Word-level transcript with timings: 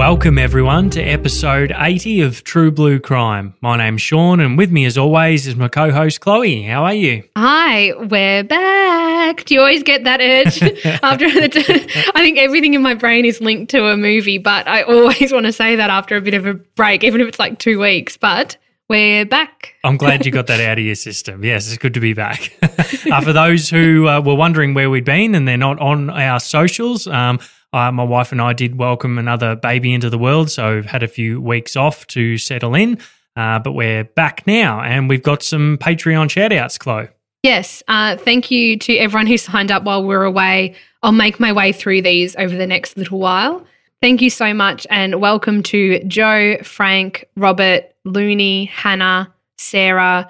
Welcome, 0.00 0.38
everyone, 0.38 0.88
to 0.90 1.02
episode 1.02 1.74
80 1.76 2.22
of 2.22 2.42
True 2.42 2.70
Blue 2.70 2.98
Crime. 2.98 3.52
My 3.60 3.76
name's 3.76 4.00
Sean, 4.00 4.40
and 4.40 4.56
with 4.56 4.70
me, 4.70 4.86
as 4.86 4.96
always, 4.96 5.46
is 5.46 5.56
my 5.56 5.68
co 5.68 5.90
host, 5.90 6.22
Chloe. 6.22 6.62
How 6.62 6.84
are 6.84 6.94
you? 6.94 7.22
Hi, 7.36 7.92
we're 8.06 8.42
back. 8.42 9.44
Do 9.44 9.52
you 9.52 9.60
always 9.60 9.82
get 9.82 10.04
that 10.04 10.22
urge 10.22 10.62
after 11.02 11.30
the? 11.30 11.50
T- 11.50 12.02
I 12.14 12.22
think 12.22 12.38
everything 12.38 12.72
in 12.72 12.80
my 12.80 12.94
brain 12.94 13.26
is 13.26 13.42
linked 13.42 13.70
to 13.72 13.88
a 13.88 13.96
movie, 13.98 14.38
but 14.38 14.66
I 14.66 14.84
always 14.84 15.32
want 15.34 15.44
to 15.44 15.52
say 15.52 15.76
that 15.76 15.90
after 15.90 16.16
a 16.16 16.22
bit 16.22 16.32
of 16.32 16.46
a 16.46 16.54
break, 16.54 17.04
even 17.04 17.20
if 17.20 17.28
it's 17.28 17.38
like 17.38 17.58
two 17.58 17.78
weeks. 17.78 18.16
But 18.16 18.56
we're 18.88 19.26
back. 19.26 19.74
I'm 19.84 19.98
glad 19.98 20.24
you 20.24 20.32
got 20.32 20.46
that 20.46 20.60
out 20.60 20.78
of 20.78 20.84
your 20.84 20.94
system. 20.94 21.44
Yes, 21.50 21.68
it's 21.68 21.76
good 21.76 21.92
to 21.92 22.00
be 22.00 22.14
back. 22.14 22.56
uh, 22.62 23.20
for 23.20 23.34
those 23.34 23.68
who 23.68 24.08
uh, 24.08 24.22
were 24.22 24.34
wondering 24.34 24.72
where 24.72 24.88
we'd 24.88 25.04
been 25.04 25.34
and 25.34 25.46
they're 25.46 25.58
not 25.58 25.78
on 25.78 26.08
our 26.08 26.40
socials, 26.40 27.06
um, 27.06 27.38
uh, 27.72 27.92
my 27.92 28.02
wife 28.02 28.32
and 28.32 28.42
I 28.42 28.52
did 28.52 28.78
welcome 28.78 29.18
another 29.18 29.54
baby 29.54 29.92
into 29.92 30.10
the 30.10 30.18
world, 30.18 30.50
so 30.50 30.74
we've 30.74 30.86
had 30.86 31.02
a 31.02 31.08
few 31.08 31.40
weeks 31.40 31.76
off 31.76 32.06
to 32.08 32.36
settle 32.36 32.74
in. 32.74 32.98
Uh, 33.36 33.58
but 33.58 33.72
we're 33.72 34.04
back 34.04 34.46
now, 34.46 34.80
and 34.80 35.08
we've 35.08 35.22
got 35.22 35.42
some 35.42 35.78
Patreon 35.78 36.30
shout 36.30 36.52
outs, 36.52 36.78
Chloe. 36.78 37.08
Yes. 37.42 37.82
Uh, 37.88 38.16
thank 38.16 38.50
you 38.50 38.76
to 38.78 38.96
everyone 38.96 39.26
who 39.26 39.38
signed 39.38 39.70
up 39.70 39.84
while 39.84 40.04
we 40.04 40.14
are 40.14 40.24
away. 40.24 40.74
I'll 41.02 41.12
make 41.12 41.40
my 41.40 41.52
way 41.52 41.72
through 41.72 42.02
these 42.02 42.36
over 42.36 42.54
the 42.54 42.66
next 42.66 42.96
little 42.96 43.18
while. 43.18 43.64
Thank 44.02 44.20
you 44.20 44.30
so 44.30 44.52
much, 44.52 44.86
and 44.90 45.20
welcome 45.20 45.62
to 45.64 46.00
Joe, 46.04 46.58
Frank, 46.62 47.26
Robert, 47.36 47.84
Looney, 48.04 48.64
Hannah, 48.66 49.32
Sarah, 49.58 50.28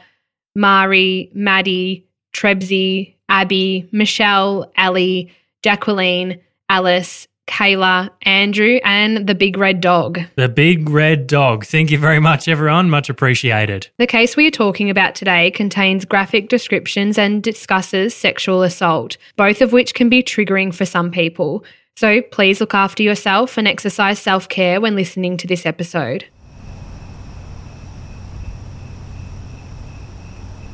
Mari, 0.54 1.30
Maddie, 1.34 2.06
Trebsy, 2.34 3.14
Abby, 3.28 3.88
Michelle, 3.92 4.70
Ali, 4.76 5.32
Jacqueline, 5.62 6.40
Alice, 6.68 7.26
Kayla, 7.50 8.10
Andrew, 8.22 8.78
and 8.84 9.26
the 9.26 9.34
big 9.34 9.58
red 9.58 9.80
dog. 9.80 10.20
The 10.36 10.48
big 10.48 10.88
red 10.88 11.26
dog. 11.26 11.66
Thank 11.66 11.90
you 11.90 11.98
very 11.98 12.20
much, 12.20 12.46
everyone. 12.46 12.88
Much 12.88 13.10
appreciated. 13.10 13.88
The 13.98 14.06
case 14.06 14.36
we 14.36 14.46
are 14.46 14.52
talking 14.52 14.88
about 14.88 15.16
today 15.16 15.50
contains 15.50 16.04
graphic 16.04 16.48
descriptions 16.48 17.18
and 17.18 17.42
discusses 17.42 18.14
sexual 18.14 18.62
assault, 18.62 19.16
both 19.36 19.60
of 19.60 19.72
which 19.72 19.94
can 19.94 20.08
be 20.08 20.22
triggering 20.22 20.72
for 20.72 20.86
some 20.86 21.10
people. 21.10 21.64
So 21.96 22.22
please 22.22 22.60
look 22.60 22.72
after 22.72 23.02
yourself 23.02 23.58
and 23.58 23.66
exercise 23.66 24.20
self 24.20 24.48
care 24.48 24.80
when 24.80 24.94
listening 24.94 25.36
to 25.38 25.48
this 25.48 25.66
episode. 25.66 26.26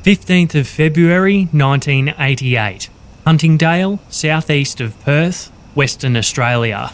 15th 0.04 0.54
of 0.54 0.68
February 0.68 1.48
1988, 1.50 2.90
Huntingdale, 3.24 3.98
southeast 4.08 4.80
of 4.80 5.00
Perth, 5.00 5.50
Western 5.76 6.16
Australia. 6.16 6.90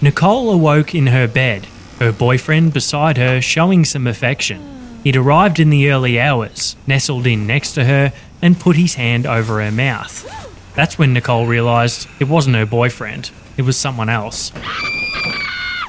Nicole 0.00 0.50
awoke 0.50 0.94
in 0.94 1.08
her 1.08 1.28
bed, 1.28 1.66
her 1.98 2.10
boyfriend 2.10 2.72
beside 2.72 3.18
her 3.18 3.40
showing 3.42 3.84
some 3.84 4.06
affection. 4.06 5.00
He'd 5.04 5.16
arrived 5.16 5.60
in 5.60 5.68
the 5.68 5.90
early 5.90 6.18
hours, 6.18 6.74
nestled 6.86 7.26
in 7.26 7.46
next 7.46 7.72
to 7.74 7.84
her, 7.84 8.12
and 8.40 8.58
put 8.58 8.76
his 8.76 8.94
hand 8.94 9.26
over 9.26 9.62
her 9.62 9.70
mouth. 9.70 10.26
That's 10.74 10.98
when 10.98 11.12
Nicole 11.12 11.46
realised 11.46 12.08
it 12.18 12.28
wasn't 12.28 12.56
her 12.56 12.64
boyfriend, 12.64 13.30
it 13.58 13.62
was 13.62 13.76
someone 13.76 14.08
else. 14.08 14.52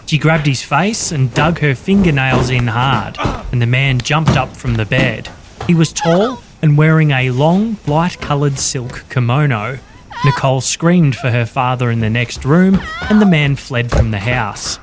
She 0.06 0.18
grabbed 0.18 0.48
his 0.48 0.64
face 0.64 1.12
and 1.12 1.34
dug 1.34 1.60
her 1.60 1.74
fingernails 1.74 2.50
in 2.50 2.68
hard, 2.68 3.18
and 3.52 3.62
the 3.62 3.68
man 3.68 4.00
jumped 4.00 4.36
up 4.36 4.58
from 4.58 4.76
the 4.76 4.86
bed. 4.86 5.30
He 5.68 5.76
was 5.76 5.94
tall 5.94 6.42
and 6.62 6.78
wearing 6.78 7.12
a 7.12 7.32
long, 7.32 7.78
light 7.88 8.20
coloured 8.20 8.60
silk 8.60 9.06
kimono. 9.10 9.80
Nicole 10.26 10.62
screamed 10.62 11.16
for 11.16 11.32
her 11.32 11.46
father 11.46 11.90
in 11.90 12.02
the 12.02 12.10
next 12.10 12.44
room, 12.44 12.80
and 13.10 13.22
the 13.22 13.26
man 13.26 13.56
fled 13.56 13.90
from 13.90 14.12
the 14.12 14.20
house. 14.20 14.80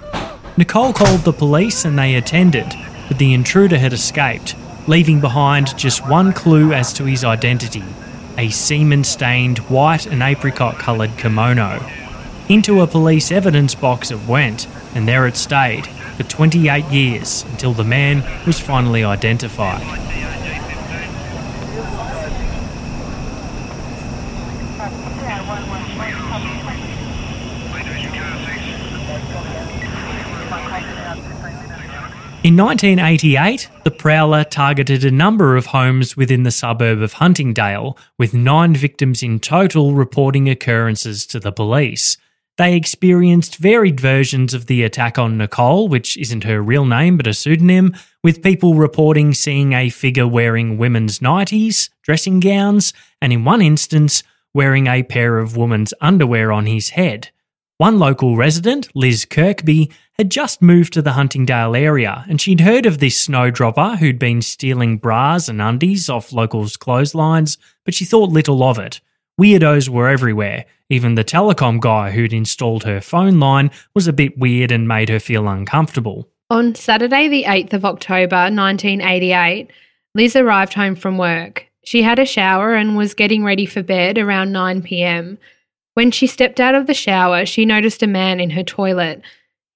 Nicole 0.56 0.92
called 0.92 1.20
the 1.20 1.32
police 1.32 1.84
and 1.84 1.98
they 1.98 2.14
attended, 2.14 2.72
but 3.08 3.18
the 3.18 3.34
intruder 3.34 3.76
had 3.76 3.92
escaped, 3.92 4.54
leaving 4.86 5.20
behind 5.20 5.76
just 5.76 6.08
one 6.08 6.32
clue 6.32 6.72
as 6.72 6.92
to 6.94 7.04
his 7.04 7.24
identity 7.24 7.84
a 8.38 8.50
semen 8.50 9.02
stained 9.02 9.58
white 9.70 10.06
and 10.06 10.22
apricot 10.22 10.78
coloured 10.78 11.16
kimono. 11.16 11.84
Into 12.48 12.80
a 12.80 12.86
police 12.86 13.32
evidence 13.32 13.74
box 13.74 14.10
it 14.10 14.20
went, 14.26 14.68
and 14.94 15.08
there 15.08 15.26
it 15.26 15.36
stayed 15.36 15.86
for 16.16 16.22
28 16.22 16.84
years 16.86 17.44
until 17.50 17.72
the 17.72 17.84
man 17.84 18.22
was 18.46 18.60
finally 18.60 19.04
identified. 19.04 19.82
In 32.46 32.56
1988, 32.56 33.68
the 33.82 33.90
Prowler 33.90 34.44
targeted 34.44 35.04
a 35.04 35.10
number 35.10 35.56
of 35.56 35.66
homes 35.66 36.16
within 36.16 36.44
the 36.44 36.52
suburb 36.52 37.02
of 37.02 37.14
Huntingdale, 37.14 37.98
with 38.20 38.34
nine 38.34 38.72
victims 38.72 39.20
in 39.20 39.40
total 39.40 39.94
reporting 39.94 40.48
occurrences 40.48 41.26
to 41.26 41.40
the 41.40 41.50
police. 41.50 42.16
They 42.56 42.76
experienced 42.76 43.56
varied 43.56 43.98
versions 43.98 44.54
of 44.54 44.66
the 44.66 44.84
attack 44.84 45.18
on 45.18 45.36
Nicole, 45.36 45.88
which 45.88 46.16
isn't 46.16 46.44
her 46.44 46.62
real 46.62 46.84
name 46.84 47.16
but 47.16 47.26
a 47.26 47.34
pseudonym, 47.34 47.96
with 48.22 48.44
people 48.44 48.76
reporting 48.76 49.34
seeing 49.34 49.72
a 49.72 49.90
figure 49.90 50.28
wearing 50.28 50.78
women's 50.78 51.18
nighties, 51.18 51.88
dressing 52.02 52.38
gowns, 52.38 52.92
and 53.20 53.32
in 53.32 53.44
one 53.44 53.60
instance, 53.60 54.22
wearing 54.54 54.86
a 54.86 55.02
pair 55.02 55.40
of 55.40 55.56
women's 55.56 55.92
underwear 56.00 56.52
on 56.52 56.66
his 56.66 56.90
head. 56.90 57.30
One 57.78 57.98
local 57.98 58.36
resident, 58.36 58.88
Liz 58.94 59.26
Kirkby, 59.26 59.90
had 60.12 60.30
just 60.30 60.62
moved 60.62 60.94
to 60.94 61.02
the 61.02 61.12
Huntingdale 61.12 61.76
area 61.76 62.24
and 62.26 62.40
she'd 62.40 62.60
heard 62.60 62.86
of 62.86 62.98
this 62.98 63.20
snowdropper 63.20 63.96
who'd 63.96 64.18
been 64.18 64.40
stealing 64.40 64.96
bras 64.96 65.46
and 65.46 65.60
undies 65.60 66.08
off 66.08 66.32
locals' 66.32 66.78
clotheslines, 66.78 67.58
but 67.84 67.92
she 67.92 68.06
thought 68.06 68.30
little 68.30 68.62
of 68.62 68.78
it. 68.78 69.02
Weirdos 69.38 69.90
were 69.90 70.08
everywhere. 70.08 70.64
Even 70.88 71.16
the 71.16 71.24
telecom 71.24 71.78
guy 71.78 72.12
who'd 72.12 72.32
installed 72.32 72.84
her 72.84 73.02
phone 73.02 73.40
line 73.40 73.70
was 73.94 74.08
a 74.08 74.12
bit 74.14 74.38
weird 74.38 74.72
and 74.72 74.88
made 74.88 75.10
her 75.10 75.20
feel 75.20 75.46
uncomfortable. 75.46 76.30
On 76.48 76.74
Saturday, 76.74 77.28
the 77.28 77.44
8th 77.44 77.74
of 77.74 77.84
October, 77.84 78.36
1988, 78.36 79.70
Liz 80.14 80.34
arrived 80.34 80.72
home 80.72 80.96
from 80.96 81.18
work. 81.18 81.66
She 81.84 82.00
had 82.00 82.18
a 82.18 82.24
shower 82.24 82.74
and 82.74 82.96
was 82.96 83.12
getting 83.12 83.44
ready 83.44 83.66
for 83.66 83.82
bed 83.82 84.16
around 84.16 84.52
9 84.52 84.80
pm. 84.80 85.36
When 85.96 86.10
she 86.10 86.26
stepped 86.26 86.60
out 86.60 86.74
of 86.74 86.86
the 86.86 86.92
shower, 86.92 87.46
she 87.46 87.64
noticed 87.64 88.02
a 88.02 88.06
man 88.06 88.38
in 88.38 88.50
her 88.50 88.62
toilet. 88.62 89.22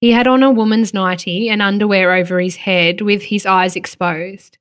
He 0.01 0.11
had 0.11 0.27
on 0.27 0.43
a 0.43 0.51
woman's 0.51 0.93
nightie 0.93 1.49
and 1.49 1.63
underwear 1.63 2.13
over 2.13 2.39
his 2.39 2.57
head 2.57 3.01
with 3.01 3.23
his 3.23 3.47
eyes 3.47 3.75
exposed. 3.75 4.59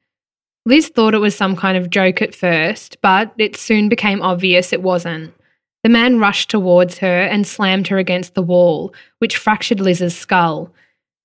Liz 0.65 0.89
thought 0.89 1.13
it 1.13 1.19
was 1.19 1.37
some 1.37 1.57
kind 1.57 1.77
of 1.77 1.91
joke 1.91 2.23
at 2.23 2.35
first, 2.35 2.97
but 3.03 3.35
it 3.37 3.59
soon 3.59 3.91
became 3.91 4.23
obvious 4.23 4.73
it 4.73 4.81
wasn't. 4.81 5.35
The 5.83 5.91
man 5.91 6.19
rushed 6.19 6.49
towards 6.49 6.97
her 6.97 7.25
and 7.25 7.47
slammed 7.47 7.89
her 7.89 7.99
against 7.99 8.35
the 8.35 8.43
wall, 8.43 8.95
which 9.19 9.37
fractured 9.37 9.81
Liz's 9.81 10.17
skull. 10.17 10.73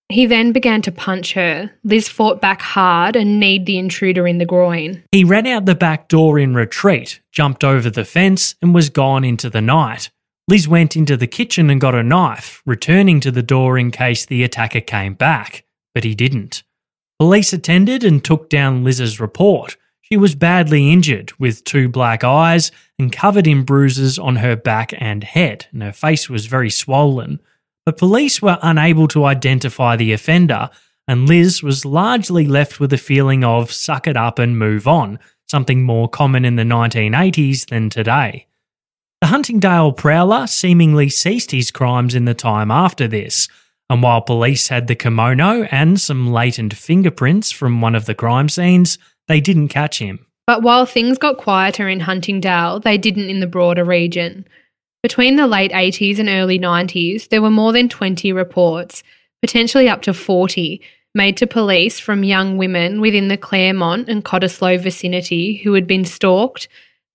He 0.10 0.26
then 0.26 0.52
began 0.52 0.82
to 0.82 0.92
punch 0.92 1.32
her. 1.32 1.72
Liz 1.86 2.10
fought 2.10 2.42
back 2.42 2.62
hard 2.62 3.16
and 3.16 3.40
kneed 3.40 3.66
the 3.66 3.78
intruder 3.78 4.28
in 4.28 4.40
the 4.40 4.46
groin. 4.46 5.02
He 5.14 5.24
ran 5.24 5.48
out 5.48 5.66
the 5.66 5.76
back 5.76 6.10
door 6.10 6.38
in 6.38 6.54
retreat, 6.54 7.22
jumped 7.32 7.64
over 7.64 7.90
the 7.90 8.04
fence, 8.04 8.56
and 8.62 8.76
was 8.76 8.90
gone 8.90 9.24
into 9.24 9.50
the 9.50 9.62
night. 9.62 10.10
Liz 10.48 10.68
went 10.68 10.96
into 10.96 11.18
the 11.18 11.26
kitchen 11.26 11.72
and 11.72 11.82
got 11.82 11.96
a 11.96 12.04
knife, 12.04 12.62
returning 12.68 13.20
to 13.22 13.32
the 13.32 13.42
door 13.42 13.80
in 13.80 13.90
case 13.90 14.26
the 14.26 14.44
attacker 14.44 14.80
came 14.80 15.16
back, 15.16 15.64
but 15.96 16.04
he 16.04 16.14
didn't. 16.14 16.62
Police 17.18 17.52
attended 17.52 18.04
and 18.04 18.24
took 18.24 18.48
down 18.48 18.84
Liz's 18.84 19.20
report. 19.20 19.76
She 20.02 20.18
was 20.18 20.36
badly 20.36 20.92
injured, 20.92 21.32
with 21.40 21.64
two 21.64 21.90
black 21.90 22.24
eyes 22.24 22.72
and 23.00 23.12
covered 23.12 23.48
in 23.48 23.64
bruises 23.64 24.20
on 24.20 24.36
her 24.36 24.56
back 24.56 24.94
and 25.00 25.24
head, 25.24 25.66
and 25.72 25.82
her 25.82 25.92
face 25.92 26.30
was 26.30 26.46
very 26.46 26.70
swollen. 26.70 27.40
But 27.84 27.98
police 27.98 28.40
were 28.40 28.60
unable 28.62 29.08
to 29.10 29.26
identify 29.26 29.96
the 29.96 30.14
offender, 30.14 30.70
and 31.08 31.28
Liz 31.28 31.64
was 31.64 31.86
largely 31.86 32.46
left 32.46 32.80
with 32.80 32.94
a 32.94 33.00
feeling 33.00 33.44
of 33.44 33.72
suck 33.72 34.06
it 34.06 34.16
up 34.16 34.38
and 34.38 34.60
move 34.60 34.88
on, 34.88 35.18
something 35.48 35.82
more 35.82 36.08
common 36.08 36.46
in 36.46 36.56
the 36.56 36.64
1980s 36.64 37.68
than 37.70 37.90
today. 37.90 38.46
The 39.22 39.28
Huntingdale 39.28 39.94
Prowler 39.94 40.46
seemingly 40.46 41.10
ceased 41.10 41.52
his 41.52 41.72
crimes 41.72 42.16
in 42.16 42.26
the 42.26 42.34
time 42.34 42.70
after 42.70 43.08
this, 43.08 43.48
and 43.90 44.04
while 44.04 44.22
police 44.22 44.68
had 44.68 44.88
the 44.88 44.96
kimono 44.96 45.64
and 45.72 46.00
some 46.00 46.32
latent 46.32 46.74
fingerprints 46.74 47.52
from 47.52 47.82
one 47.82 47.96
of 47.96 48.06
the 48.06 48.16
crime 48.16 48.50
scenes, 48.50 48.98
they 49.28 49.40
didn't 49.40 49.70
catch 49.70 50.00
him. 50.00 50.26
But 50.48 50.62
while 50.62 50.86
things 50.86 51.18
got 51.18 51.38
quieter 51.38 51.88
in 51.88 52.02
Huntingdale, 52.02 52.82
they 52.82 52.98
didn't 52.98 53.30
in 53.30 53.40
the 53.40 53.48
broader 53.48 53.84
region. 53.84 54.46
Between 55.02 55.38
the 55.38 55.48
late 55.48 55.72
80s 55.72 56.20
and 56.20 56.30
early 56.30 56.60
90s, 56.60 57.30
there 57.30 57.42
were 57.42 57.52
more 57.52 57.72
than 57.72 57.90
20 57.90 58.32
reports, 58.34 59.02
potentially 59.42 59.88
up 59.88 60.02
to 60.04 60.14
40, 60.14 60.82
made 61.16 61.38
to 61.38 61.48
police 61.48 62.00
from 62.00 62.24
young 62.24 62.58
women 62.58 63.00
within 63.00 63.30
the 63.30 63.38
Claremont 63.38 64.10
and 64.10 64.26
Cottesloe 64.26 64.80
vicinity 64.80 65.58
who 65.58 65.74
had 65.74 65.88
been 65.88 66.06
stalked, 66.06 66.68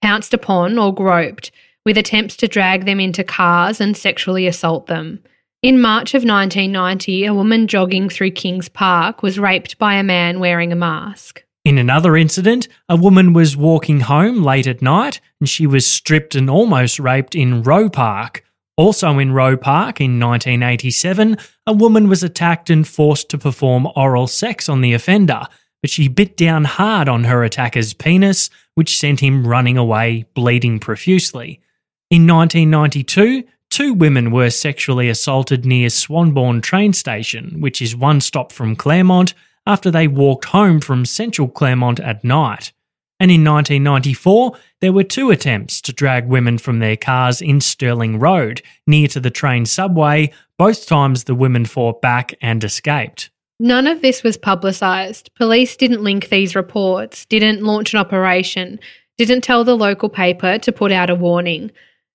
pounced 0.02 0.32
upon, 0.32 0.78
or 0.78 0.94
groped, 0.94 1.52
with 1.84 1.98
attempts 1.98 2.36
to 2.36 2.48
drag 2.48 2.84
them 2.84 3.00
into 3.00 3.24
cars 3.24 3.80
and 3.80 3.96
sexually 3.96 4.46
assault 4.46 4.86
them. 4.86 5.22
In 5.62 5.80
March 5.80 6.14
of 6.14 6.24
1990, 6.24 7.26
a 7.26 7.34
woman 7.34 7.66
jogging 7.66 8.08
through 8.08 8.30
Kings 8.30 8.68
Park 8.68 9.22
was 9.22 9.38
raped 9.38 9.78
by 9.78 9.94
a 9.94 10.02
man 10.02 10.40
wearing 10.40 10.72
a 10.72 10.76
mask. 10.76 11.44
In 11.66 11.76
another 11.76 12.16
incident, 12.16 12.68
a 12.88 12.96
woman 12.96 13.34
was 13.34 13.58
walking 13.58 14.00
home 14.00 14.42
late 14.42 14.66
at 14.66 14.80
night 14.80 15.20
and 15.38 15.48
she 15.48 15.66
was 15.66 15.86
stripped 15.86 16.34
and 16.34 16.48
almost 16.48 16.98
raped 16.98 17.34
in 17.34 17.62
Roe 17.62 17.90
Park. 17.90 18.42
Also 18.78 19.18
in 19.18 19.32
Roe 19.32 19.58
Park 19.58 20.00
in 20.00 20.18
1987, 20.18 21.36
a 21.66 21.72
woman 21.74 22.08
was 22.08 22.22
attacked 22.22 22.70
and 22.70 22.88
forced 22.88 23.28
to 23.28 23.36
perform 23.36 23.86
oral 23.94 24.26
sex 24.26 24.70
on 24.70 24.80
the 24.80 24.94
offender, 24.94 25.42
but 25.82 25.90
she 25.90 26.08
bit 26.08 26.38
down 26.38 26.64
hard 26.64 27.06
on 27.06 27.24
her 27.24 27.44
attacker's 27.44 27.92
penis, 27.92 28.48
which 28.74 28.96
sent 28.96 29.20
him 29.20 29.46
running 29.46 29.76
away, 29.76 30.24
bleeding 30.32 30.78
profusely. 30.78 31.60
In 32.10 32.26
1992, 32.26 33.44
two 33.70 33.94
women 33.94 34.32
were 34.32 34.50
sexually 34.50 35.08
assaulted 35.08 35.64
near 35.64 35.88
Swanbourne 35.88 36.60
train 36.60 36.92
station, 36.92 37.60
which 37.60 37.80
is 37.80 37.94
one 37.94 38.20
stop 38.20 38.50
from 38.50 38.74
Claremont, 38.74 39.32
after 39.64 39.92
they 39.92 40.08
walked 40.08 40.46
home 40.46 40.80
from 40.80 41.04
central 41.04 41.46
Claremont 41.46 42.00
at 42.00 42.24
night. 42.24 42.72
And 43.20 43.30
in 43.30 43.44
1994, 43.44 44.56
there 44.80 44.92
were 44.92 45.04
two 45.04 45.30
attempts 45.30 45.80
to 45.82 45.92
drag 45.92 46.26
women 46.26 46.58
from 46.58 46.80
their 46.80 46.96
cars 46.96 47.40
in 47.40 47.60
Stirling 47.60 48.18
Road, 48.18 48.60
near 48.88 49.06
to 49.06 49.20
the 49.20 49.30
train 49.30 49.64
subway. 49.64 50.32
Both 50.58 50.88
times 50.88 51.24
the 51.24 51.36
women 51.36 51.64
fought 51.64 52.02
back 52.02 52.34
and 52.42 52.64
escaped. 52.64 53.30
None 53.60 53.86
of 53.86 54.02
this 54.02 54.24
was 54.24 54.36
publicised. 54.36 55.30
Police 55.36 55.76
didn't 55.76 56.02
link 56.02 56.28
these 56.28 56.56
reports, 56.56 57.24
didn't 57.26 57.62
launch 57.62 57.94
an 57.94 58.00
operation, 58.00 58.80
didn't 59.16 59.42
tell 59.42 59.62
the 59.62 59.76
local 59.76 60.08
paper 60.08 60.58
to 60.58 60.72
put 60.72 60.90
out 60.90 61.08
a 61.08 61.14
warning. 61.14 61.70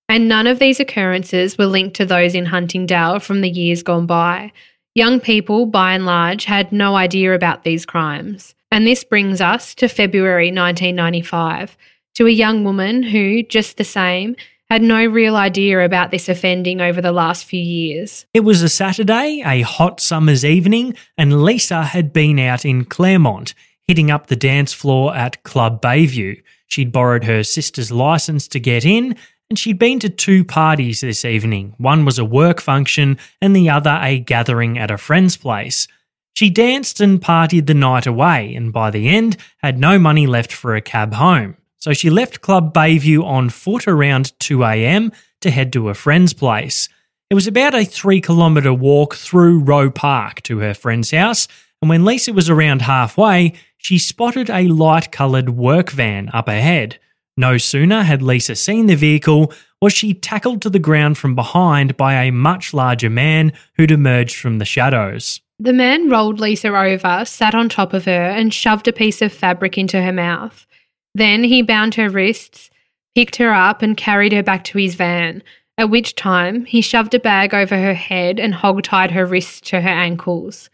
And 0.07 0.27
none 0.27 0.47
of 0.47 0.59
these 0.59 0.79
occurrences 0.79 1.57
were 1.57 1.65
linked 1.65 1.95
to 1.97 2.05
those 2.05 2.35
in 2.35 2.45
Huntingdale 2.45 3.19
from 3.19 3.41
the 3.41 3.49
years 3.49 3.83
gone 3.83 4.05
by. 4.05 4.51
Young 4.93 5.19
people, 5.19 5.65
by 5.65 5.93
and 5.93 6.05
large, 6.05 6.45
had 6.45 6.71
no 6.71 6.95
idea 6.95 7.33
about 7.33 7.63
these 7.63 7.85
crimes. 7.85 8.55
And 8.71 8.85
this 8.85 9.03
brings 9.03 9.41
us 9.41 9.75
to 9.75 9.87
February 9.87 10.47
1995, 10.47 11.77
to 12.15 12.27
a 12.27 12.31
young 12.31 12.63
woman 12.63 13.03
who, 13.03 13.43
just 13.43 13.77
the 13.77 13.83
same, 13.83 14.35
had 14.69 14.81
no 14.81 15.05
real 15.05 15.35
idea 15.35 15.83
about 15.83 16.11
this 16.11 16.27
offending 16.27 16.81
over 16.81 17.01
the 17.01 17.11
last 17.11 17.45
few 17.45 17.61
years. 17.61 18.25
It 18.33 18.41
was 18.41 18.61
a 18.61 18.69
Saturday, 18.69 19.43
a 19.45 19.61
hot 19.61 19.99
summer's 19.99 20.43
evening, 20.43 20.95
and 21.17 21.43
Lisa 21.43 21.83
had 21.83 22.11
been 22.11 22.39
out 22.39 22.65
in 22.65 22.85
Claremont, 22.85 23.53
hitting 23.81 24.09
up 24.09 24.27
the 24.27 24.35
dance 24.35 24.73
floor 24.73 25.15
at 25.15 25.43
Club 25.43 25.81
Bayview. 25.81 26.41
She'd 26.67 26.91
borrowed 26.91 27.25
her 27.25 27.43
sister's 27.43 27.91
license 27.91 28.47
to 28.49 28.59
get 28.59 28.85
in, 28.85 29.15
and 29.49 29.59
she'd 29.59 29.79
been 29.79 29.99
to 29.99 30.09
two 30.09 30.43
parties 30.43 31.01
this 31.01 31.23
evening. 31.23 31.75
One 31.77 32.05
was 32.05 32.17
a 32.17 32.25
work 32.25 32.59
function, 32.59 33.17
and 33.41 33.55
the 33.55 33.69
other 33.69 33.99
a 34.01 34.19
gathering 34.19 34.77
at 34.77 34.91
a 34.91 34.97
friend's 34.97 35.37
place. 35.37 35.87
She 36.33 36.49
danced 36.49 36.99
and 36.99 37.21
partied 37.21 37.67
the 37.67 37.73
night 37.73 38.05
away, 38.05 38.53
and 38.55 38.73
by 38.73 38.91
the 38.91 39.07
end, 39.07 39.37
had 39.59 39.79
no 39.79 39.97
money 39.97 40.27
left 40.27 40.51
for 40.51 40.75
a 40.75 40.81
cab 40.81 41.13
home. 41.13 41.57
So 41.77 41.93
she 41.93 42.09
left 42.09 42.41
Club 42.41 42.73
Bayview 42.73 43.23
on 43.23 43.49
foot 43.49 43.87
around 43.87 44.33
2am 44.39 45.13
to 45.41 45.51
head 45.51 45.71
to 45.73 45.89
a 45.89 45.93
friend's 45.93 46.33
place. 46.33 46.89
It 47.29 47.35
was 47.35 47.47
about 47.47 47.75
a 47.75 47.85
three 47.85 48.21
kilometre 48.21 48.73
walk 48.73 49.15
through 49.15 49.59
Roe 49.59 49.89
Park 49.89 50.41
to 50.43 50.59
her 50.59 50.73
friend's 50.73 51.11
house, 51.11 51.47
and 51.81 51.89
when 51.89 52.03
Lisa 52.03 52.33
was 52.33 52.49
around 52.49 52.81
halfway, 52.81 53.53
she 53.77 53.99
spotted 53.99 54.49
a 54.49 54.67
light 54.67 55.11
coloured 55.11 55.51
work 55.51 55.91
van 55.91 56.29
up 56.33 56.47
ahead. 56.47 56.99
No 57.37 57.57
sooner 57.57 58.03
had 58.03 58.21
Lisa 58.21 58.55
seen 58.55 58.85
the 58.85 58.95
vehicle 58.95 59.51
was 59.81 59.91
she 59.91 60.13
tackled 60.13 60.61
to 60.61 60.69
the 60.69 60.79
ground 60.79 61.17
from 61.17 61.35
behind 61.35 61.97
by 61.97 62.23
a 62.23 62.31
much 62.31 62.73
larger 62.73 63.09
man 63.09 63.51
who'd 63.75 63.91
emerged 63.91 64.37
from 64.37 64.57
the 64.57 64.65
shadows. 64.65 65.41
The 65.59 65.73
man 65.73 66.09
rolled 66.09 66.39
Lisa 66.39 66.69
over, 66.69 67.23
sat 67.25 67.53
on 67.53 67.69
top 67.69 67.93
of 67.93 68.05
her, 68.05 68.11
and 68.11 68.53
shoved 68.53 68.87
a 68.87 68.93
piece 68.93 69.21
of 69.21 69.33
fabric 69.33 69.77
into 69.77 70.01
her 70.01 70.13
mouth. 70.13 70.65
Then 71.13 71.43
he 71.43 71.61
bound 71.61 71.95
her 71.95 72.09
wrists, 72.09 72.69
picked 73.15 73.35
her 73.37 73.53
up, 73.53 73.81
and 73.81 73.95
carried 73.95 74.33
her 74.33 74.43
back 74.43 74.63
to 74.65 74.77
his 74.77 74.95
van, 74.95 75.43
at 75.77 75.89
which 75.89 76.15
time 76.15 76.65
he 76.65 76.81
shoved 76.81 77.13
a 77.13 77.19
bag 77.19 77.53
over 77.53 77.77
her 77.77 77.93
head 77.93 78.39
and 78.39 78.53
hog-tied 78.53 79.11
her 79.11 79.25
wrists 79.25 79.61
to 79.69 79.81
her 79.81 79.89
ankles. 79.89 80.69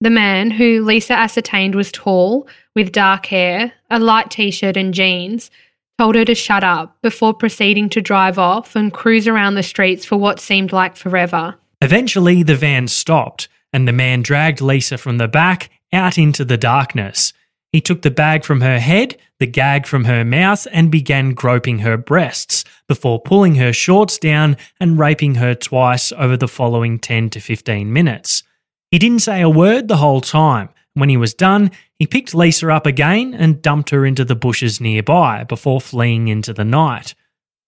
The 0.00 0.10
man, 0.10 0.50
who 0.50 0.84
Lisa 0.84 1.14
ascertained 1.14 1.74
was 1.74 1.92
tall, 1.92 2.46
with 2.74 2.92
dark 2.92 3.26
hair, 3.26 3.72
a 3.90 3.98
light 3.98 4.30
t 4.30 4.50
shirt, 4.50 4.76
and 4.76 4.94
jeans, 4.94 5.50
told 5.98 6.14
her 6.14 6.24
to 6.24 6.34
shut 6.34 6.62
up 6.62 6.96
before 7.02 7.34
proceeding 7.34 7.88
to 7.88 8.00
drive 8.00 8.38
off 8.38 8.76
and 8.76 8.92
cruise 8.92 9.26
around 9.26 9.54
the 9.54 9.62
streets 9.62 10.04
for 10.04 10.16
what 10.16 10.38
seemed 10.38 10.72
like 10.72 10.96
forever. 10.96 11.56
Eventually, 11.80 12.42
the 12.42 12.54
van 12.54 12.86
stopped, 12.88 13.48
and 13.72 13.86
the 13.86 13.92
man 13.92 14.22
dragged 14.22 14.60
Lisa 14.60 14.96
from 14.96 15.18
the 15.18 15.28
back 15.28 15.70
out 15.92 16.16
into 16.16 16.44
the 16.44 16.56
darkness. 16.56 17.32
He 17.72 17.80
took 17.80 18.02
the 18.02 18.10
bag 18.10 18.44
from 18.44 18.60
her 18.60 18.78
head, 18.78 19.16
the 19.40 19.46
gag 19.46 19.86
from 19.86 20.04
her 20.04 20.24
mouth, 20.24 20.66
and 20.72 20.90
began 20.90 21.34
groping 21.34 21.80
her 21.80 21.96
breasts 21.96 22.64
before 22.86 23.20
pulling 23.20 23.56
her 23.56 23.72
shorts 23.72 24.18
down 24.18 24.56
and 24.80 24.98
raping 24.98 25.34
her 25.36 25.54
twice 25.54 26.12
over 26.12 26.36
the 26.36 26.48
following 26.48 26.98
10 26.98 27.30
to 27.30 27.40
15 27.40 27.92
minutes. 27.92 28.42
He 28.90 28.98
didn't 28.98 29.18
say 29.18 29.42
a 29.42 29.50
word 29.50 29.88
the 29.88 29.98
whole 29.98 30.22
time, 30.22 30.70
when 30.98 31.08
he 31.08 31.16
was 31.16 31.34
done, 31.34 31.70
he 31.98 32.06
picked 32.06 32.34
Lisa 32.34 32.70
up 32.70 32.86
again 32.86 33.34
and 33.34 33.62
dumped 33.62 33.90
her 33.90 34.06
into 34.06 34.24
the 34.24 34.36
bushes 34.36 34.80
nearby 34.80 35.44
before 35.44 35.80
fleeing 35.80 36.28
into 36.28 36.52
the 36.52 36.64
night. 36.64 37.14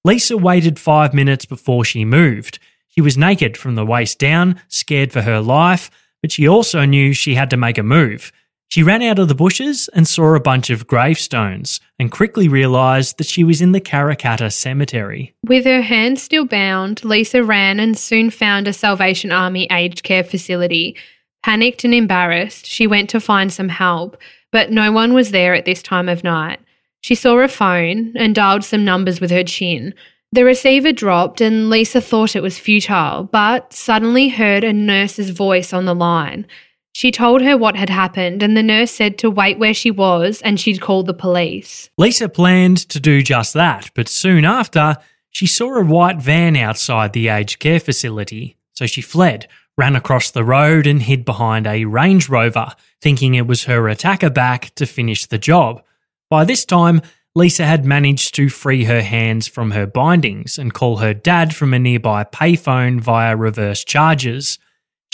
Lisa 0.05 0.37
waited 0.37 0.79
five 0.79 1.13
minutes 1.13 1.45
before 1.45 1.85
she 1.85 2.05
moved. 2.05 2.59
She 2.89 3.01
was 3.01 3.19
naked 3.19 3.57
from 3.57 3.75
the 3.75 3.87
waist 3.87 4.19
down, 4.19 4.61
scared 4.69 5.13
for 5.13 5.23
her 5.23 5.41
life, 5.41 5.91
but 6.23 6.33
she 6.33 6.49
also 6.49 6.85
knew 6.85 7.13
she 7.13 7.35
had 7.35 7.51
to 7.51 7.57
make 7.57 7.79
a 7.79 7.83
move. 7.83 8.33
She 8.69 8.85
ran 8.85 9.03
out 9.03 9.19
of 9.19 9.27
the 9.27 9.35
bushes 9.35 9.89
and 9.89 10.07
saw 10.07 10.37
a 10.37 10.41
bunch 10.41 10.71
of 10.71 10.87
gravestones 10.87 11.81
and 11.99 12.11
quickly 12.11 12.47
realised 12.47 13.19
that 13.19 13.27
she 13.27 13.43
was 13.43 13.61
in 13.61 13.73
the 13.73 13.81
Karrakatta 13.81 14.53
Cemetery. 14.53 15.35
With 15.45 15.65
her 15.65 15.83
hands 15.83 16.23
still 16.23 16.45
bound, 16.45 17.05
Lisa 17.05 17.43
ran 17.43 17.81
and 17.81 17.99
soon 17.99 18.31
found 18.31 18.69
a 18.69 18.73
Salvation 18.73 19.33
Army 19.33 19.67
aged 19.73 20.05
care 20.05 20.23
facility 20.23 20.97
Panicked 21.43 21.85
and 21.85 21.95
embarrassed, 21.95 22.67
she 22.67 22.87
went 22.87 23.11
to 23.11 23.21
find 23.21 23.53
some 23.53 23.69
help, 23.69 24.17
but 24.51 24.71
no 24.71 24.93
one 24.93 25.15
was 25.15 25.31
there 25.31 25.55
at 25.55 25.65
this 25.65 25.83
time 25.83 26.09
of 26.09 26.25
night. 26.25 26.61
She 27.01 27.15
saw 27.15 27.39
a 27.39 27.49
phone 27.49 28.13
and 28.17 28.35
dialed 28.35 28.65
some 28.65 28.85
numbers 28.85 29.21
with 29.21 29.31
her 29.31 29.45
chin. 29.45 29.95
The 30.33 30.45
receiver 30.45 30.93
dropped 30.93 31.41
and 31.41 31.71
Lisa 31.71 32.01
thought 32.01 32.37
it 32.37 32.43
was 32.43 32.59
futile, 32.59 33.25
but 33.25 33.73
suddenly 33.73 34.29
heard 34.29 34.65
a 34.65 34.73
nurse's 34.73 35.31
voice 35.31 35.73
on 35.73 35.87
the 35.87 35.95
line. 35.95 36.47
She 36.93 37.11
told 37.11 37.41
her 37.43 37.57
what 37.57 37.77
had 37.77 37.89
happened, 37.89 38.43
and 38.43 38.57
the 38.57 38.63
nurse 38.63 38.91
said 38.91 39.17
to 39.19 39.31
wait 39.31 39.59
where 39.59 39.75
she 39.75 39.91
was 39.91 40.43
and 40.43 40.59
she'd 40.59 40.81
call 40.81 41.05
the 41.05 41.15
police. 41.15 41.89
Lisa 41.97 42.29
planned 42.29 42.79
to 42.91 43.01
do 43.01 43.23
just 43.23 43.55
that, 43.55 43.91
but 43.95 44.09
soon 44.09 44.45
after, 44.45 44.97
she 45.31 45.47
saw 45.47 45.77
a 45.77 45.85
white 45.85 46.21
van 46.21 46.57
outside 46.57 47.13
the 47.13 47.29
aged 47.29 47.61
care 47.61 47.81
facility, 47.81 48.57
so 48.73 48.87
she 48.87 49.01
fled, 49.01 49.47
ran 49.81 49.97
across 49.97 50.31
the 50.31 50.45
road 50.45 50.87
and 50.87 51.01
hid 51.01 51.25
behind 51.25 51.67
a 51.67 51.87
Range 51.87 52.29
Rover, 52.29 52.75
thinking 53.01 53.35
it 53.35 53.47
was 53.47 53.65
her 53.65 53.89
attacker 53.89 54.29
back 54.29 54.75
to 54.75 54.85
finish 54.85 55.25
the 55.25 55.39
job. 55.39 55.83
By 56.29 56.45
this 56.45 56.67
time, 56.67 57.01
Lisa 57.35 57.65
had 57.65 57.87
managed 57.87 58.35
to 58.35 58.51
free 58.51 58.85
her 58.85 59.01
hands 59.01 59.49
from 59.49 59.71
her 59.71 59.87
bindings 59.87 60.59
and 60.59 60.75
call 60.75 60.99
her 60.99 61.15
dad 61.15 61.57
from 61.57 61.73
a 61.73 61.79
nearby 61.79 62.25
payphone 62.25 63.01
via 63.01 63.35
reverse 63.35 63.83
charges. 63.83 64.59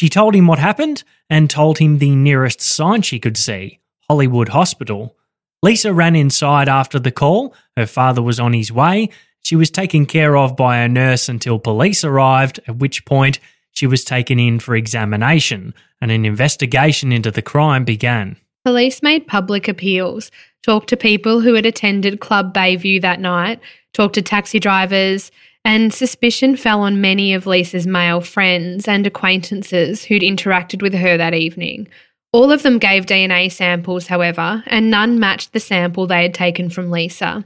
She 0.00 0.08
told 0.08 0.35
him 0.35 0.49
what 0.49 0.58
happened 0.58 1.04
and 1.30 1.49
told 1.49 1.78
him 1.78 1.99
the 1.99 2.16
nearest 2.16 2.61
sign 2.61 3.02
she 3.02 3.20
could 3.20 3.37
see 3.37 3.78
Hollywood 4.08 4.49
Hospital. 4.49 5.16
Lisa 5.62 5.94
ran 5.94 6.16
inside 6.16 6.68
after 6.68 6.99
the 6.99 7.12
call. 7.12 7.54
Her 7.76 7.87
father 7.87 8.20
was 8.20 8.40
on 8.40 8.52
his 8.52 8.73
way. 8.73 9.11
She 9.42 9.54
was 9.54 9.70
taken 9.70 10.06
care 10.06 10.37
of 10.37 10.56
by 10.56 10.78
a 10.78 10.88
nurse 10.88 11.28
until 11.28 11.61
police 11.61 12.02
arrived, 12.02 12.58
at 12.66 12.78
which 12.78 13.04
point 13.04 13.38
she 13.76 13.87
was 13.87 14.04
taken 14.04 14.40
in 14.40 14.59
for 14.59 14.75
examination 14.75 15.75
and 16.00 16.11
an 16.11 16.25
investigation 16.25 17.12
into 17.12 17.30
the 17.30 17.42
crime 17.42 17.85
began. 17.85 18.37
Police 18.64 19.02
made 19.02 19.26
public 19.26 19.68
appeals, 19.68 20.30
talked 20.62 20.88
to 20.88 20.97
people 20.97 21.40
who 21.42 21.52
had 21.52 21.66
attended 21.66 22.21
Club 22.21 22.54
Bayview 22.54 23.02
that 23.02 23.21
night, 23.21 23.61
talked 23.92 24.14
to 24.14 24.23
taxi 24.23 24.59
drivers, 24.59 25.30
and 25.62 25.92
suspicion 25.92 26.56
fell 26.56 26.80
on 26.80 27.02
many 27.02 27.35
of 27.35 27.47
Lisa's 27.47 27.87
male 27.87 28.23
friends 28.23 28.88
and 28.88 29.06
acquaintances 29.06 30.04
who'd 30.04 30.23
interacted 30.23 30.80
with 30.80 30.95
her 30.95 31.18
that 31.18 31.35
evening. 31.35 31.87
All 32.33 32.50
of 32.50 32.62
them 32.62 32.78
gave 32.78 33.04
DNA 33.04 33.52
samples, 33.52 34.06
however, 34.06 34.64
and 34.68 34.90
none 34.90 35.21
matched 35.21 35.52
the 35.52 35.61
sample 35.61 36.06
they 36.06 36.23
had 36.23 36.35
taken 36.35 36.71
from 36.71 36.90
Lisa. 36.90 37.45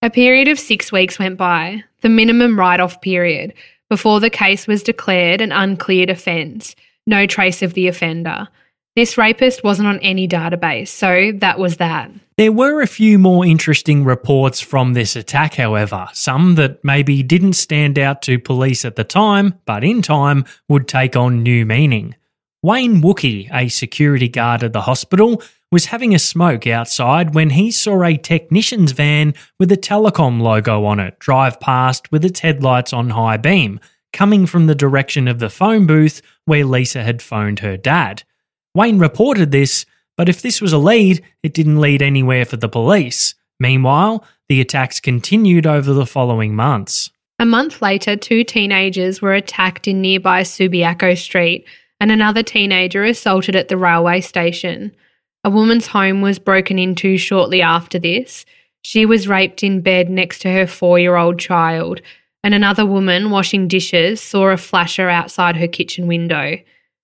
A 0.00 0.08
period 0.08 0.48
of 0.48 0.58
six 0.58 0.90
weeks 0.90 1.18
went 1.18 1.36
by, 1.36 1.84
the 2.00 2.08
minimum 2.08 2.58
write 2.58 2.80
off 2.80 3.02
period, 3.02 3.52
before 3.90 4.20
the 4.20 4.30
case 4.30 4.66
was 4.66 4.82
declared 4.82 5.42
an 5.42 5.52
uncleared 5.52 6.08
offence, 6.08 6.74
no 7.06 7.26
trace 7.26 7.60
of 7.60 7.74
the 7.74 7.88
offender. 7.88 8.48
This 8.96 9.18
rapist 9.18 9.62
wasn't 9.62 9.88
on 9.88 9.98
any 10.00 10.26
database, 10.26 10.88
so 10.88 11.32
that 11.38 11.58
was 11.58 11.76
that. 11.76 12.10
There 12.38 12.52
were 12.52 12.80
a 12.80 12.86
few 12.86 13.18
more 13.18 13.44
interesting 13.44 14.04
reports 14.04 14.60
from 14.60 14.94
this 14.94 15.14
attack, 15.14 15.54
however, 15.54 16.08
some 16.12 16.54
that 16.54 16.82
maybe 16.82 17.22
didn't 17.22 17.52
stand 17.52 17.98
out 17.98 18.22
to 18.22 18.38
police 18.38 18.84
at 18.84 18.96
the 18.96 19.04
time, 19.04 19.60
but 19.66 19.84
in 19.84 20.02
time 20.02 20.44
would 20.68 20.88
take 20.88 21.16
on 21.16 21.42
new 21.42 21.66
meaning. 21.66 22.16
Wayne 22.62 23.00
Wookie, 23.02 23.48
a 23.52 23.68
security 23.68 24.28
guard 24.28 24.62
at 24.64 24.72
the 24.72 24.82
hospital, 24.82 25.42
was 25.70 25.86
having 25.86 26.14
a 26.14 26.18
smoke 26.18 26.66
outside 26.66 27.34
when 27.34 27.50
he 27.50 27.70
saw 27.70 28.02
a 28.02 28.16
technician's 28.16 28.92
van 28.92 29.34
with 29.58 29.70
a 29.70 29.76
telecom 29.76 30.40
logo 30.40 30.84
on 30.84 30.98
it 30.98 31.18
drive 31.18 31.60
past 31.60 32.10
with 32.10 32.24
its 32.24 32.40
headlights 32.40 32.92
on 32.92 33.10
high 33.10 33.36
beam, 33.36 33.78
coming 34.12 34.46
from 34.46 34.66
the 34.66 34.74
direction 34.74 35.28
of 35.28 35.38
the 35.38 35.50
phone 35.50 35.86
booth 35.86 36.20
where 36.44 36.64
Lisa 36.64 37.04
had 37.04 37.22
phoned 37.22 37.60
her 37.60 37.76
dad. 37.76 38.24
Wayne 38.74 38.98
reported 38.98 39.52
this, 39.52 39.86
but 40.16 40.28
if 40.28 40.42
this 40.42 40.60
was 40.60 40.72
a 40.72 40.78
lead, 40.78 41.22
it 41.42 41.54
didn't 41.54 41.80
lead 41.80 42.02
anywhere 42.02 42.44
for 42.44 42.56
the 42.56 42.68
police. 42.68 43.34
Meanwhile, 43.60 44.24
the 44.48 44.60
attacks 44.60 44.98
continued 44.98 45.66
over 45.66 45.92
the 45.92 46.06
following 46.06 46.56
months. 46.56 47.10
A 47.38 47.46
month 47.46 47.80
later, 47.80 48.16
two 48.16 48.42
teenagers 48.42 49.22
were 49.22 49.34
attacked 49.34 49.86
in 49.86 50.00
nearby 50.00 50.42
Subiaco 50.42 51.16
Street 51.16 51.66
and 52.00 52.10
another 52.10 52.42
teenager 52.42 53.04
assaulted 53.04 53.54
at 53.54 53.68
the 53.68 53.76
railway 53.76 54.20
station. 54.20 54.92
A 55.42 55.50
woman's 55.50 55.86
home 55.86 56.20
was 56.20 56.38
broken 56.38 56.78
into 56.78 57.16
shortly 57.16 57.62
after 57.62 57.98
this. 57.98 58.44
She 58.82 59.06
was 59.06 59.28
raped 59.28 59.62
in 59.62 59.80
bed 59.80 60.10
next 60.10 60.40
to 60.40 60.50
her 60.50 60.66
four 60.66 60.98
year 60.98 61.16
old 61.16 61.38
child, 61.38 62.02
and 62.44 62.54
another 62.54 62.84
woman 62.84 63.30
washing 63.30 63.66
dishes 63.66 64.20
saw 64.20 64.48
a 64.48 64.56
flasher 64.56 65.08
outside 65.08 65.56
her 65.56 65.68
kitchen 65.68 66.06
window. 66.06 66.58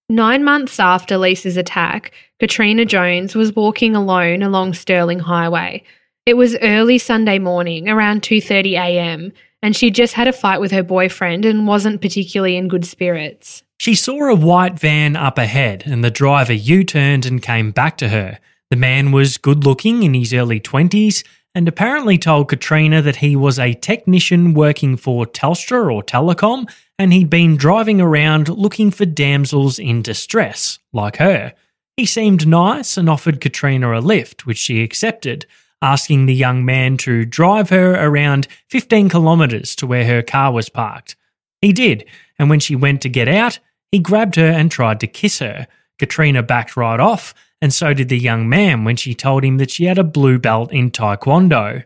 Nine 0.08 0.44
months 0.44 0.78
after 0.78 1.16
Lisa's 1.16 1.56
attack, 1.56 2.12
Katrina 2.38 2.84
Jones 2.84 3.34
was 3.34 3.56
walking 3.56 3.96
alone 3.96 4.42
along 4.42 4.74
Stirling 4.74 5.18
Highway. 5.18 5.82
It 6.26 6.34
was 6.34 6.56
early 6.56 6.98
Sunday 6.98 7.38
morning, 7.38 7.88
around 7.88 8.22
2:30 8.22 8.72
a.m., 8.74 9.32
and 9.62 9.74
she'd 9.74 9.94
just 9.94 10.12
had 10.14 10.28
a 10.28 10.32
fight 10.32 10.60
with 10.60 10.72
her 10.72 10.82
boyfriend 10.82 11.44
and 11.44 11.66
wasn't 11.66 12.02
particularly 12.02 12.56
in 12.56 12.68
good 12.68 12.84
spirits. 12.84 13.62
She 13.78 13.94
saw 13.94 14.30
a 14.30 14.34
white 14.34 14.78
van 14.78 15.16
up 15.16 15.38
ahead 15.38 15.84
and 15.86 16.02
the 16.02 16.10
driver 16.10 16.52
U 16.52 16.82
turned 16.82 17.26
and 17.26 17.42
came 17.42 17.70
back 17.70 17.96
to 17.98 18.08
her. 18.08 18.38
The 18.70 18.76
man 18.76 19.12
was 19.12 19.36
good 19.36 19.64
looking 19.64 20.02
in 20.02 20.14
his 20.14 20.34
early 20.34 20.60
20s 20.60 21.24
and 21.54 21.68
apparently 21.68 22.18
told 22.18 22.48
Katrina 22.48 23.00
that 23.02 23.16
he 23.16 23.36
was 23.36 23.58
a 23.58 23.74
technician 23.74 24.54
working 24.54 24.96
for 24.96 25.24
Telstra 25.24 25.92
or 25.92 26.02
Telecom 26.02 26.68
and 26.98 27.12
he'd 27.12 27.30
been 27.30 27.56
driving 27.56 28.00
around 28.00 28.48
looking 28.48 28.90
for 28.90 29.04
damsels 29.04 29.78
in 29.78 30.02
distress, 30.02 30.78
like 30.92 31.16
her. 31.16 31.52
He 31.96 32.06
seemed 32.06 32.46
nice 32.46 32.96
and 32.96 33.08
offered 33.08 33.40
Katrina 33.40 33.98
a 33.98 34.00
lift, 34.00 34.46
which 34.46 34.58
she 34.58 34.82
accepted, 34.82 35.46
asking 35.80 36.26
the 36.26 36.34
young 36.34 36.64
man 36.64 36.96
to 36.98 37.24
drive 37.24 37.70
her 37.70 37.94
around 37.94 38.48
15 38.68 39.08
kilometres 39.10 39.76
to 39.76 39.86
where 39.86 40.06
her 40.06 40.22
car 40.22 40.52
was 40.52 40.68
parked. 40.68 41.16
He 41.60 41.72
did, 41.72 42.04
and 42.38 42.50
when 42.50 42.60
she 42.60 42.76
went 42.76 43.00
to 43.02 43.08
get 43.08 43.28
out, 43.28 43.58
he 43.90 43.98
grabbed 43.98 44.36
her 44.36 44.46
and 44.46 44.70
tried 44.70 45.00
to 45.00 45.06
kiss 45.06 45.38
her. 45.38 45.66
Katrina 45.98 46.42
backed 46.42 46.76
right 46.76 47.00
off, 47.00 47.34
and 47.60 47.72
so 47.72 47.94
did 47.94 48.08
the 48.08 48.18
young 48.18 48.48
man 48.48 48.84
when 48.84 48.96
she 48.96 49.14
told 49.14 49.44
him 49.44 49.58
that 49.58 49.70
she 49.70 49.84
had 49.84 49.98
a 49.98 50.04
blue 50.04 50.38
belt 50.38 50.72
in 50.72 50.90
Taekwondo. 50.90 51.84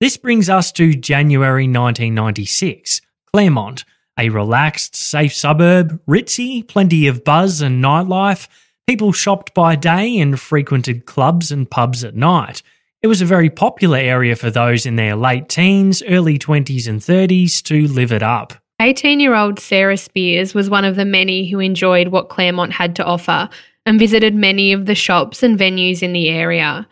This 0.00 0.16
brings 0.16 0.48
us 0.48 0.72
to 0.72 0.94
January 0.94 1.64
1996, 1.64 3.02
Claremont, 3.32 3.84
a 4.18 4.30
relaxed, 4.30 4.96
safe 4.96 5.34
suburb, 5.34 6.00
ritzy, 6.06 6.66
plenty 6.66 7.06
of 7.06 7.24
buzz 7.24 7.60
and 7.60 7.84
nightlife. 7.84 8.48
People 8.86 9.12
shopped 9.12 9.52
by 9.54 9.76
day 9.76 10.18
and 10.18 10.40
frequented 10.40 11.04
clubs 11.04 11.52
and 11.52 11.70
pubs 11.70 12.02
at 12.02 12.16
night. 12.16 12.62
It 13.02 13.06
was 13.06 13.22
a 13.22 13.26
very 13.26 13.50
popular 13.50 13.98
area 13.98 14.36
for 14.36 14.50
those 14.50 14.84
in 14.84 14.96
their 14.96 15.16
late 15.16 15.48
teens, 15.48 16.02
early 16.02 16.38
20s, 16.38 16.86
and 16.86 17.00
30s 17.00 17.62
to 17.64 17.86
live 17.88 18.12
it 18.12 18.22
up. 18.22 18.54
18 18.80 19.20
year 19.20 19.34
old 19.34 19.60
Sarah 19.60 19.98
Spiers 19.98 20.54
was 20.54 20.70
one 20.70 20.86
of 20.86 20.96
the 20.96 21.04
many 21.04 21.46
who 21.46 21.60
enjoyed 21.60 22.08
what 22.08 22.30
Claremont 22.30 22.72
had 22.72 22.96
to 22.96 23.04
offer 23.04 23.48
and 23.84 23.98
visited 23.98 24.34
many 24.34 24.72
of 24.72 24.86
the 24.86 24.94
shops 24.94 25.42
and 25.42 25.58
venues 25.58 26.02
in 26.02 26.14
the 26.14 26.30
area. 26.30 26.88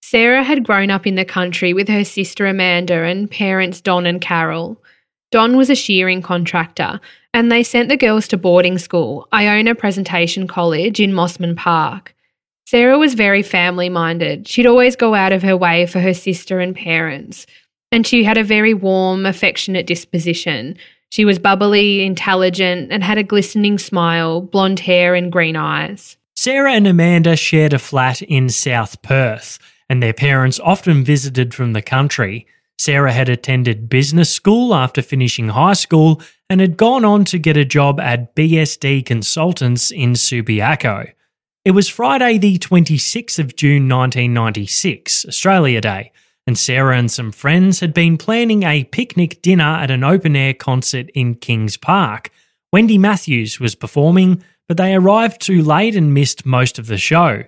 Sarah 0.00 0.44
had 0.44 0.64
grown 0.64 0.90
up 0.90 1.08
in 1.08 1.16
the 1.16 1.24
country 1.24 1.74
with 1.74 1.88
her 1.88 2.04
sister 2.04 2.46
Amanda 2.46 3.02
and 3.02 3.28
parents 3.28 3.80
Don 3.80 4.06
and 4.06 4.20
Carol. 4.20 4.80
Don 5.32 5.56
was 5.56 5.68
a 5.68 5.74
shearing 5.74 6.22
contractor, 6.22 7.00
and 7.34 7.50
they 7.50 7.62
sent 7.64 7.88
the 7.88 7.96
girls 7.96 8.28
to 8.28 8.36
boarding 8.38 8.78
school, 8.78 9.26
Iona 9.34 9.74
Presentation 9.74 10.46
College 10.46 11.00
in 11.00 11.12
Mosman 11.12 11.56
Park. 11.56 12.14
Sarah 12.66 12.96
was 12.96 13.14
very 13.14 13.42
family 13.42 13.88
minded. 13.88 14.46
She'd 14.46 14.66
always 14.66 14.94
go 14.94 15.14
out 15.14 15.32
of 15.32 15.42
her 15.42 15.56
way 15.56 15.84
for 15.84 16.00
her 16.00 16.14
sister 16.14 16.60
and 16.60 16.76
parents, 16.76 17.44
and 17.90 18.06
she 18.06 18.22
had 18.22 18.38
a 18.38 18.44
very 18.44 18.72
warm, 18.72 19.26
affectionate 19.26 19.86
disposition. 19.86 20.78
She 21.10 21.24
was 21.24 21.38
bubbly, 21.38 22.04
intelligent, 22.04 22.92
and 22.92 23.02
had 23.02 23.18
a 23.18 23.22
glistening 23.22 23.78
smile, 23.78 24.40
blonde 24.40 24.80
hair, 24.80 25.14
and 25.14 25.32
green 25.32 25.56
eyes. 25.56 26.16
Sarah 26.36 26.72
and 26.72 26.86
Amanda 26.86 27.34
shared 27.34 27.72
a 27.72 27.78
flat 27.78 28.22
in 28.22 28.48
South 28.48 29.02
Perth, 29.02 29.58
and 29.88 30.02
their 30.02 30.12
parents 30.12 30.60
often 30.60 31.02
visited 31.02 31.54
from 31.54 31.72
the 31.72 31.82
country. 31.82 32.46
Sarah 32.78 33.12
had 33.12 33.28
attended 33.28 33.88
business 33.88 34.30
school 34.30 34.74
after 34.74 35.02
finishing 35.02 35.48
high 35.48 35.72
school 35.72 36.22
and 36.48 36.60
had 36.60 36.76
gone 36.76 37.04
on 37.04 37.24
to 37.24 37.38
get 37.38 37.56
a 37.56 37.64
job 37.64 37.98
at 37.98 38.36
BSD 38.36 39.04
Consultants 39.04 39.90
in 39.90 40.12
Subiaco. 40.12 41.12
It 41.64 41.72
was 41.72 41.88
Friday, 41.88 42.38
the 42.38 42.58
26th 42.58 43.38
of 43.38 43.56
June 43.56 43.88
1996, 43.88 45.26
Australia 45.26 45.80
Day, 45.80 46.12
and 46.48 46.58
Sarah 46.58 46.96
and 46.96 47.10
some 47.10 47.30
friends 47.30 47.80
had 47.80 47.92
been 47.92 48.16
planning 48.16 48.62
a 48.62 48.84
picnic 48.84 49.42
dinner 49.42 49.62
at 49.62 49.90
an 49.90 50.02
open 50.02 50.34
air 50.34 50.54
concert 50.54 51.10
in 51.10 51.34
Kings 51.34 51.76
Park. 51.76 52.30
Wendy 52.72 52.96
Matthews 52.96 53.60
was 53.60 53.74
performing, 53.74 54.42
but 54.66 54.78
they 54.78 54.94
arrived 54.94 55.42
too 55.42 55.62
late 55.62 55.94
and 55.94 56.14
missed 56.14 56.46
most 56.46 56.78
of 56.78 56.86
the 56.86 56.96
show. 56.96 57.44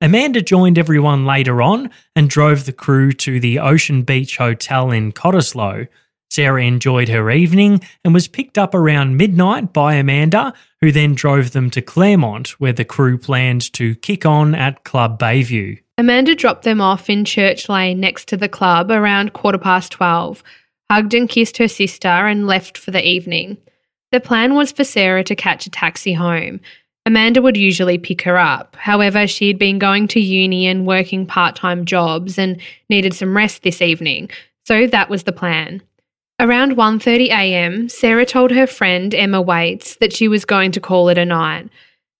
Amanda 0.00 0.40
joined 0.40 0.78
everyone 0.78 1.26
later 1.26 1.62
on 1.62 1.90
and 2.14 2.30
drove 2.30 2.64
the 2.64 2.72
crew 2.72 3.10
to 3.14 3.40
the 3.40 3.58
Ocean 3.58 4.02
Beach 4.04 4.36
Hotel 4.36 4.92
in 4.92 5.10
Cottesloe. 5.10 5.88
Sarah 6.30 6.62
enjoyed 6.62 7.08
her 7.08 7.32
evening 7.32 7.80
and 8.04 8.14
was 8.14 8.28
picked 8.28 8.56
up 8.56 8.72
around 8.72 9.16
midnight 9.16 9.72
by 9.72 9.94
Amanda, 9.94 10.54
who 10.80 10.92
then 10.92 11.16
drove 11.16 11.50
them 11.50 11.70
to 11.70 11.82
Claremont, 11.82 12.50
where 12.60 12.72
the 12.72 12.84
crew 12.84 13.18
planned 13.18 13.72
to 13.72 13.96
kick 13.96 14.24
on 14.24 14.54
at 14.54 14.84
Club 14.84 15.18
Bayview. 15.18 15.80
Amanda 15.96 16.34
dropped 16.34 16.64
them 16.64 16.80
off 16.80 17.08
in 17.08 17.24
Church 17.24 17.68
Lane 17.68 18.00
next 18.00 18.26
to 18.28 18.36
the 18.36 18.48
club 18.48 18.90
around 18.90 19.32
quarter 19.32 19.58
past 19.58 19.92
12, 19.92 20.42
hugged 20.90 21.14
and 21.14 21.28
kissed 21.28 21.56
her 21.58 21.68
sister, 21.68 22.08
and 22.08 22.46
left 22.48 22.76
for 22.76 22.90
the 22.90 23.06
evening. 23.06 23.56
The 24.10 24.20
plan 24.20 24.54
was 24.54 24.72
for 24.72 24.84
Sarah 24.84 25.22
to 25.24 25.36
catch 25.36 25.66
a 25.66 25.70
taxi 25.70 26.12
home. 26.12 26.60
Amanda 27.06 27.42
would 27.42 27.56
usually 27.56 27.98
pick 27.98 28.22
her 28.22 28.38
up. 28.38 28.76
However, 28.76 29.26
she 29.26 29.46
had 29.46 29.58
been 29.58 29.78
going 29.78 30.08
to 30.08 30.20
uni 30.20 30.66
and 30.66 30.86
working 30.86 31.26
part 31.26 31.54
time 31.54 31.84
jobs 31.84 32.38
and 32.38 32.60
needed 32.88 33.14
some 33.14 33.36
rest 33.36 33.62
this 33.62 33.80
evening, 33.80 34.30
so 34.64 34.86
that 34.86 35.10
was 35.10 35.24
the 35.24 35.32
plan. 35.32 35.80
Around 36.40 36.76
1:30 36.76 37.28
a.m., 37.28 37.88
Sarah 37.88 38.26
told 38.26 38.50
her 38.50 38.66
friend 38.66 39.14
Emma 39.14 39.40
Waits 39.40 39.96
that 39.96 40.12
she 40.12 40.26
was 40.26 40.44
going 40.44 40.72
to 40.72 40.80
call 40.80 41.08
it 41.08 41.18
a 41.18 41.24
night. 41.24 41.68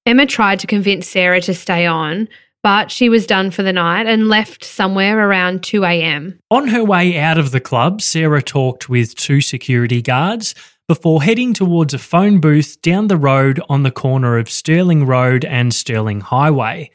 Emma 0.07 0.27
tried 0.27 0.61
to 0.61 0.69
convince 0.69 1.09
Sarah 1.09 1.41
to 1.41 1.55
stay 1.55 1.87
on, 1.87 2.29
but 2.65 2.91
she 2.91 3.11
was 3.11 3.27
done 3.27 3.51
for 3.51 3.63
the 3.63 3.75
night 3.75 4.07
and 4.07 4.29
left 4.31 4.65
somewhere 4.65 5.29
around 5.29 5.63
2 5.63 5.85
a.m. 5.85 6.41
On 6.51 6.69
her 6.69 6.83
way 6.83 7.19
out 7.19 7.37
of 7.37 7.51
the 7.51 7.61
club, 7.61 8.01
Sarah 8.01 8.43
talked 8.43 8.89
with 8.89 9.15
two 9.15 9.43
security 9.43 10.01
guards 10.01 10.55
before 10.89 11.23
heading 11.23 11.53
towards 11.53 11.93
a 11.93 11.99
phone 11.99 12.41
booth 12.41 12.81
down 12.81 13.09
the 13.09 13.19
road 13.19 13.61
on 13.69 13.83
the 13.83 13.91
corner 13.91 14.39
of 14.39 14.49
Stirling 14.49 15.05
Road 15.05 15.45
and 15.45 15.75
Stirling 15.75 16.23
Highway. 16.23 16.91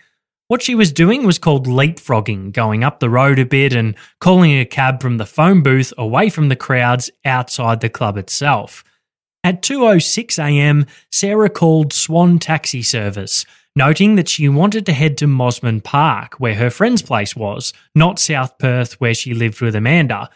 What 0.48 0.64
she 0.64 0.74
was 0.74 0.92
doing 0.92 1.24
was 1.24 1.38
called 1.38 1.68
leapfrogging, 1.68 2.52
going 2.52 2.84
up 2.84 3.00
the 3.00 3.10
road 3.10 3.38
a 3.38 3.46
bit 3.46 3.72
and 3.72 3.94
calling 4.20 4.58
a 4.58 4.66
cab 4.66 5.00
from 5.00 5.18
the 5.18 5.26
phone 5.28 5.62
booth 5.62 5.94
away 6.00 6.32
from 6.32 6.50
the 6.50 6.56
crowds 6.56 7.12
outside 7.24 7.82
the 7.82 7.90
club 7.90 8.18
itself. 8.18 8.84
At 9.44 9.62
2:06 9.62 10.40
a.m., 10.40 10.88
Sarah 11.12 11.50
called 11.50 11.94
Swan 11.94 12.40
Taxi 12.40 12.82
Service, 12.82 13.46
noting 13.76 14.16
that 14.16 14.30
she 14.30 14.50
wanted 14.50 14.86
to 14.86 14.94
head 14.94 15.18
to 15.18 15.26
Mosman 15.26 15.84
Park, 15.84 16.40
where 16.40 16.56
her 16.56 16.70
friend's 16.70 17.02
place 17.02 17.36
was, 17.36 17.74
not 17.96 18.20
South 18.20 18.58
Perth 18.58 19.00
where 19.00 19.14
she 19.14 19.34
lived 19.34 19.62
with 19.62 19.76
Amanda. 19.76 20.30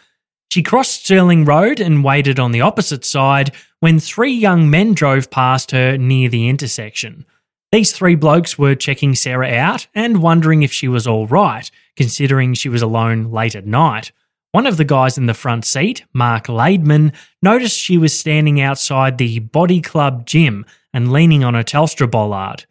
She 0.50 0.62
crossed 0.62 1.04
Stirling 1.04 1.44
Road 1.44 1.80
and 1.80 2.04
waited 2.04 2.38
on 2.38 2.52
the 2.52 2.60
opposite 2.60 3.04
side 3.04 3.52
when 3.80 3.98
three 3.98 4.32
young 4.32 4.70
men 4.70 4.94
drove 4.94 5.30
past 5.30 5.72
her 5.72 5.96
near 5.96 6.28
the 6.28 6.48
intersection. 6.48 7.26
These 7.72 7.92
three 7.92 8.14
blokes 8.14 8.56
were 8.56 8.76
checking 8.76 9.16
Sarah 9.16 9.52
out 9.52 9.88
and 9.94 10.22
wondering 10.22 10.62
if 10.62 10.72
she 10.72 10.86
was 10.86 11.08
all 11.08 11.26
right, 11.26 11.68
considering 11.96 12.54
she 12.54 12.68
was 12.68 12.82
alone 12.82 13.32
late 13.32 13.56
at 13.56 13.66
night. 13.66 14.12
One 14.52 14.68
of 14.68 14.76
the 14.76 14.84
guys 14.84 15.18
in 15.18 15.26
the 15.26 15.34
front 15.34 15.64
seat, 15.64 16.04
Mark 16.12 16.46
Laidman, 16.46 17.12
noticed 17.42 17.76
she 17.76 17.98
was 17.98 18.16
standing 18.16 18.60
outside 18.60 19.18
the 19.18 19.40
Body 19.40 19.80
Club 19.80 20.24
gym 20.24 20.64
and 20.92 21.10
leaning 21.10 21.42
on 21.42 21.56
a 21.56 21.64
Telstra 21.64 22.08
bollard. 22.08 22.64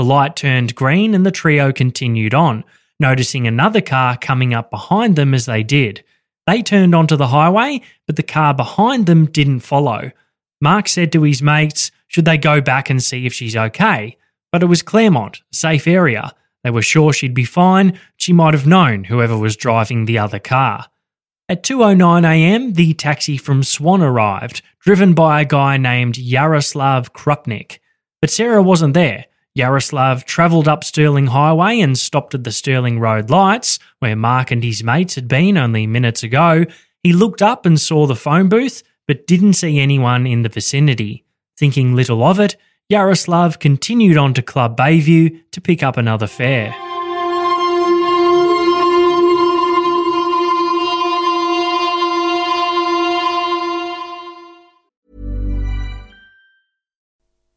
The 0.00 0.04
light 0.04 0.34
turned 0.34 0.74
green 0.74 1.14
and 1.14 1.26
the 1.26 1.30
trio 1.30 1.72
continued 1.72 2.32
on, 2.32 2.64
noticing 2.98 3.46
another 3.46 3.82
car 3.82 4.16
coming 4.16 4.54
up 4.54 4.70
behind 4.70 5.14
them 5.14 5.34
as 5.34 5.44
they 5.44 5.62
did. 5.62 6.02
They 6.46 6.62
turned 6.62 6.94
onto 6.94 7.16
the 7.16 7.26
highway, 7.26 7.82
but 8.06 8.16
the 8.16 8.22
car 8.22 8.54
behind 8.54 9.04
them 9.04 9.26
didn't 9.26 9.60
follow. 9.60 10.12
Mark 10.58 10.88
said 10.88 11.12
to 11.12 11.22
his 11.24 11.42
mates, 11.42 11.90
should 12.08 12.24
they 12.24 12.38
go 12.38 12.62
back 12.62 12.88
and 12.88 13.02
see 13.02 13.26
if 13.26 13.34
she's 13.34 13.54
okay? 13.54 14.16
But 14.50 14.62
it 14.62 14.68
was 14.68 14.80
Claremont, 14.80 15.42
safe 15.52 15.86
area. 15.86 16.34
They 16.64 16.70
were 16.70 16.80
sure 16.80 17.12
she'd 17.12 17.34
be 17.34 17.44
fine. 17.44 18.00
She 18.16 18.32
might 18.32 18.54
have 18.54 18.66
known 18.66 19.04
whoever 19.04 19.36
was 19.36 19.54
driving 19.54 20.06
the 20.06 20.18
other 20.18 20.38
car. 20.38 20.86
At 21.46 21.62
2.09am, 21.62 22.74
the 22.74 22.94
taxi 22.94 23.36
from 23.36 23.62
Swan 23.62 24.00
arrived, 24.00 24.62
driven 24.78 25.12
by 25.12 25.42
a 25.42 25.44
guy 25.44 25.76
named 25.76 26.16
Yaroslav 26.16 27.12
Krupnik. 27.12 27.80
But 28.22 28.30
Sarah 28.30 28.62
wasn't 28.62 28.94
there. 28.94 29.26
Yaroslav 29.54 30.24
travelled 30.24 30.68
up 30.68 30.84
Stirling 30.84 31.28
Highway 31.28 31.80
and 31.80 31.98
stopped 31.98 32.34
at 32.34 32.44
the 32.44 32.52
Stirling 32.52 33.00
Road 33.00 33.30
lights, 33.30 33.78
where 33.98 34.16
Mark 34.16 34.50
and 34.50 34.62
his 34.62 34.84
mates 34.84 35.16
had 35.16 35.26
been 35.26 35.58
only 35.58 35.86
minutes 35.86 36.22
ago. 36.22 36.64
He 37.02 37.12
looked 37.12 37.42
up 37.42 37.66
and 37.66 37.80
saw 37.80 38.06
the 38.06 38.14
phone 38.14 38.48
booth, 38.48 38.82
but 39.08 39.26
didn't 39.26 39.54
see 39.54 39.80
anyone 39.80 40.26
in 40.26 40.42
the 40.42 40.48
vicinity. 40.48 41.24
Thinking 41.58 41.94
little 41.94 42.22
of 42.22 42.38
it, 42.38 42.56
Yaroslav 42.88 43.58
continued 43.58 44.16
on 44.16 44.34
to 44.34 44.42
Club 44.42 44.76
Bayview 44.76 45.40
to 45.50 45.60
pick 45.60 45.82
up 45.82 45.96
another 45.96 46.26
fare. 46.26 46.74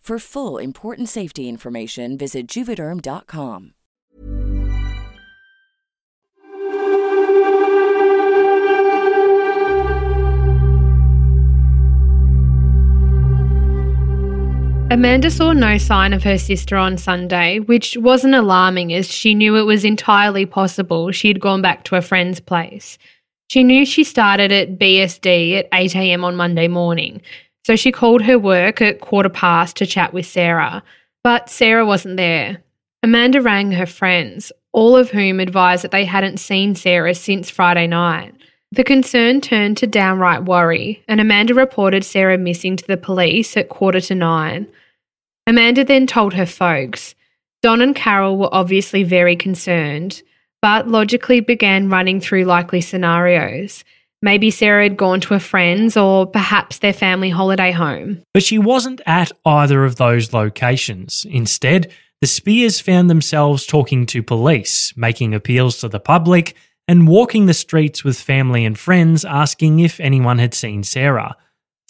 For 0.00 0.18
full 0.18 0.56
important 0.56 1.08
safety 1.08 1.48
information, 1.48 2.16
visit 2.16 2.46
juvederm.com. 2.46 3.74
Amanda 14.90 15.30
saw 15.30 15.52
no 15.52 15.76
sign 15.76 16.14
of 16.14 16.22
her 16.22 16.38
sister 16.38 16.74
on 16.74 16.96
Sunday, 16.96 17.58
which 17.60 17.94
wasn't 17.98 18.34
alarming 18.34 18.94
as 18.94 19.06
she 19.06 19.34
knew 19.34 19.54
it 19.56 19.64
was 19.64 19.84
entirely 19.84 20.46
possible 20.46 21.12
she 21.12 21.28
had 21.28 21.40
gone 21.40 21.60
back 21.60 21.84
to 21.84 21.96
a 21.96 22.00
friend's 22.00 22.40
place. 22.40 22.96
She 23.48 23.62
knew 23.62 23.84
she 23.84 24.02
started 24.02 24.50
at 24.50 24.78
BSD 24.78 25.58
at 25.58 25.70
8am 25.72 26.24
on 26.24 26.36
Monday 26.36 26.68
morning, 26.68 27.20
so 27.68 27.76
she 27.76 27.92
called 27.92 28.22
her 28.22 28.38
work 28.38 28.80
at 28.80 29.02
quarter 29.02 29.28
past 29.28 29.76
to 29.76 29.84
chat 29.84 30.14
with 30.14 30.24
Sarah. 30.24 30.82
But 31.22 31.50
Sarah 31.50 31.84
wasn't 31.84 32.16
there. 32.16 32.62
Amanda 33.02 33.42
rang 33.42 33.72
her 33.72 33.84
friends, 33.84 34.50
all 34.72 34.96
of 34.96 35.10
whom 35.10 35.38
advised 35.38 35.84
that 35.84 35.90
they 35.90 36.06
hadn't 36.06 36.38
seen 36.38 36.74
Sarah 36.74 37.14
since 37.14 37.50
Friday 37.50 37.86
night. 37.86 38.34
The 38.72 38.84
concern 38.84 39.42
turned 39.42 39.76
to 39.76 39.86
downright 39.86 40.46
worry, 40.46 41.04
and 41.08 41.20
Amanda 41.20 41.52
reported 41.52 42.06
Sarah 42.06 42.38
missing 42.38 42.78
to 42.78 42.86
the 42.86 42.96
police 42.96 43.54
at 43.54 43.68
quarter 43.68 44.00
to 44.00 44.14
nine. 44.14 44.66
Amanda 45.46 45.84
then 45.84 46.06
told 46.06 46.32
her 46.32 46.46
folks. 46.46 47.14
Don 47.60 47.82
and 47.82 47.94
Carol 47.94 48.38
were 48.38 48.48
obviously 48.50 49.02
very 49.02 49.36
concerned, 49.36 50.22
but 50.62 50.88
logically 50.88 51.40
began 51.40 51.90
running 51.90 52.18
through 52.18 52.44
likely 52.44 52.80
scenarios. 52.80 53.84
Maybe 54.20 54.50
Sarah 54.50 54.82
had 54.82 54.96
gone 54.96 55.20
to 55.22 55.34
a 55.34 55.40
friend's 55.40 55.96
or 55.96 56.26
perhaps 56.26 56.78
their 56.78 56.92
family 56.92 57.30
holiday 57.30 57.70
home. 57.70 58.22
But 58.34 58.42
she 58.42 58.58
wasn't 58.58 59.00
at 59.06 59.30
either 59.44 59.84
of 59.84 59.96
those 59.96 60.32
locations. 60.32 61.24
Instead, 61.28 61.92
the 62.20 62.26
Spiers 62.26 62.80
found 62.80 63.08
themselves 63.08 63.64
talking 63.64 64.04
to 64.06 64.22
police, 64.22 64.92
making 64.96 65.34
appeals 65.34 65.78
to 65.78 65.88
the 65.88 66.00
public, 66.00 66.56
and 66.88 67.06
walking 67.06 67.46
the 67.46 67.54
streets 67.54 68.02
with 68.02 68.18
family 68.18 68.64
and 68.64 68.76
friends 68.78 69.24
asking 69.24 69.78
if 69.78 70.00
anyone 70.00 70.38
had 70.38 70.54
seen 70.54 70.82
Sarah. 70.82 71.36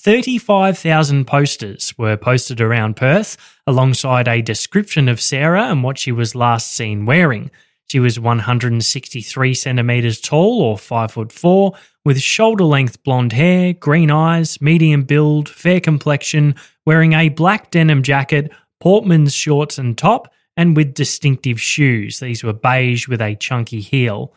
35,000 0.01 1.25
posters 1.25 1.97
were 1.97 2.17
posted 2.17 2.61
around 2.61 2.97
Perth 2.97 3.37
alongside 3.67 4.29
a 4.29 4.43
description 4.43 5.09
of 5.09 5.21
Sarah 5.21 5.65
and 5.65 5.83
what 5.83 5.99
she 5.99 6.13
was 6.13 6.35
last 6.35 6.73
seen 6.73 7.07
wearing. 7.07 7.51
She 7.91 8.01
was 8.01 8.21
163 8.21 9.55
centimeters 9.55 10.21
tall 10.21 10.61
or 10.61 10.77
5 10.77 11.11
foot 11.11 11.33
4 11.33 11.73
with 12.05 12.21
shoulder 12.21 12.65
length 12.65 13.03
blonde 13.03 13.33
hair, 13.33 13.73
green 13.73 14.11
eyes, 14.11 14.61
medium 14.61 15.05
build, 15.05 15.49
fair 15.49 15.81
complexion, 15.81 16.55
wearing 16.85 17.15
a 17.15 17.31
black 17.31 17.71
denim 17.71 18.03
jacket, 18.03 18.53
Portman's 18.79 19.35
shorts 19.35 19.79
and 19.79 19.97
top, 19.97 20.31
and 20.55 20.77
with 20.77 20.93
distinctive 20.93 21.61
shoes. 21.61 22.21
These 22.21 22.45
were 22.45 22.53
beige 22.53 23.09
with 23.09 23.23
a 23.23 23.35
chunky 23.37 23.81
heel. 23.81 24.35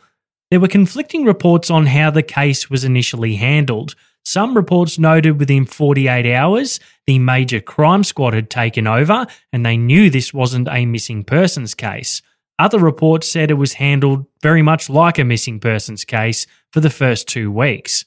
There 0.50 0.60
were 0.60 0.68
conflicting 0.68 1.24
reports 1.24 1.70
on 1.70 1.86
how 1.86 2.10
the 2.10 2.22
case 2.22 2.70
was 2.70 2.84
initially 2.84 3.36
handled. 3.36 3.94
Some 4.24 4.54
reports 4.54 4.98
noted 4.98 5.38
within 5.38 5.66
48 5.66 6.32
hours 6.34 6.80
the 7.06 7.18
major 7.18 7.60
crime 7.60 8.04
squad 8.04 8.34
had 8.34 8.48
taken 8.48 8.86
over 8.86 9.26
and 9.52 9.66
they 9.66 9.76
knew 9.76 10.08
this 10.08 10.32
wasn't 10.32 10.68
a 10.68 10.86
missing 10.86 11.24
persons 11.24 11.74
case. 11.74 12.22
Other 12.58 12.78
reports 12.78 13.28
said 13.28 13.50
it 13.50 13.54
was 13.54 13.74
handled 13.74 14.26
very 14.42 14.62
much 14.62 14.88
like 14.88 15.18
a 15.18 15.24
missing 15.24 15.58
persons 15.58 16.04
case 16.04 16.46
for 16.70 16.80
the 16.80 16.90
first 16.90 17.26
two 17.28 17.50
weeks. 17.50 18.04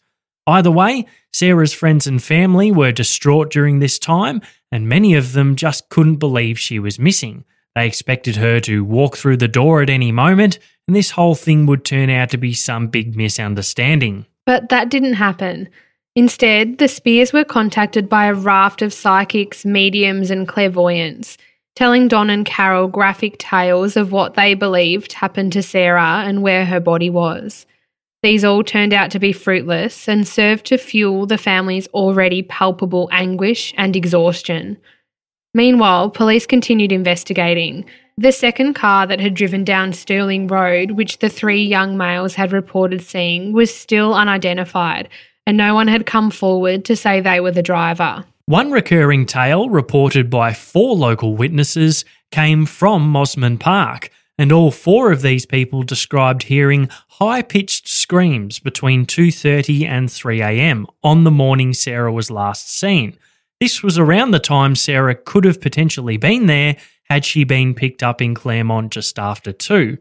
Either 0.47 0.71
way, 0.71 1.05
Sarah's 1.34 1.73
friends 1.73 2.08
and 2.08 2.21
family 2.21 2.71
were 2.71 2.91
distraught 2.91 3.49
during 3.51 3.79
this 3.79 3.97
time, 3.97 4.41
and 4.71 4.88
many 4.88 5.15
of 5.15 5.34
them 5.34 5.55
just 5.55 5.89
couldn't 5.89 6.17
believe 6.17 6.60
she 6.60 6.79
was 6.79 6.99
missing. 6.99 7.43
They 7.75 7.88
expected 7.88 8.38
her 8.38 8.60
to 8.62 8.86
walk 8.86 9.17
through 9.17 9.38
the 9.38 9.47
door 9.47 9.81
at 9.81 9.89
any 9.89 10.12
moment, 10.12 10.60
and 10.88 10.95
this 10.95 11.12
whole 11.12 11.36
thing 11.36 11.65
would 11.65 11.84
turn 11.84 12.10
out 12.10 12.29
to 12.29 12.38
be 12.38 12.53
some 12.53 12.88
big 12.88 13.17
misunderstanding. 13.17 14.25
But 14.45 14.69
that 14.69 14.89
didn't 14.89 15.13
happen. 15.13 15.67
Instead, 16.15 16.77
the 16.77 16.88
Spiers 16.88 17.34
were 17.34 17.43
contacted 17.43 18.08
by 18.08 18.27
a 18.27 18.34
raft 18.34 18.81
of 18.81 18.93
psychics, 18.93 19.65
mediums, 19.65 20.31
and 20.31 20.47
clairvoyants, 20.47 21.38
telling 21.75 22.07
Don 22.07 22.29
and 22.29 22.45
Carol 22.45 22.88
graphic 22.88 23.38
tales 23.38 23.97
of 23.97 24.11
what 24.11 24.35
they 24.35 24.53
believed 24.53 25.13
happened 25.13 25.51
to 25.53 25.61
Sarah 25.61 26.23
and 26.25 26.41
where 26.41 26.65
her 26.65 26.79
body 26.79 27.09
was. 27.09 27.65
These 28.23 28.43
all 28.43 28.63
turned 28.63 28.93
out 28.93 29.11
to 29.11 29.19
be 29.19 29.33
fruitless 29.33 30.07
and 30.07 30.27
served 30.27 30.65
to 30.67 30.77
fuel 30.77 31.25
the 31.25 31.38
family's 31.38 31.88
already 31.88 32.41
palpable 32.41 33.09
anguish 33.11 33.73
and 33.77 33.95
exhaustion. 33.95 34.77
Meanwhile, 35.53 36.09
police 36.09 36.45
continued 36.45 36.91
investigating. 36.91 37.85
The 38.17 38.31
second 38.31 38.73
car 38.73 39.05
that 39.07 39.19
had 39.19 39.33
driven 39.33 39.63
down 39.63 39.93
Stirling 39.93 40.47
Road, 40.47 40.91
which 40.91 41.19
the 41.19 41.29
three 41.29 41.63
young 41.63 41.97
males 41.97 42.35
had 42.35 42.51
reported 42.51 43.01
seeing, 43.01 43.51
was 43.51 43.75
still 43.75 44.13
unidentified, 44.13 45.09
and 45.45 45.57
no 45.57 45.73
one 45.73 45.88
had 45.88 46.05
come 46.05 46.31
forward 46.31 46.85
to 46.85 46.95
say 46.95 47.19
they 47.19 47.41
were 47.41 47.51
the 47.51 47.61
driver. 47.61 48.25
One 48.47 48.69
recurring 48.69 49.25
tale 49.25 49.71
reported 49.71 50.29
by 50.29 50.53
four 50.53 50.95
local 50.95 51.36
witnesses 51.36 52.05
came 52.29 52.67
from 52.67 53.12
Mosman 53.12 53.60
Park, 53.60 54.12
and 54.38 54.51
all 54.51 54.69
four 54.69 55.12
of 55.12 55.23
these 55.23 55.47
people 55.47 55.81
described 55.81 56.43
hearing 56.43 56.88
high-pitched 57.08 57.88
screams 57.88 58.60
between 58.60 59.08
2:30 59.08 59.88
and 59.88 60.12
3 60.12 60.43
a.m. 60.43 60.86
on 61.03 61.23
the 61.23 61.31
morning 61.31 61.73
Sarah 61.73 62.13
was 62.13 62.29
last 62.29 62.69
seen. 62.69 63.17
This 63.60 63.81
was 63.81 63.97
around 63.97 64.29
the 64.29 64.39
time 64.39 64.75
Sarah 64.75 65.15
could 65.15 65.45
have 65.45 65.60
potentially 65.60 66.17
been 66.17 66.45
there 66.45 66.77
had 67.10 67.25
she 67.25 67.45
been 67.45 67.73
picked 67.73 68.03
up 68.03 68.21
in 68.21 68.36
Claremont 68.36 68.91
just 68.91 69.17
after 69.17 69.53
2. 69.53 69.97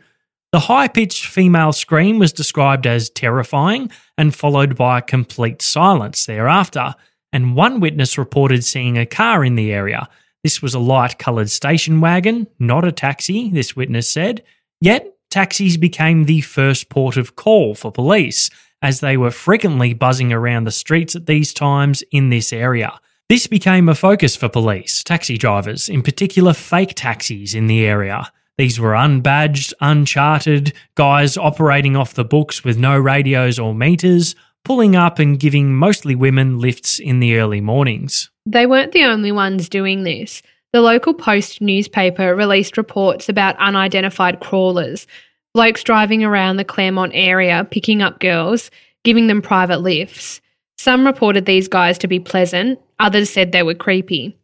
The 0.53 0.61
high 0.61 0.89
pitched 0.89 1.25
female 1.25 1.73
scream 1.73 2.19
was 2.19 2.31
described 2.31 2.87
as 2.87 3.09
terrifying 3.09 3.91
and 4.19 4.35
followed 4.35 4.77
by 4.77 5.01
complete 5.01 5.63
silence 5.63 6.27
thereafter, 6.27 6.95
and 7.35 7.55
one 7.55 7.81
witness 7.81 8.17
reported 8.17 8.65
seeing 8.65 8.97
a 8.97 9.05
car 9.05 9.45
in 9.45 9.57
the 9.57 9.73
area. 9.73 10.09
This 10.43 10.63
was 10.63 10.73
a 10.73 10.79
light 10.79 11.19
coloured 11.19 11.51
station 11.51 12.01
wagon, 12.01 12.47
not 12.59 12.87
a 12.87 12.93
taxi, 12.93 13.51
this 13.51 13.75
witness 13.75 14.09
said. 14.09 14.43
Yet, 14.81 15.15
taxis 15.31 15.77
became 15.77 16.25
the 16.25 16.43
first 16.43 16.89
port 16.89 17.17
of 17.17 17.35
call 17.35 17.75
for 17.75 17.91
police, 17.91 18.51
as 18.81 19.01
they 19.01 19.17
were 19.17 19.31
frequently 19.31 19.95
buzzing 19.95 20.33
around 20.33 20.65
the 20.65 20.71
streets 20.71 21.17
at 21.17 21.27
these 21.27 21.53
times 21.53 22.05
in 22.13 22.31
this 22.31 22.53
area. 22.53 23.01
This 23.29 23.47
became 23.47 23.89
a 23.89 23.95
focus 23.95 24.37
for 24.37 24.49
police, 24.49 25.03
taxi 25.03 25.37
drivers, 25.37 25.89
in 25.89 26.03
particular 26.03 26.53
fake 26.53 26.93
taxis 26.95 27.55
in 27.55 27.67
the 27.67 27.85
area. 27.85 28.31
These 28.59 28.79
were 28.79 28.93
unbadged, 28.93 29.73
uncharted, 29.81 30.73
guys 30.95 31.37
operating 31.37 31.97
off 31.97 32.15
the 32.15 32.25
books 32.25 32.63
with 32.63 32.79
no 32.79 32.97
radios 32.97 33.59
or 33.59 33.75
meters, 33.75 34.37
pulling 34.65 34.97
up 34.97 35.19
and 35.19 35.39
giving 35.39 35.75
mostly 35.75 36.15
women 36.15 36.59
lifts 36.59 36.99
in 36.99 37.21
the 37.21 37.39
early 37.39 37.61
mornings. 37.61 38.31
They 38.47 38.67
weren't 38.67 38.93
the 38.93 39.05
only 39.05 39.33
ones 39.33 39.69
doing 39.69 40.03
this. 40.03 40.43
The 40.73 40.81
local 40.81 41.15
Post 41.15 41.61
newspaper 41.61 42.35
released 42.35 42.77
reports 42.77 43.29
about 43.29 43.57
unidentified 43.59 44.41
crawlers, 44.41 45.07
blokes 45.53 45.85
driving 45.85 46.25
around 46.25 46.57
the 46.57 46.65
Claremont 46.65 47.13
area 47.15 47.67
picking 47.71 48.03
up 48.03 48.19
girls, 48.19 48.71
giving 49.05 49.29
them 49.29 49.41
private 49.41 49.81
lifts. 49.81 50.41
Some 50.77 51.07
reported 51.07 51.47
these 51.47 51.69
guys 51.69 51.97
to 51.99 52.09
be 52.09 52.19
pleasant, 52.19 52.81
others 52.99 53.31
said 53.31 53.53
they 53.53 53.63
were 53.63 53.75
creepy. 53.75 54.37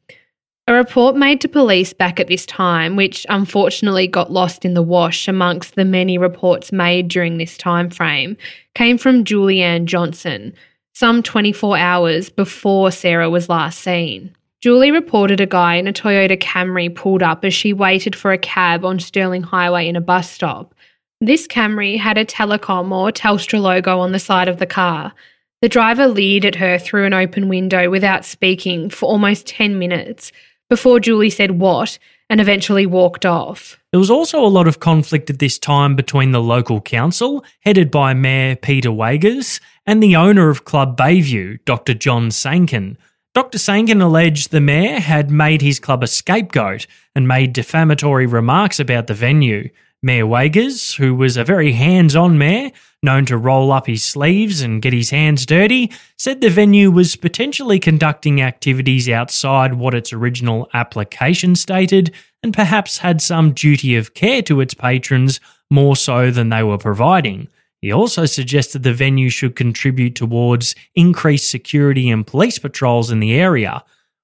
A 0.71 0.73
report 0.73 1.17
made 1.17 1.41
to 1.41 1.49
police 1.49 1.93
back 1.93 2.21
at 2.21 2.29
this 2.29 2.47
time, 2.47 2.95
which 2.95 3.27
unfortunately 3.29 4.07
got 4.07 4.31
lost 4.31 4.65
in 4.65 4.75
the 4.75 4.83
wash 4.85 5.27
amongst 5.27 5.75
the 5.75 5.85
many 5.85 6.17
reports 6.17 6.71
made 6.71 7.09
during 7.09 7.39
this 7.39 7.59
time 7.59 7.91
frame, 7.91 8.37
came 8.77 8.97
from 8.97 9.25
Julianne 9.25 9.87
Johnson, 9.87 10.55
some 10.93 11.25
24 11.25 11.77
hours 11.77 12.31
before 12.31 12.93
Sarah 12.93 13.29
was 13.29 13.49
last 13.49 13.81
seen. 13.81 14.33
Julie 14.61 14.93
reported 14.93 15.41
a 15.41 15.47
guy 15.47 15.75
in 15.75 15.89
a 15.89 15.93
Toyota 15.93 16.41
Camry 16.41 16.95
pulled 16.95 17.25
up 17.25 17.45
as 17.45 17.53
she 17.53 17.73
waited 17.73 18.15
for 18.15 18.31
a 18.31 18.39
cab 18.39 18.85
on 18.85 19.01
Stirling 19.01 19.43
Highway 19.43 19.89
in 19.89 19.97
a 19.97 20.01
bus 20.01 20.31
stop. 20.31 20.73
This 21.21 21.49
Camry 21.49 21.99
had 21.99 22.17
a 22.17 22.25
telecom 22.25 22.93
or 22.93 23.11
Telstra 23.11 23.61
logo 23.61 23.99
on 23.99 24.13
the 24.13 24.21
side 24.21 24.47
of 24.47 24.61
the 24.61 24.67
car, 24.67 25.15
the 25.63 25.69
driver 25.69 26.07
leered 26.07 26.47
at 26.47 26.55
her 26.55 26.79
through 26.79 27.05
an 27.05 27.13
open 27.13 27.49
window 27.49 27.91
without 27.91 28.25
speaking 28.25 28.89
for 28.89 29.07
almost 29.07 29.47
10 29.47 29.79
minutes 29.79 30.33
before 30.71 31.01
Julie 31.01 31.29
said 31.29 31.61
what 31.61 31.99
and 32.31 32.41
eventually 32.41 32.87
walked 32.87 33.27
off. 33.27 33.77
There 33.91 34.01
was 34.01 34.11
also 34.11 34.43
a 34.43 34.47
lot 34.47 34.69
of 34.69 34.81
conflict 34.81 35.29
at 35.29 35.41
this 35.41 35.59
time 35.59 35.97
between 35.97 36.31
the 36.31 36.41
local 36.41 36.81
council, 36.81 37.45
headed 37.61 37.91
by 37.91 38.15
Mayor 38.15 38.55
Peter 38.57 38.89
Weygers, 38.89 39.61
and 39.85 40.03
the 40.03 40.17
owner 40.17 40.49
of 40.49 40.65
Club 40.65 40.97
Bayview, 40.97 41.59
Dr. 41.65 41.93
John 41.93 42.31
Sankin. 42.31 42.97
Dr. 43.35 43.59
Sankin 43.59 44.01
alleged 44.01 44.51
the 44.51 44.61
mayor 44.61 45.01
had 45.01 45.31
made 45.31 45.61
his 45.61 45.81
club 45.81 46.03
a 46.03 46.07
scapegoat 46.07 46.87
and 47.15 47.29
made 47.29 47.53
defamatory 47.53 48.27
remarks 48.27 48.81
about 48.81 49.09
the 49.09 49.15
venue. 49.15 49.69
Mayor 50.03 50.25
Weygers, 50.25 50.97
who 50.97 51.15
was 51.15 51.37
a 51.37 51.45
very 51.45 51.73
hands 51.73 52.17
on 52.17 52.39
mayor, 52.39 52.71
known 53.03 53.25
to 53.27 53.37
roll 53.37 53.73
up 53.73 53.87
his 53.87 54.03
sleeves 54.03 54.61
and 54.61 54.83
get 54.83 54.93
his 54.93 55.11
hands 55.11 55.47
dirty, 55.47 55.91
said 56.19 56.41
the 56.41 56.51
venue 56.51 56.91
was 56.91 57.17
potentially 57.17 57.79
conducting 57.79 58.43
activities 58.43 59.09
outside 59.09 59.75
what 59.75 59.95
its 59.95 60.13
original 60.13 60.69
application 60.75 61.55
stated 61.55 62.13
and 62.43 62.53
perhaps 62.53 62.99
had 62.99 63.23
some 63.23 63.53
duty 63.53 63.97
of 63.97 64.15
care 64.15 64.43
to 64.43 64.61
its 64.61 64.75
patrons 64.75 65.41
more 65.71 65.97
so 65.97 66.31
than 66.31 66.49
they 66.49 66.63
were 66.63 66.79
providing. 66.79 67.49
He 67.81 67.93
also 67.93 68.27
suggested 68.27 68.83
the 68.83 68.93
venue 68.93 69.31
should 69.31 69.57
contribute 69.57 70.15
towards 70.15 70.75
increased 70.95 71.51
security 71.51 72.11
and 72.11 72.27
police 72.27 72.59
patrols 72.59 73.11
in 73.11 73.21
the 73.21 73.33
area. 73.33 73.83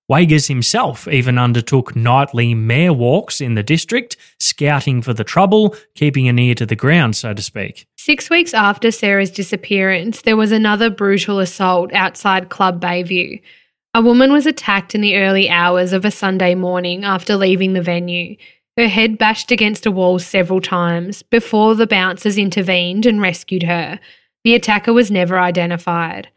Weygers 0.08 0.46
himself 0.46 1.08
even 1.08 1.36
undertook 1.36 1.96
nightly 1.96 2.54
mayor 2.54 2.92
walks 2.92 3.40
in 3.40 3.54
the 3.54 3.62
district, 3.64 4.16
scouting 4.38 5.02
for 5.02 5.12
the 5.12 5.24
trouble, 5.24 5.74
keeping 5.94 6.28
an 6.28 6.38
ear 6.38 6.54
to 6.54 6.66
the 6.66 6.76
ground, 6.76 7.16
so 7.16 7.34
to 7.34 7.42
speak. 7.42 7.86
Six 7.96 8.30
weeks 8.30 8.54
after 8.54 8.92
Sarah's 8.92 9.32
disappearance, 9.32 10.22
there 10.22 10.36
was 10.36 10.52
another 10.52 10.90
brutal 10.90 11.40
assault 11.40 11.92
outside 11.92 12.50
Club 12.50 12.80
Bayview. 12.80 13.42
A 13.94 14.00
woman 14.00 14.30
was 14.30 14.46
attacked 14.46 14.94
in 14.94 15.00
the 15.00 15.16
early 15.16 15.50
hours 15.50 15.92
of 15.92 16.04
a 16.04 16.12
Sunday 16.12 16.54
morning 16.54 17.02
after 17.02 17.34
leaving 17.34 17.72
the 17.72 17.82
venue. 17.82 18.36
Her 18.76 18.86
head 18.86 19.18
bashed 19.18 19.50
against 19.50 19.86
a 19.86 19.90
wall 19.90 20.20
several 20.20 20.60
times 20.60 21.22
before 21.24 21.74
the 21.74 21.86
bouncers 21.86 22.38
intervened 22.38 23.06
and 23.06 23.20
rescued 23.20 23.64
her. 23.64 23.98
The 24.44 24.54
attacker 24.54 24.92
was 24.92 25.10
never 25.10 25.40
identified. 25.40 26.28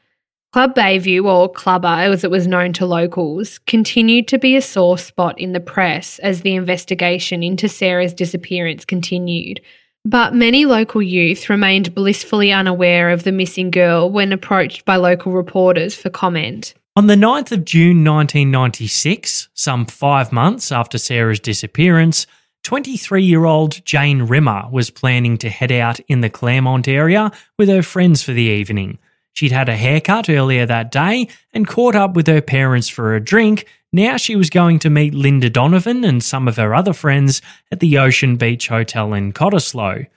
Club 0.52 0.74
Bayview, 0.74 1.26
or 1.26 1.48
Clubber 1.48 1.88
as 1.88 2.24
it 2.24 2.32
was 2.32 2.48
known 2.48 2.74
to 2.74 2.86
locals, 2.88 3.60
continued 3.68 4.28
to 4.30 4.40
be 4.40 4.56
a 4.56 4.64
sore 4.64 4.98
spot 4.98 5.40
in 5.40 5.54
the 5.54 5.60
press 5.60 6.18
as 6.20 6.42
the 6.42 6.56
investigation 6.56 7.44
into 7.44 7.70
Sarah's 7.70 8.16
disappearance 8.16 8.84
continued. 8.84 9.62
But 10.06 10.34
many 10.34 10.66
local 10.66 11.04
youth 11.04 11.52
remained 11.52 11.94
blissfully 11.94 12.52
unaware 12.52 13.12
of 13.12 13.26
the 13.26 13.32
missing 13.32 13.70
girl 13.70 14.10
when 14.10 14.32
approached 14.32 14.86
by 14.86 14.96
local 14.96 15.34
reporters 15.34 15.94
for 15.94 16.10
comment. 16.10 16.74
On 16.96 17.06
the 17.06 17.16
9th 17.16 17.52
of 17.52 17.64
June 17.64 18.04
1996, 18.04 19.50
some 19.54 19.86
five 19.86 20.32
months 20.32 20.72
after 20.72 20.98
Sarah's 20.98 21.40
disappearance, 21.40 22.26
23 22.64 23.24
year 23.24 23.46
old 23.46 23.86
Jane 23.86 24.24
Rimmer 24.24 24.68
was 24.72 24.90
planning 24.90 25.38
to 25.38 25.50
head 25.50 25.72
out 25.72 26.00
in 26.08 26.22
the 26.22 26.30
Claremont 26.30 26.88
area 26.88 27.32
with 27.60 27.70
her 27.70 27.84
friends 27.84 28.24
for 28.24 28.34
the 28.34 28.42
evening. 28.42 28.98
She'd 29.40 29.54
had 29.54 29.70
a 29.70 29.78
haircut 29.78 30.30
earlier 30.30 30.66
that 30.66 30.92
day 30.92 31.30
and 31.54 31.66
caught 31.66 31.96
up 31.96 32.14
with 32.14 32.28
her 32.28 32.42
parents 32.42 32.90
for 32.90 33.16
a 33.16 33.24
drink. 33.24 33.66
Now 33.94 34.18
she 34.18 34.36
was 34.36 34.50
going 34.50 34.80
to 34.80 34.90
meet 34.90 35.14
Linda 35.14 35.50
Donovan 35.50 36.04
and 36.04 36.22
some 36.22 36.50
of 36.50 36.58
her 36.58 36.76
other 36.76 36.92
friends 36.92 37.42
at 37.72 37.80
the 37.80 38.00
Ocean 38.00 38.36
Beach 38.36 38.68
Hotel 38.68 39.14
in 39.14 39.32
Cottesloe. 39.32 40.08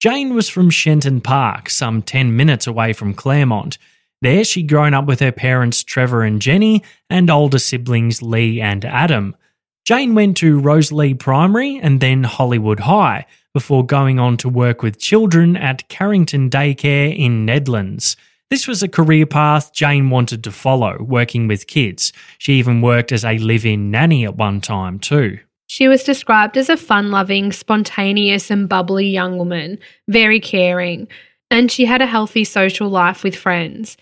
Jane 0.00 0.34
was 0.34 0.48
from 0.48 0.68
Shenton 0.68 1.20
Park, 1.20 1.70
some 1.70 2.02
10 2.02 2.34
minutes 2.34 2.66
away 2.66 2.92
from 2.92 3.14
Claremont. 3.14 3.78
There 4.20 4.42
she'd 4.42 4.68
grown 4.68 4.94
up 4.94 5.06
with 5.06 5.20
her 5.20 5.30
parents 5.30 5.84
Trevor 5.84 6.24
and 6.24 6.42
Jenny 6.42 6.82
and 7.08 7.30
older 7.30 7.60
siblings 7.60 8.20
Lee 8.20 8.60
and 8.60 8.84
Adam. 8.84 9.36
Jane 9.84 10.16
went 10.16 10.36
to 10.38 10.58
Rosalie 10.58 11.14
Primary 11.14 11.78
and 11.78 12.00
then 12.00 12.24
Hollywood 12.24 12.80
High 12.80 13.26
before 13.54 13.86
going 13.86 14.18
on 14.18 14.38
to 14.38 14.48
work 14.48 14.82
with 14.82 14.98
children 14.98 15.56
at 15.56 15.88
Carrington 15.88 16.50
Daycare 16.50 17.16
in 17.16 17.46
Nedlands. 17.46 18.16
This 18.52 18.68
was 18.68 18.82
a 18.82 18.88
career 18.88 19.24
path 19.24 19.72
Jane 19.72 20.10
wanted 20.10 20.44
to 20.44 20.52
follow, 20.52 20.98
working 21.00 21.48
with 21.48 21.66
kids. 21.66 22.12
She 22.36 22.52
even 22.58 22.82
worked 22.82 23.10
as 23.10 23.24
a 23.24 23.38
live 23.38 23.64
in 23.64 23.90
nanny 23.90 24.26
at 24.26 24.36
one 24.36 24.60
time, 24.60 24.98
too. 24.98 25.38
She 25.68 25.88
was 25.88 26.04
described 26.04 26.58
as 26.58 26.68
a 26.68 26.76
fun 26.76 27.10
loving, 27.10 27.50
spontaneous, 27.50 28.50
and 28.50 28.68
bubbly 28.68 29.08
young 29.08 29.38
woman, 29.38 29.78
very 30.06 30.38
caring, 30.38 31.08
and 31.50 31.72
she 31.72 31.86
had 31.86 32.02
a 32.02 32.06
healthy 32.06 32.44
social 32.44 32.90
life 32.90 33.24
with 33.24 33.34
friends. 33.34 33.96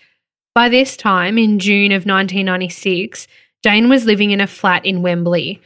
By 0.53 0.67
this 0.67 0.97
time, 0.97 1.37
in 1.37 1.57
June 1.57 1.93
of 1.93 2.05
1996, 2.05 3.29
Jane 3.63 3.87
was 3.87 4.03
living 4.03 4.31
in 4.31 4.41
a 4.41 4.47
flat 4.47 4.85
in 4.85 5.01
Wembley. 5.01 5.61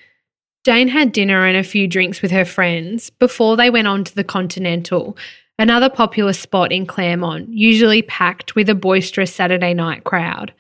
Jane 0.64 0.90
had 0.90 1.12
dinner 1.12 1.48
and 1.48 1.58
a 1.58 1.64
few 1.64 1.88
drinks 1.88 2.22
with 2.22 2.30
her 2.30 2.46
friends 2.46 3.10
before 3.10 3.58
they 3.58 3.72
went 3.72 3.88
on 3.88 4.04
to 4.04 4.14
the 4.14 4.24
Continental, 4.24 5.18
another 5.58 5.90
popular 5.90 6.34
spot 6.34 6.72
in 6.72 6.86
Claremont, 6.86 7.50
usually 7.50 8.02
packed 8.02 8.56
with 8.56 8.70
a 8.70 8.76
boisterous 8.76 9.34
Saturday 9.34 9.74
night 9.74 10.04
crowd. 10.04 10.54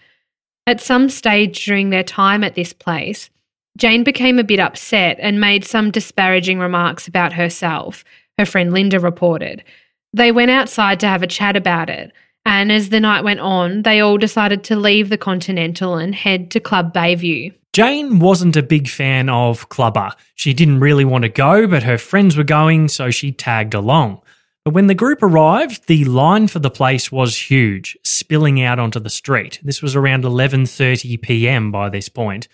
At 0.67 0.81
some 0.81 1.10
stage 1.10 1.65
during 1.65 1.89
their 1.89 2.03
time 2.03 2.43
at 2.43 2.55
this 2.55 2.73
place, 2.73 3.29
Jane 3.77 4.03
became 4.03 4.39
a 4.39 4.43
bit 4.43 4.60
upset 4.60 5.17
and 5.19 5.39
made 5.39 5.65
some 5.65 5.91
disparaging 5.91 6.60
remarks 6.60 7.08
about 7.08 7.34
herself, 7.34 8.03
her 8.39 8.45
friend 8.45 8.73
Linda 8.73 8.99
reported. 8.99 9.63
They 10.13 10.31
went 10.31 10.51
outside 10.51 10.99
to 11.01 11.08
have 11.08 11.23
a 11.23 11.27
chat 11.27 11.58
about 11.58 11.89
it, 11.89 12.13
and 12.45 12.71
as 12.71 12.89
the 12.89 12.99
night 12.99 13.23
went 13.23 13.41
on, 13.41 13.81
they 13.81 13.99
all 13.99 14.17
decided 14.17 14.63
to 14.65 14.75
leave 14.75 15.10
the 15.10 15.17
Continental 15.17 15.95
and 15.95 16.15
head 16.15 16.51
to 16.51 16.60
Club 16.60 16.93
Bayview. 16.93 17.53
Jane 17.73 18.19
wasn't 18.19 18.55
a 18.55 18.63
big 18.63 18.88
fan 18.88 19.27
of 19.27 19.67
Clubber. 19.67 20.12
She 20.36 20.53
didn't 20.53 20.79
really 20.79 21.03
want 21.03 21.23
to 21.23 21.29
go, 21.29 21.67
but 21.67 21.84
her 21.84 21.97
friends 21.97 22.38
were 22.38 22.45
going, 22.45 22.88
so 22.88 23.12
she 23.12 23.34
tagged 23.34 23.73
along. 23.73 24.21
But 24.65 24.73
when 24.73 24.88
the 24.88 24.95
group 24.95 25.21
arrived, 25.21 25.86
the 25.86 26.06
line 26.06 26.47
for 26.47 26.58
the 26.58 26.71
place 26.71 27.12
was 27.12 27.49
huge, 27.51 27.95
spilling 28.04 28.63
out 28.63 28.80
onto 28.80 28.99
the 28.99 29.12
street. 29.12 29.60
This 29.62 29.84
was 29.84 29.95
around 29.95 30.23
11:30 30.23 31.21
p.m. 31.21 31.71
by 31.71 31.89
this 31.89 32.10
point. 32.10 32.47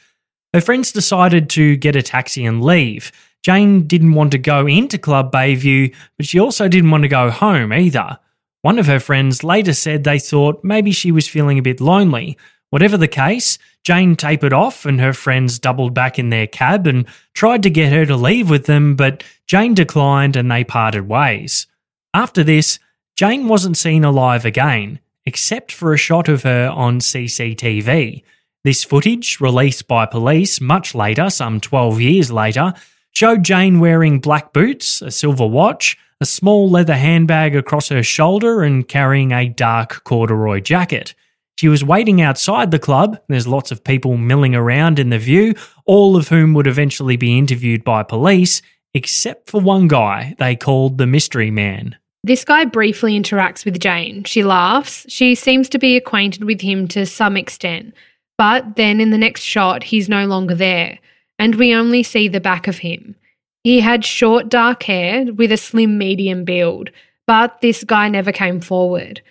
Her 0.54 0.60
friends 0.60 0.91
decided 0.91 1.50
to 1.52 1.78
get 1.78 1.95
a 1.95 2.02
taxi 2.04 2.45
and 2.45 2.62
leave. 2.62 3.13
Jane 3.43 3.88
didn't 3.88 4.13
want 4.13 4.32
to 4.32 4.38
go 4.38 4.67
into 4.67 4.97
Club 4.97 5.32
Bayview, 5.32 5.95
but 6.17 6.26
she 6.26 6.38
also 6.38 6.67
didn't 6.67 6.91
want 6.91 7.04
to 7.04 7.08
go 7.08 7.32
home 7.32 7.71
either. 7.71 8.19
One 8.62 8.78
of 8.78 8.88
her 8.88 9.00
friends 9.00 9.41
later 9.41 9.74
said 9.74 10.04
they 10.04 10.19
thought 10.19 10.65
maybe 10.65 10.91
she 10.91 11.13
was 11.13 11.30
feeling 11.30 11.58
a 11.58 11.63
bit 11.63 11.80
lonely. 11.80 12.38
Whatever 12.71 12.97
the 12.97 13.08
case, 13.08 13.58
Jane 13.86 14.17
tapered 14.17 14.54
off 14.54 14.86
and 14.86 15.00
her 15.00 15.13
friends 15.13 15.60
doubled 15.60 15.93
back 15.93 16.19
in 16.19 16.30
their 16.30 16.45
cab 16.45 16.88
and 16.88 17.08
tried 17.34 17.63
to 17.63 17.69
get 17.69 17.93
her 17.93 18.06
to 18.06 18.17
leave 18.17 18.50
with 18.50 18.65
them, 18.65 18.97
but 18.97 19.24
Jane 19.47 19.74
declined 19.74 20.36
and 20.36 20.52
they 20.52 20.65
parted 20.65 21.08
ways. 21.08 21.67
After 22.13 22.43
this, 22.43 22.80
Jane 23.15 23.47
wasn't 23.47 23.78
seen 23.78 24.04
alive 24.04 24.45
again, 24.45 25.00
except 25.26 25.71
for 25.71 25.93
a 25.93 25.97
shot 25.97 26.28
of 26.28 26.43
her 26.43 26.69
on 26.69 27.00
CCTV. 27.00 28.24
This 28.63 28.84
footage, 28.84 29.39
released 29.39 29.88
by 29.88 30.06
police 30.06 30.60
much 30.60 30.93
later, 30.93 31.30
some 31.30 31.60
12 31.60 32.02
years 32.02 32.32
later, 32.32 32.74
showed 33.12 33.43
Jane 33.43 33.80
wearing 33.80 34.19
black 34.19 34.54
boots, 34.54 35.02
a 35.02 35.10
silver 35.10 35.47
watch, 35.47 35.97
a 36.19 36.26
small 36.26 36.69
leather 36.69 36.95
handbag 36.95 37.56
across 37.56 37.89
her 37.89 38.04
shoulder, 38.04 38.62
and 38.62 38.88
carrying 38.88 39.32
a 39.32 39.50
dark 39.50 40.04
corduroy 40.04 40.60
jacket. 40.60 41.15
She 41.58 41.67
was 41.67 41.84
waiting 41.84 42.21
outside 42.21 42.71
the 42.71 42.80
club. 42.80 43.19
There's 43.28 43.47
lots 43.47 43.71
of 43.71 43.84
people 43.84 44.17
milling 44.17 44.56
around 44.56 45.00
in 45.00 45.10
the 45.10 45.19
view, 45.19 45.56
all 45.86 46.15
of 46.17 46.28
whom 46.28 46.54
would 46.54 46.67
eventually 46.67 47.17
be 47.17 47.38
interviewed 47.38 47.84
by 47.84 48.04
police, 48.04 48.62
except 48.93 49.50
for 49.50 49.62
one 49.62 49.88
guy 49.88 50.36
they 50.38 50.56
called 50.56 50.97
the 50.97 51.08
Mystery 51.08 51.52
Man. 51.52 51.97
This 52.23 52.45
guy 52.45 52.65
briefly 52.65 53.19
interacts 53.19 53.65
with 53.65 53.79
Jane. 53.79 54.23
She 54.25 54.43
laughs. 54.43 55.05
She 55.10 55.34
seems 55.34 55.67
to 55.69 55.79
be 55.79 55.97
acquainted 55.97 56.43
with 56.43 56.62
him 56.62 56.88
to 56.89 57.05
some 57.05 57.36
extent. 57.36 57.95
But 58.38 58.75
then 58.75 59.01
in 59.01 59.10
the 59.10 59.17
next 59.17 59.41
shot, 59.41 59.84
he's 59.84 60.07
no 60.07 60.25
longer 60.25 60.53
there, 60.53 60.99
and 61.39 61.55
we 61.55 61.73
only 61.73 62.03
see 62.03 62.27
the 62.27 62.39
back 62.39 62.67
of 62.67 62.79
him. 62.79 63.15
He 63.63 63.79
had 63.79 64.05
short 64.05 64.49
dark 64.49 64.84
hair 64.84 65.31
with 65.34 65.51
a 65.51 65.57
slim 65.57 65.97
medium 65.97 66.43
build, 66.43 66.89
but 67.27 67.62
this 67.62 67.84
guy 67.84 68.07
never 68.07 68.31
came 68.31 68.60
forward. 68.62 69.21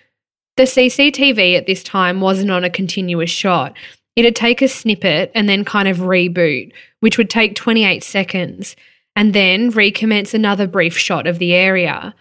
The 0.57 0.63
CCTV 0.63 1.57
at 1.57 1.67
this 1.67 1.83
time 1.83 2.21
wasn't 2.21 2.51
on 2.51 2.63
a 2.63 2.69
continuous 2.69 3.29
shot. 3.29 3.75
It'd 4.15 4.35
take 4.35 4.61
a 4.61 4.67
snippet 4.67 5.31
and 5.33 5.47
then 5.47 5.63
kind 5.63 5.87
of 5.87 5.97
reboot, 5.97 6.71
which 6.99 7.17
would 7.17 7.29
take 7.29 7.55
28 7.55 8.03
seconds, 8.03 8.75
and 9.15 9.33
then 9.33 9.69
recommence 9.69 10.33
another 10.33 10.67
brief 10.67 10.97
shot 10.97 11.25
of 11.25 11.39
the 11.39 11.53
area. 11.53 12.13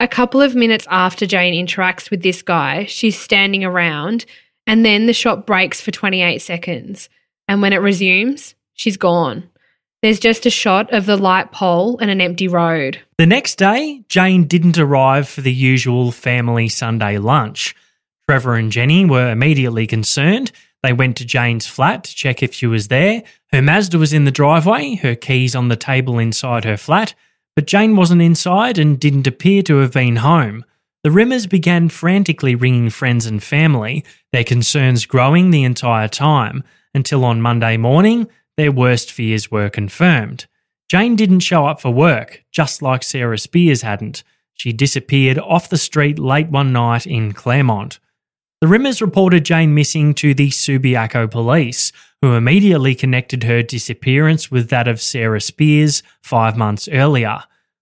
A 0.00 0.08
couple 0.08 0.42
of 0.42 0.54
minutes 0.54 0.86
after 0.90 1.26
Jane 1.26 1.54
interacts 1.66 2.10
with 2.10 2.22
this 2.22 2.42
guy, 2.42 2.86
she's 2.86 3.18
standing 3.18 3.64
around, 3.64 4.24
and 4.66 4.84
then 4.84 5.06
the 5.06 5.12
shot 5.12 5.46
breaks 5.46 5.80
for 5.80 5.90
28 5.90 6.38
seconds. 6.38 7.08
And 7.48 7.62
when 7.62 7.72
it 7.72 7.76
resumes, 7.76 8.54
she's 8.74 8.96
gone. 8.96 9.48
There's 10.02 10.18
just 10.18 10.46
a 10.46 10.50
shot 10.50 10.92
of 10.92 11.06
the 11.06 11.16
light 11.16 11.52
pole 11.52 11.98
and 11.98 12.10
an 12.10 12.20
empty 12.20 12.48
road. 12.48 12.98
The 13.18 13.26
next 13.26 13.56
day, 13.56 14.02
Jane 14.08 14.44
didn't 14.48 14.76
arrive 14.76 15.28
for 15.28 15.42
the 15.42 15.52
usual 15.52 16.10
family 16.10 16.68
Sunday 16.68 17.18
lunch. 17.18 17.76
Trevor 18.28 18.56
and 18.56 18.72
Jenny 18.72 19.04
were 19.04 19.30
immediately 19.30 19.86
concerned. 19.86 20.50
They 20.82 20.92
went 20.92 21.16
to 21.18 21.24
Jane's 21.24 21.68
flat 21.68 22.02
to 22.04 22.14
check 22.14 22.42
if 22.42 22.52
she 22.52 22.66
was 22.66 22.88
there. 22.88 23.22
Her 23.52 23.62
Mazda 23.62 23.96
was 23.98 24.12
in 24.12 24.24
the 24.24 24.32
driveway, 24.32 24.96
her 24.96 25.14
keys 25.14 25.54
on 25.54 25.68
the 25.68 25.76
table 25.76 26.18
inside 26.18 26.64
her 26.64 26.76
flat, 26.76 27.14
but 27.54 27.66
Jane 27.66 27.96
wasn't 27.96 28.22
inside 28.22 28.78
and 28.78 28.98
didn't 28.98 29.26
appear 29.26 29.62
to 29.62 29.78
have 29.78 29.92
been 29.92 30.16
home. 30.16 30.64
The 31.04 31.10
Rimmers 31.10 31.48
began 31.48 31.88
frantically 31.88 32.54
ringing 32.54 32.90
friends 32.90 33.26
and 33.26 33.42
family, 33.42 34.04
their 34.32 34.44
concerns 34.44 35.04
growing 35.04 35.50
the 35.50 35.64
entire 35.64 36.08
time, 36.08 36.62
until 36.94 37.24
on 37.24 37.42
Monday 37.42 37.76
morning, 37.76 38.28
their 38.56 38.70
worst 38.70 39.10
fears 39.10 39.50
were 39.50 39.68
confirmed. 39.68 40.46
Jane 40.88 41.16
didn't 41.16 41.40
show 41.40 41.66
up 41.66 41.80
for 41.80 41.90
work, 41.90 42.44
just 42.52 42.82
like 42.82 43.02
Sarah 43.02 43.38
Spiers 43.38 43.82
hadn't. 43.82 44.22
She 44.54 44.72
disappeared 44.72 45.38
off 45.38 45.70
the 45.70 45.78
street 45.78 46.18
late 46.18 46.50
one 46.50 46.72
night 46.72 47.06
in 47.06 47.32
Claremont. 47.32 47.98
The 48.62 48.68
Rimmers 48.68 49.00
reported 49.00 49.44
Jane 49.44 49.74
missing 49.74 50.14
to 50.14 50.34
the 50.34 50.50
Subiaco 50.50 51.28
police, 51.28 51.90
who 52.20 52.34
immediately 52.34 52.94
connected 52.94 53.42
her 53.42 53.60
disappearance 53.60 54.52
with 54.52 54.70
that 54.70 54.86
of 54.86 55.00
Sarah 55.00 55.40
Spiers 55.40 56.04
five 56.22 56.56
months 56.56 56.86
earlier. 56.86 57.40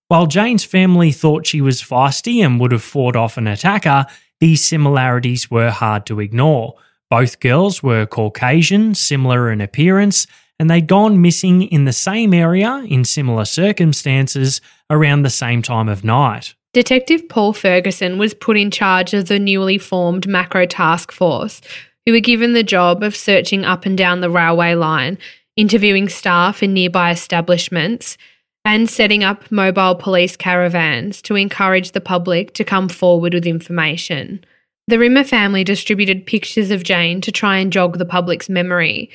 While 0.08 0.26
Jane's 0.26 0.64
family 0.64 1.12
thought 1.12 1.46
she 1.46 1.60
was 1.60 1.82
feisty 1.82 2.42
and 2.42 2.58
would 2.58 2.72
have 2.72 2.82
fought 2.82 3.14
off 3.14 3.36
an 3.36 3.46
attacker, 3.46 4.06
these 4.40 4.64
similarities 4.64 5.50
were 5.50 5.70
hard 5.70 6.06
to 6.06 6.18
ignore. 6.18 6.76
Both 7.10 7.40
girls 7.40 7.82
were 7.82 8.06
Caucasian, 8.06 8.94
similar 8.94 9.52
in 9.52 9.60
appearance, 9.60 10.26
and 10.58 10.70
they'd 10.70 10.86
gone 10.86 11.20
missing 11.20 11.60
in 11.60 11.84
the 11.84 11.92
same 11.92 12.32
area 12.32 12.86
in 12.88 13.04
similar 13.04 13.44
circumstances 13.44 14.62
around 14.88 15.24
the 15.24 15.28
same 15.28 15.60
time 15.60 15.90
of 15.90 16.04
night. 16.04 16.54
Detective 16.72 17.28
Paul 17.28 17.52
Ferguson 17.52 18.18
was 18.18 18.34
put 18.34 18.56
in 18.56 18.70
charge 18.70 19.12
of 19.12 19.26
the 19.26 19.38
newly 19.38 19.78
formed 19.78 20.28
Macro 20.28 20.66
Task 20.66 21.10
Force, 21.10 21.60
who 22.06 22.12
were 22.12 22.20
given 22.20 22.52
the 22.52 22.62
job 22.62 23.02
of 23.02 23.16
searching 23.16 23.64
up 23.64 23.86
and 23.86 23.98
down 23.98 24.20
the 24.20 24.30
railway 24.30 24.74
line, 24.74 25.18
interviewing 25.56 26.08
staff 26.08 26.62
in 26.62 26.72
nearby 26.72 27.10
establishments, 27.10 28.16
and 28.64 28.88
setting 28.88 29.24
up 29.24 29.50
mobile 29.50 29.94
police 29.94 30.36
caravans 30.36 31.20
to 31.22 31.34
encourage 31.34 31.92
the 31.92 32.00
public 32.00 32.54
to 32.54 32.64
come 32.64 32.88
forward 32.88 33.34
with 33.34 33.46
information. 33.46 34.44
The 34.86 34.98
Rimmer 34.98 35.24
family 35.24 35.64
distributed 35.64 36.26
pictures 36.26 36.70
of 36.70 36.84
Jane 36.84 37.20
to 37.22 37.32
try 37.32 37.58
and 37.58 37.72
jog 37.72 37.98
the 37.98 38.04
public's 38.04 38.48
memory, 38.48 39.10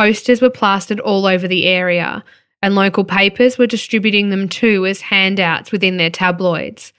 Posters 0.00 0.40
were 0.40 0.48
plastered 0.48 0.98
all 0.98 1.26
over 1.26 1.46
the 1.46 1.66
area, 1.66 2.24
and 2.62 2.74
local 2.74 3.04
papers 3.04 3.58
were 3.58 3.66
distributing 3.66 4.30
them 4.30 4.48
too 4.48 4.86
as 4.86 5.02
handouts 5.02 5.72
within 5.72 5.98
their 5.98 6.08
tabloids. 6.08 6.94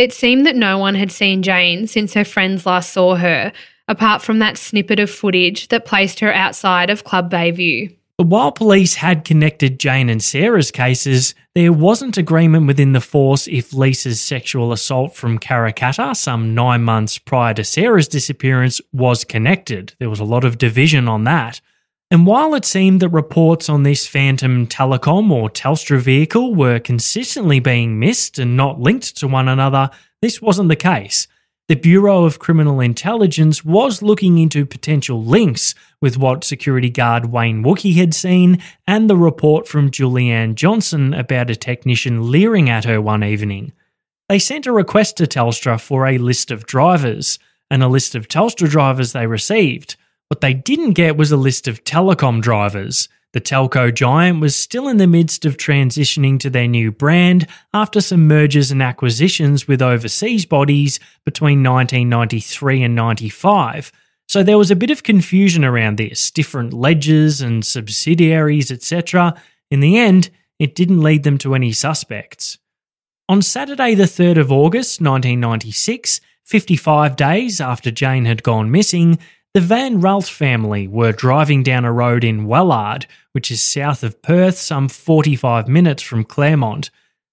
It 0.00 0.14
seemed 0.14 0.46
that 0.46 0.56
no 0.56 0.78
one 0.78 0.94
had 0.94 1.12
seen 1.12 1.42
Jane 1.42 1.86
since 1.86 2.14
her 2.14 2.24
friends 2.24 2.64
last 2.64 2.94
saw 2.94 3.16
her, 3.16 3.52
apart 3.86 4.22
from 4.22 4.38
that 4.38 4.56
snippet 4.56 4.98
of 4.98 5.10
footage 5.10 5.68
that 5.68 5.84
placed 5.84 6.20
her 6.20 6.32
outside 6.32 6.88
of 6.88 7.04
Club 7.04 7.30
Bayview. 7.30 7.94
But 8.16 8.28
while 8.28 8.50
police 8.50 8.94
had 8.94 9.26
connected 9.26 9.78
Jane 9.78 10.08
and 10.08 10.22
Sarah's 10.22 10.70
cases, 10.70 11.34
there 11.54 11.70
wasn't 11.70 12.16
agreement 12.16 12.66
within 12.66 12.94
the 12.94 13.02
force 13.02 13.46
if 13.46 13.74
Lisa's 13.74 14.22
sexual 14.22 14.72
assault 14.72 15.14
from 15.14 15.38
Karrakatta, 15.38 16.16
some 16.16 16.54
nine 16.54 16.82
months 16.82 17.18
prior 17.18 17.52
to 17.52 17.62
Sarah's 17.62 18.08
disappearance, 18.08 18.80
was 18.94 19.22
connected. 19.22 19.94
There 19.98 20.08
was 20.08 20.20
a 20.20 20.24
lot 20.24 20.44
of 20.44 20.56
division 20.56 21.08
on 21.08 21.24
that. 21.24 21.60
And 22.12 22.26
while 22.26 22.54
it 22.56 22.64
seemed 22.64 23.00
that 23.00 23.10
reports 23.10 23.68
on 23.68 23.84
this 23.84 24.04
Phantom 24.04 24.66
Telecom 24.66 25.30
or 25.30 25.48
Telstra 25.48 26.00
vehicle 26.00 26.56
were 26.56 26.80
consistently 26.80 27.60
being 27.60 28.00
missed 28.00 28.36
and 28.36 28.56
not 28.56 28.80
linked 28.80 29.16
to 29.18 29.28
one 29.28 29.46
another, 29.46 29.90
this 30.20 30.42
wasn't 30.42 30.70
the 30.70 30.76
case. 30.76 31.28
The 31.68 31.76
Bureau 31.76 32.24
of 32.24 32.40
Criminal 32.40 32.80
Intelligence 32.80 33.64
was 33.64 34.02
looking 34.02 34.38
into 34.38 34.66
potential 34.66 35.22
links 35.22 35.72
with 36.00 36.18
what 36.18 36.42
security 36.42 36.90
guard 36.90 37.26
Wayne 37.26 37.62
Wookie 37.62 37.94
had 37.94 38.12
seen 38.12 38.60
and 38.88 39.08
the 39.08 39.16
report 39.16 39.68
from 39.68 39.92
Julianne 39.92 40.56
Johnson 40.56 41.14
about 41.14 41.48
a 41.48 41.54
technician 41.54 42.28
leering 42.28 42.68
at 42.68 42.86
her 42.86 43.00
one 43.00 43.22
evening. 43.22 43.72
They 44.28 44.40
sent 44.40 44.66
a 44.66 44.72
request 44.72 45.16
to 45.18 45.28
Telstra 45.28 45.80
for 45.80 46.08
a 46.08 46.18
list 46.18 46.50
of 46.50 46.66
drivers, 46.66 47.38
and 47.70 47.84
a 47.84 47.88
list 47.88 48.16
of 48.16 48.26
Telstra 48.26 48.68
drivers 48.68 49.12
they 49.12 49.28
received– 49.28 49.94
what 50.30 50.40
they 50.40 50.54
didn't 50.54 50.92
get 50.92 51.16
was 51.16 51.32
a 51.32 51.36
list 51.36 51.66
of 51.66 51.82
telecom 51.82 52.40
drivers. 52.40 53.08
The 53.32 53.40
telco 53.40 53.92
giant 53.92 54.40
was 54.40 54.54
still 54.54 54.86
in 54.86 54.96
the 54.96 55.08
midst 55.08 55.44
of 55.44 55.56
transitioning 55.56 56.38
to 56.38 56.48
their 56.48 56.68
new 56.68 56.92
brand 56.92 57.48
after 57.74 58.00
some 58.00 58.28
mergers 58.28 58.70
and 58.70 58.80
acquisitions 58.80 59.66
with 59.66 59.82
overseas 59.82 60.46
bodies 60.46 61.00
between 61.24 61.64
1993 61.64 62.84
and 62.84 62.94
95. 62.94 63.90
So 64.28 64.44
there 64.44 64.58
was 64.58 64.70
a 64.70 64.76
bit 64.76 64.90
of 64.90 65.02
confusion 65.02 65.64
around 65.64 65.96
this, 65.98 66.30
different 66.30 66.72
ledgers 66.72 67.40
and 67.40 67.64
subsidiaries, 67.64 68.70
etc. 68.70 69.34
In 69.68 69.80
the 69.80 69.98
end, 69.98 70.30
it 70.60 70.76
didn't 70.76 71.02
lead 71.02 71.24
them 71.24 71.38
to 71.38 71.56
any 71.56 71.72
suspects. 71.72 72.56
On 73.28 73.42
Saturday, 73.42 73.96
the 73.96 74.04
3rd 74.04 74.38
of 74.38 74.52
August 74.52 75.00
1996, 75.00 76.20
55 76.44 77.16
days 77.16 77.60
after 77.60 77.90
Jane 77.90 78.26
had 78.26 78.44
gone 78.44 78.70
missing, 78.70 79.18
The 79.52 79.60
Van 79.60 80.00
Ralph 80.00 80.28
family 80.28 80.86
were 80.86 81.10
driving 81.10 81.64
down 81.64 81.84
a 81.84 81.92
road 81.92 82.22
in 82.22 82.46
Wellard, 82.46 83.06
which 83.32 83.50
is 83.50 83.60
south 83.60 84.04
of 84.04 84.22
Perth, 84.22 84.56
some 84.56 84.88
45 84.88 85.66
minutes 85.66 86.04
from 86.04 86.22
Claremont. 86.22 86.90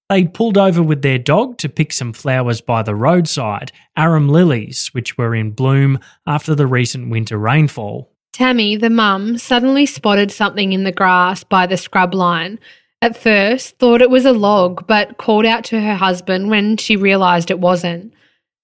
They'd 0.09 0.33
pulled 0.33 0.57
over 0.57 0.81
with 0.81 1.03
their 1.03 1.19
dog 1.19 1.59
to 1.59 1.69
pick 1.69 1.93
some 1.93 2.13
flowers 2.13 2.59
by 2.59 2.81
the 2.81 2.95
roadside, 2.95 3.71
arum 3.95 4.29
lilies, 4.29 4.87
which 4.93 5.15
were 5.15 5.35
in 5.35 5.51
bloom 5.51 5.99
after 6.25 6.55
the 6.55 6.65
recent 6.65 7.11
winter 7.11 7.37
rainfall. 7.37 8.11
Tammy, 8.33 8.77
the 8.77 8.89
mum, 8.89 9.37
suddenly 9.37 9.85
spotted 9.85 10.31
something 10.31 10.73
in 10.73 10.85
the 10.85 10.91
grass 10.91 11.43
by 11.43 11.67
the 11.67 11.77
scrub 11.77 12.15
line. 12.15 12.57
At 12.99 13.15
first, 13.15 13.77
thought 13.77 14.01
it 14.01 14.09
was 14.09 14.25
a 14.25 14.31
log, 14.31 14.87
but 14.87 15.19
called 15.19 15.45
out 15.45 15.65
to 15.65 15.79
her 15.79 15.95
husband 15.95 16.49
when 16.49 16.77
she 16.77 16.95
realised 16.95 17.51
it 17.51 17.59
wasn't. 17.59 18.11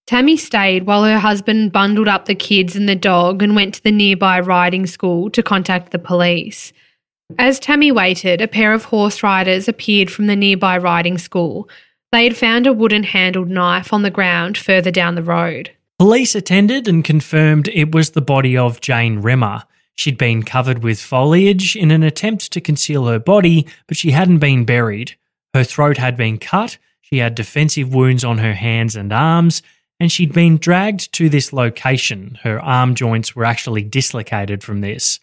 Tammy 0.05 0.35
stayed 0.35 0.85
while 0.85 1.05
her 1.05 1.19
husband 1.19 1.71
bundled 1.71 2.07
up 2.07 2.25
the 2.25 2.35
kids 2.35 2.75
and 2.75 2.89
the 2.89 2.95
dog 2.95 3.41
and 3.41 3.55
went 3.55 3.75
to 3.75 3.83
the 3.83 3.91
nearby 3.91 4.39
riding 4.39 4.85
school 4.85 5.29
to 5.29 5.41
contact 5.41 5.91
the 5.91 5.99
police. 5.99 6.73
As 7.39 7.59
Tammy 7.59 7.91
waited, 7.91 8.41
a 8.41 8.47
pair 8.47 8.73
of 8.73 8.85
horse 8.85 9.23
riders 9.23 9.67
appeared 9.67 10.11
from 10.11 10.27
the 10.27 10.35
nearby 10.35 10.77
riding 10.77 11.17
school. 11.17 11.69
They 12.11 12.25
had 12.25 12.37
found 12.37 12.67
a 12.67 12.73
wooden 12.73 13.03
handled 13.03 13.49
knife 13.49 13.93
on 13.93 14.03
the 14.03 14.11
ground 14.11 14.57
further 14.57 14.91
down 14.91 15.15
the 15.15 15.23
road. 15.23 15.71
Police 15.97 16.35
attended 16.35 16.87
and 16.87 17.03
confirmed 17.03 17.69
it 17.69 17.93
was 17.93 18.11
the 18.11 18.21
body 18.21 18.57
of 18.57 18.81
Jane 18.81 19.19
Rimmer. 19.19 19.63
She'd 19.95 20.17
been 20.17 20.43
covered 20.43 20.83
with 20.83 20.99
foliage 20.99 21.75
in 21.75 21.91
an 21.91 22.03
attempt 22.03 22.51
to 22.51 22.61
conceal 22.61 23.05
her 23.07 23.19
body, 23.19 23.65
but 23.87 23.95
she 23.95 24.11
hadn't 24.11 24.39
been 24.39 24.65
buried. 24.65 25.15
Her 25.53 25.63
throat 25.63 25.97
had 25.97 26.17
been 26.17 26.39
cut, 26.39 26.77
she 27.01 27.19
had 27.19 27.35
defensive 27.35 27.93
wounds 27.93 28.23
on 28.23 28.39
her 28.39 28.53
hands 28.53 28.95
and 28.95 29.13
arms, 29.13 29.61
and 29.99 30.11
she'd 30.11 30.33
been 30.33 30.57
dragged 30.57 31.13
to 31.13 31.29
this 31.29 31.53
location. 31.53 32.37
Her 32.43 32.59
arm 32.59 32.95
joints 32.95 33.35
were 33.35 33.45
actually 33.45 33.83
dislocated 33.83 34.63
from 34.63 34.81
this. 34.81 35.19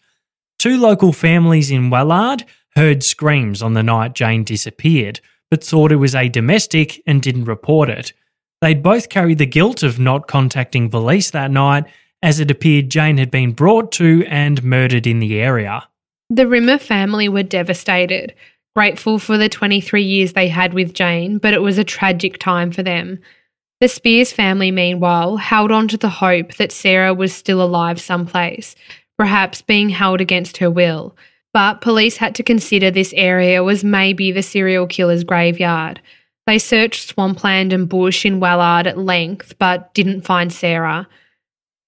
Two 0.59 0.77
local 0.77 1.13
families 1.13 1.71
in 1.71 1.89
Wellard 1.89 2.43
heard 2.75 3.03
screams 3.03 3.61
on 3.61 3.73
the 3.73 3.83
night 3.83 4.13
Jane 4.13 4.43
disappeared, 4.43 5.19
but 5.49 5.63
thought 5.63 5.91
it 5.91 5.97
was 5.97 6.15
a 6.15 6.29
domestic 6.29 7.01
and 7.05 7.21
didn't 7.21 7.45
report 7.45 7.89
it. 7.89 8.13
They'd 8.61 8.83
both 8.83 9.09
carried 9.09 9.39
the 9.39 9.45
guilt 9.45 9.83
of 9.83 9.99
not 9.99 10.27
contacting 10.27 10.89
police 10.89 11.31
that 11.31 11.51
night, 11.51 11.85
as 12.21 12.39
it 12.39 12.51
appeared 12.51 12.89
Jane 12.89 13.17
had 13.17 13.31
been 13.31 13.51
brought 13.51 13.91
to 13.93 14.23
and 14.27 14.63
murdered 14.63 15.07
in 15.07 15.19
the 15.19 15.39
area. 15.39 15.87
The 16.29 16.47
Rimmer 16.47 16.77
family 16.77 17.27
were 17.27 17.43
devastated, 17.43 18.33
grateful 18.75 19.19
for 19.19 19.37
the 19.37 19.49
23 19.49 20.03
years 20.03 20.33
they 20.33 20.47
had 20.47 20.73
with 20.73 20.93
Jane, 20.93 21.39
but 21.39 21.53
it 21.53 21.61
was 21.61 21.77
a 21.77 21.83
tragic 21.83 22.37
time 22.37 22.71
for 22.71 22.83
them. 22.83 23.19
The 23.81 23.87
Spiers 23.87 24.31
family, 24.31 24.69
meanwhile, 24.69 25.37
held 25.37 25.71
on 25.71 25.87
to 25.87 25.97
the 25.97 26.07
hope 26.07 26.53
that 26.57 26.71
Sarah 26.71 27.15
was 27.15 27.33
still 27.33 27.63
alive 27.63 27.99
someplace, 27.99 28.75
perhaps 29.17 29.63
being 29.63 29.89
held 29.89 30.21
against 30.21 30.57
her 30.57 30.69
will. 30.69 31.17
But 31.51 31.81
police 31.81 32.17
had 32.17 32.35
to 32.35 32.43
consider 32.43 32.91
this 32.91 33.11
area 33.17 33.63
was 33.63 33.83
maybe 33.83 34.31
the 34.31 34.43
serial 34.43 34.85
killer's 34.85 35.23
graveyard. 35.23 35.99
They 36.45 36.59
searched 36.59 37.09
swampland 37.09 37.73
and 37.73 37.89
bush 37.89 38.23
in 38.23 38.39
Wellard 38.39 38.85
at 38.85 38.99
length, 38.99 39.57
but 39.57 39.91
didn't 39.95 40.21
find 40.21 40.53
Sarah. 40.53 41.07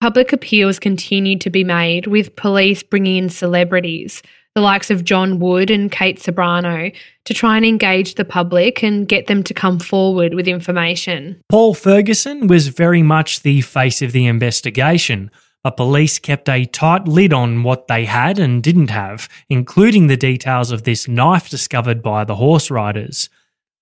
Public 0.01 0.33
appeals 0.33 0.79
continued 0.79 1.41
to 1.41 1.51
be 1.51 1.63
made, 1.63 2.07
with 2.07 2.35
police 2.35 2.81
bringing 2.81 3.17
in 3.17 3.29
celebrities 3.29 4.23
the 4.55 4.61
likes 4.61 4.91
of 4.91 5.03
John 5.03 5.39
Wood 5.39 5.71
and 5.71 5.91
Kate 5.91 6.19
Ceberano, 6.19 6.93
to 7.25 7.33
try 7.33 7.57
and 7.57 7.65
engage 7.65 8.15
the 8.15 8.25
public 8.25 8.83
and 8.83 9.07
get 9.07 9.27
them 9.27 9.43
to 9.43 9.53
come 9.53 9.79
forward 9.79 10.35
with 10.35 10.47
information. 10.47 11.41
Paul 11.49 11.73
Ferguson 11.73 12.47
was 12.47 12.67
very 12.67 13.01
much 13.01 13.41
the 13.41 13.61
face 13.61 14.01
of 14.03 14.11
the 14.11 14.27
investigation, 14.27 15.31
but 15.63 15.77
police 15.77 16.19
kept 16.19 16.49
a 16.49 16.65
tight 16.65 17.07
lid 17.07 17.33
on 17.33 17.63
what 17.63 17.87
they 17.87 18.05
had 18.05 18.37
and 18.37 18.61
didn't 18.61 18.89
have, 18.89 19.27
including 19.49 20.07
the 20.07 20.17
details 20.17 20.71
of 20.71 20.83
this 20.83 21.07
knife 21.07 21.49
discovered 21.49 22.03
by 22.03 22.23
the 22.23 22.35
horse 22.35 22.69
riders. 22.69 23.29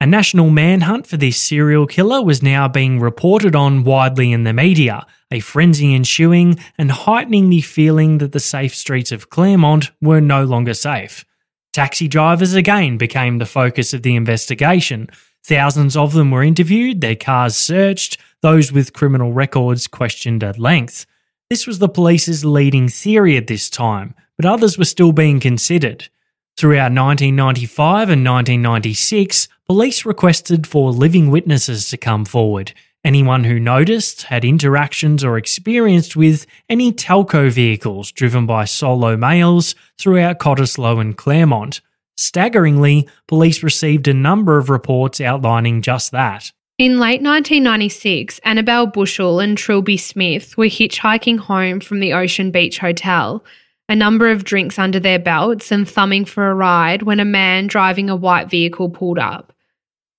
A 0.01 0.07
national 0.07 0.49
manhunt 0.49 1.05
for 1.05 1.17
this 1.17 1.37
serial 1.37 1.85
killer 1.85 2.23
was 2.23 2.41
now 2.41 2.67
being 2.67 2.99
reported 2.99 3.55
on 3.55 3.83
widely 3.83 4.31
in 4.31 4.45
the 4.45 4.51
media, 4.51 5.05
a 5.29 5.41
frenzy 5.41 5.93
ensuing 5.93 6.57
and 6.75 6.89
heightening 6.89 7.51
the 7.51 7.61
feeling 7.61 8.17
that 8.17 8.31
the 8.31 8.39
safe 8.39 8.73
streets 8.73 9.11
of 9.11 9.29
Claremont 9.29 9.91
were 10.01 10.19
no 10.19 10.43
longer 10.43 10.73
safe. 10.73 11.23
Taxi 11.71 12.07
drivers 12.07 12.55
again 12.55 12.97
became 12.97 13.37
the 13.37 13.45
focus 13.45 13.93
of 13.93 14.01
the 14.01 14.15
investigation. 14.15 15.07
Thousands 15.45 15.95
of 15.95 16.13
them 16.13 16.31
were 16.31 16.41
interviewed, 16.41 17.01
their 17.01 17.15
cars 17.15 17.55
searched, 17.55 18.17
those 18.41 18.71
with 18.71 18.93
criminal 18.93 19.33
records 19.33 19.85
questioned 19.85 20.43
at 20.43 20.57
length. 20.57 21.05
This 21.51 21.67
was 21.67 21.77
the 21.77 21.87
police's 21.87 22.43
leading 22.43 22.87
theory 22.87 23.37
at 23.37 23.45
this 23.45 23.69
time, 23.69 24.15
but 24.35 24.47
others 24.47 24.79
were 24.79 24.85
still 24.85 25.11
being 25.11 25.39
considered. 25.39 26.09
Throughout 26.57 26.91
1995 26.93 28.09
and 28.09 28.25
1996, 28.25 29.47
police 29.67 30.05
requested 30.05 30.67
for 30.67 30.91
living 30.91 31.31
witnesses 31.31 31.89
to 31.89 31.97
come 31.97 32.25
forward. 32.25 32.73
Anyone 33.03 33.45
who 33.45 33.59
noticed, 33.59 34.23
had 34.23 34.45
interactions, 34.45 35.23
or 35.23 35.37
experienced 35.37 36.15
with 36.15 36.45
any 36.69 36.91
telco 36.91 37.49
vehicles 37.49 38.11
driven 38.11 38.45
by 38.45 38.65
solo 38.65 39.17
males 39.17 39.73
throughout 39.97 40.37
Cottesloe 40.37 41.01
and 41.01 41.17
Claremont. 41.17 41.81
Staggeringly, 42.15 43.09
police 43.27 43.63
received 43.63 44.07
a 44.07 44.13
number 44.13 44.59
of 44.59 44.69
reports 44.69 45.19
outlining 45.19 45.81
just 45.81 46.11
that. 46.11 46.51
In 46.77 46.99
late 46.99 47.21
1996, 47.21 48.39
Annabelle 48.43 48.87
Bushell 48.87 49.39
and 49.39 49.57
Trilby 49.57 49.97
Smith 49.97 50.55
were 50.57 50.65
hitchhiking 50.65 51.39
home 51.39 51.79
from 51.79 51.99
the 51.99 52.13
Ocean 52.13 52.51
Beach 52.51 52.77
Hotel 52.77 53.43
a 53.91 53.95
number 53.95 54.31
of 54.31 54.45
drinks 54.45 54.79
under 54.79 55.01
their 55.01 55.19
belts 55.19 55.69
and 55.69 55.87
thumbing 55.87 56.23
for 56.23 56.49
a 56.49 56.55
ride 56.55 57.03
when 57.03 57.19
a 57.19 57.25
man 57.25 57.67
driving 57.67 58.09
a 58.09 58.15
white 58.15 58.49
vehicle 58.49 58.87
pulled 58.87 59.19
up. 59.19 59.51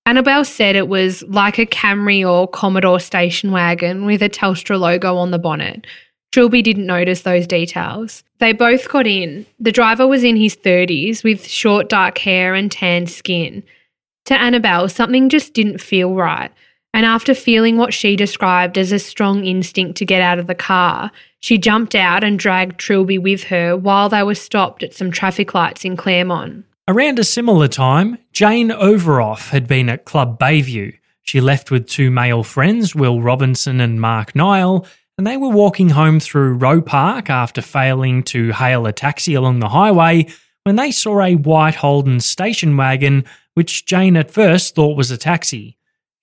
Annabelle 0.04 0.44
said 0.44 0.76
it 0.76 0.88
was 0.88 1.22
like 1.22 1.58
a 1.58 1.64
Camry 1.64 2.22
or 2.22 2.46
Commodore 2.46 3.00
station 3.00 3.50
wagon 3.50 4.04
with 4.04 4.22
a 4.22 4.28
Telstra 4.28 4.78
logo 4.78 5.16
on 5.16 5.30
the 5.30 5.38
bonnet. 5.38 5.86
Trilby 6.32 6.60
didn't 6.60 6.84
notice 6.84 7.22
those 7.22 7.46
details. 7.46 8.22
They 8.40 8.52
both 8.52 8.90
got 8.90 9.06
in. 9.06 9.46
The 9.58 9.72
driver 9.72 10.06
was 10.06 10.22
in 10.22 10.36
his 10.36 10.54
30s 10.54 11.24
with 11.24 11.48
short 11.48 11.88
dark 11.88 12.18
hair 12.18 12.54
and 12.54 12.70
tanned 12.70 13.08
skin. 13.08 13.62
To 14.26 14.34
Annabelle, 14.34 14.90
something 14.90 15.30
just 15.30 15.54
didn't 15.54 15.80
feel 15.80 16.14
right. 16.14 16.52
And 16.94 17.06
after 17.06 17.34
feeling 17.34 17.78
what 17.78 17.94
she 17.94 18.16
described 18.16 18.76
as 18.76 18.92
a 18.92 18.98
strong 18.98 19.46
instinct 19.46 19.96
to 19.98 20.04
get 20.04 20.20
out 20.20 20.38
of 20.38 20.46
the 20.46 20.54
car, 20.54 21.10
she 21.40 21.56
jumped 21.56 21.94
out 21.94 22.22
and 22.22 22.38
dragged 22.38 22.78
Trilby 22.78 23.18
with 23.18 23.44
her 23.44 23.76
while 23.76 24.08
they 24.08 24.22
were 24.22 24.34
stopped 24.34 24.82
at 24.82 24.94
some 24.94 25.10
traffic 25.10 25.54
lights 25.54 25.84
in 25.84 25.96
Claremont. 25.96 26.64
Around 26.88 27.18
a 27.18 27.24
similar 27.24 27.68
time, 27.68 28.18
Jane 28.32 28.68
Overoff 28.70 29.50
had 29.50 29.66
been 29.66 29.88
at 29.88 30.04
Club 30.04 30.38
Bayview. 30.38 30.94
She 31.22 31.40
left 31.40 31.70
with 31.70 31.86
two 31.86 32.10
male 32.10 32.42
friends, 32.42 32.94
Will 32.94 33.22
Robinson 33.22 33.80
and 33.80 34.00
Mark 34.00 34.34
Nile, 34.36 34.86
and 35.16 35.26
they 35.26 35.36
were 35.36 35.48
walking 35.48 35.90
home 35.90 36.20
through 36.20 36.54
Roe 36.54 36.82
Park 36.82 37.30
after 37.30 37.62
failing 37.62 38.22
to 38.24 38.52
hail 38.52 38.86
a 38.86 38.92
taxi 38.92 39.34
along 39.34 39.60
the 39.60 39.68
highway 39.68 40.26
when 40.64 40.76
they 40.76 40.90
saw 40.90 41.20
a 41.20 41.36
white 41.36 41.76
Holden 41.76 42.20
station 42.20 42.76
wagon, 42.76 43.24
which 43.54 43.86
Jane 43.86 44.16
at 44.16 44.30
first 44.30 44.74
thought 44.74 44.96
was 44.96 45.10
a 45.10 45.16
taxi. 45.16 45.76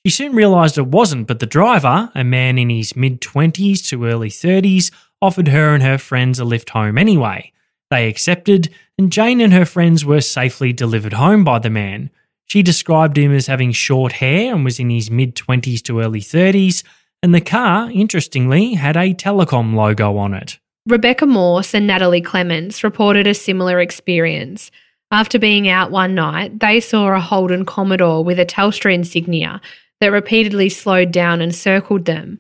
She 0.06 0.12
soon 0.12 0.34
realised 0.34 0.78
it 0.78 0.88
wasn't, 0.88 1.28
but 1.28 1.40
the 1.40 1.46
driver, 1.46 2.10
a 2.16 2.24
man 2.24 2.58
in 2.58 2.70
his 2.70 2.96
mid 2.96 3.20
20s 3.20 3.86
to 3.90 4.06
early 4.06 4.30
30s, 4.30 4.92
offered 5.22 5.50
her 5.50 5.74
and 5.74 5.84
her 5.84 5.98
friends 5.98 6.40
a 6.40 6.46
lift 6.46 6.70
home 6.70 6.98
anyway. 6.98 7.52
They 7.90 8.08
accepted, 8.08 8.70
and 8.98 9.12
Jane 9.12 9.42
and 9.42 9.52
her 9.52 9.66
friends 9.66 10.06
were 10.06 10.22
safely 10.22 10.72
delivered 10.72 11.14
home 11.14 11.44
by 11.44 11.60
the 11.60 11.70
man. 11.70 12.12
She 12.46 12.64
described 12.64 13.18
him 13.18 13.34
as 13.36 13.48
having 13.48 13.74
short 13.74 14.14
hair 14.14 14.56
and 14.56 14.64
was 14.64 14.80
in 14.80 14.90
his 14.90 15.12
mid 15.12 15.36
20s 15.36 15.82
to 15.84 16.00
early 16.00 16.22
30s, 16.22 16.84
and 17.22 17.36
the 17.36 17.42
car, 17.42 17.92
interestingly, 17.92 18.76
had 18.76 18.96
a 18.96 19.14
telecom 19.14 19.76
logo 19.76 20.16
on 20.16 20.34
it. 20.34 20.60
Rebecca 20.88 21.26
Morse 21.26 21.74
and 21.74 21.86
Natalie 21.86 22.22
Clements 22.22 22.86
reported 22.86 23.28
a 23.28 23.34
similar 23.34 23.82
experience. 23.82 24.72
After 25.12 25.38
being 25.40 25.68
out 25.68 25.92
one 25.92 26.16
night, 26.16 26.60
they 26.60 26.80
saw 26.80 27.14
a 27.14 27.20
Holden 27.20 27.66
Commodore 27.66 28.24
with 28.24 28.40
a 28.40 28.46
Telstra 28.46 28.94
insignia 28.94 29.60
that 30.00 30.12
repeatedly 30.12 30.70
slowed 30.70 31.12
down 31.12 31.42
and 31.42 31.54
circled 31.54 32.06
them. 32.06 32.40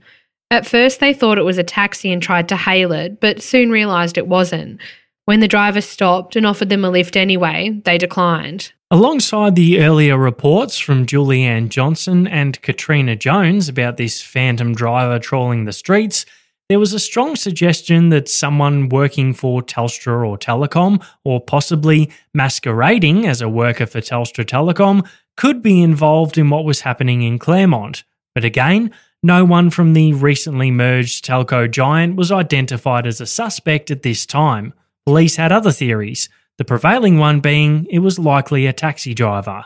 At 0.51 0.65
first, 0.65 0.99
they 0.99 1.13
thought 1.13 1.37
it 1.37 1.43
was 1.43 1.57
a 1.57 1.63
taxi 1.63 2.11
and 2.11 2.21
tried 2.21 2.49
to 2.49 2.57
hail 2.57 2.91
it, 2.91 3.19
but 3.19 3.41
soon 3.41 3.69
realised 3.69 4.17
it 4.17 4.27
wasn't. 4.27 4.81
When 5.25 5.41
the 5.41 5.47
driver 5.47 5.81
stopped 5.81 6.35
and 6.35 6.45
offered 6.45 6.69
them 6.69 6.83
a 6.83 6.89
lift 6.89 7.15
anyway, 7.15 7.79
they 7.85 7.99
declined. 7.99 8.71
Alongside 8.89 9.55
the 9.55 9.79
earlier 9.83 10.17
reports 10.17 10.79
from 10.79 11.05
Julianne 11.05 11.69
Johnson 11.69 12.25
and 12.25 12.59
Katrina 12.63 13.15
Jones 13.15 13.69
about 13.69 13.97
this 13.97 14.23
phantom 14.23 14.73
driver 14.73 15.19
trawling 15.19 15.65
the 15.65 15.73
streets, 15.73 16.25
there 16.69 16.79
was 16.79 16.93
a 16.93 16.99
strong 16.99 17.35
suggestion 17.35 18.09
that 18.09 18.29
someone 18.29 18.89
working 18.89 19.33
for 19.33 19.63
Telstra 19.63 20.25
or 20.25 20.37
Telecom, 20.37 21.03
or 21.23 21.41
possibly 21.41 22.11
masquerading 22.35 23.25
as 23.25 23.41
a 23.41 23.49
worker 23.49 23.87
for 23.87 24.01
Telstra 24.01 24.45
Telecom, 24.45 25.05
could 25.35 25.63
be 25.63 25.81
involved 25.81 26.37
in 26.37 26.51
what 26.51 26.65
was 26.65 26.81
happening 26.81 27.23
in 27.23 27.39
Claremont. 27.39 28.03
But 28.35 28.45
again, 28.45 28.91
no 29.23 29.43
one 29.45 29.71
from 29.71 29.93
the 29.93 30.13
recently 30.13 30.69
merged 30.69 31.25
telco 31.25 31.69
giant 31.69 32.15
was 32.15 32.31
identified 32.31 33.07
as 33.07 33.19
a 33.19 33.25
suspect 33.25 33.89
at 33.89 34.03
this 34.03 34.27
time. 34.27 34.73
Police 35.07 35.37
had 35.37 35.51
other 35.51 35.71
theories, 35.71 36.29
the 36.59 36.65
prevailing 36.65 37.17
one 37.17 37.39
being 37.39 37.87
it 37.89 37.99
was 37.99 38.19
likely 38.19 38.67
a 38.67 38.73
taxi 38.73 39.15
driver. 39.15 39.65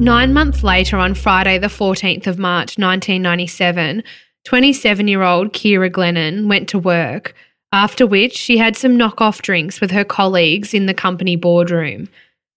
Nine 0.00 0.32
months 0.32 0.62
later, 0.62 0.96
on 0.96 1.12
Friday, 1.12 1.58
the 1.58 1.66
14th 1.66 2.26
of 2.26 2.38
March 2.38 2.78
1997, 2.78 4.02
27 4.44 5.08
year 5.08 5.22
old 5.22 5.52
Ciara 5.52 5.90
Glennon 5.90 6.48
went 6.48 6.70
to 6.70 6.78
work, 6.78 7.34
after 7.70 8.06
which 8.06 8.34
she 8.34 8.56
had 8.56 8.78
some 8.78 8.96
knock-off 8.96 9.42
drinks 9.42 9.78
with 9.78 9.90
her 9.90 10.02
colleagues 10.02 10.72
in 10.72 10.86
the 10.86 10.94
company 10.94 11.36
boardroom. 11.36 12.08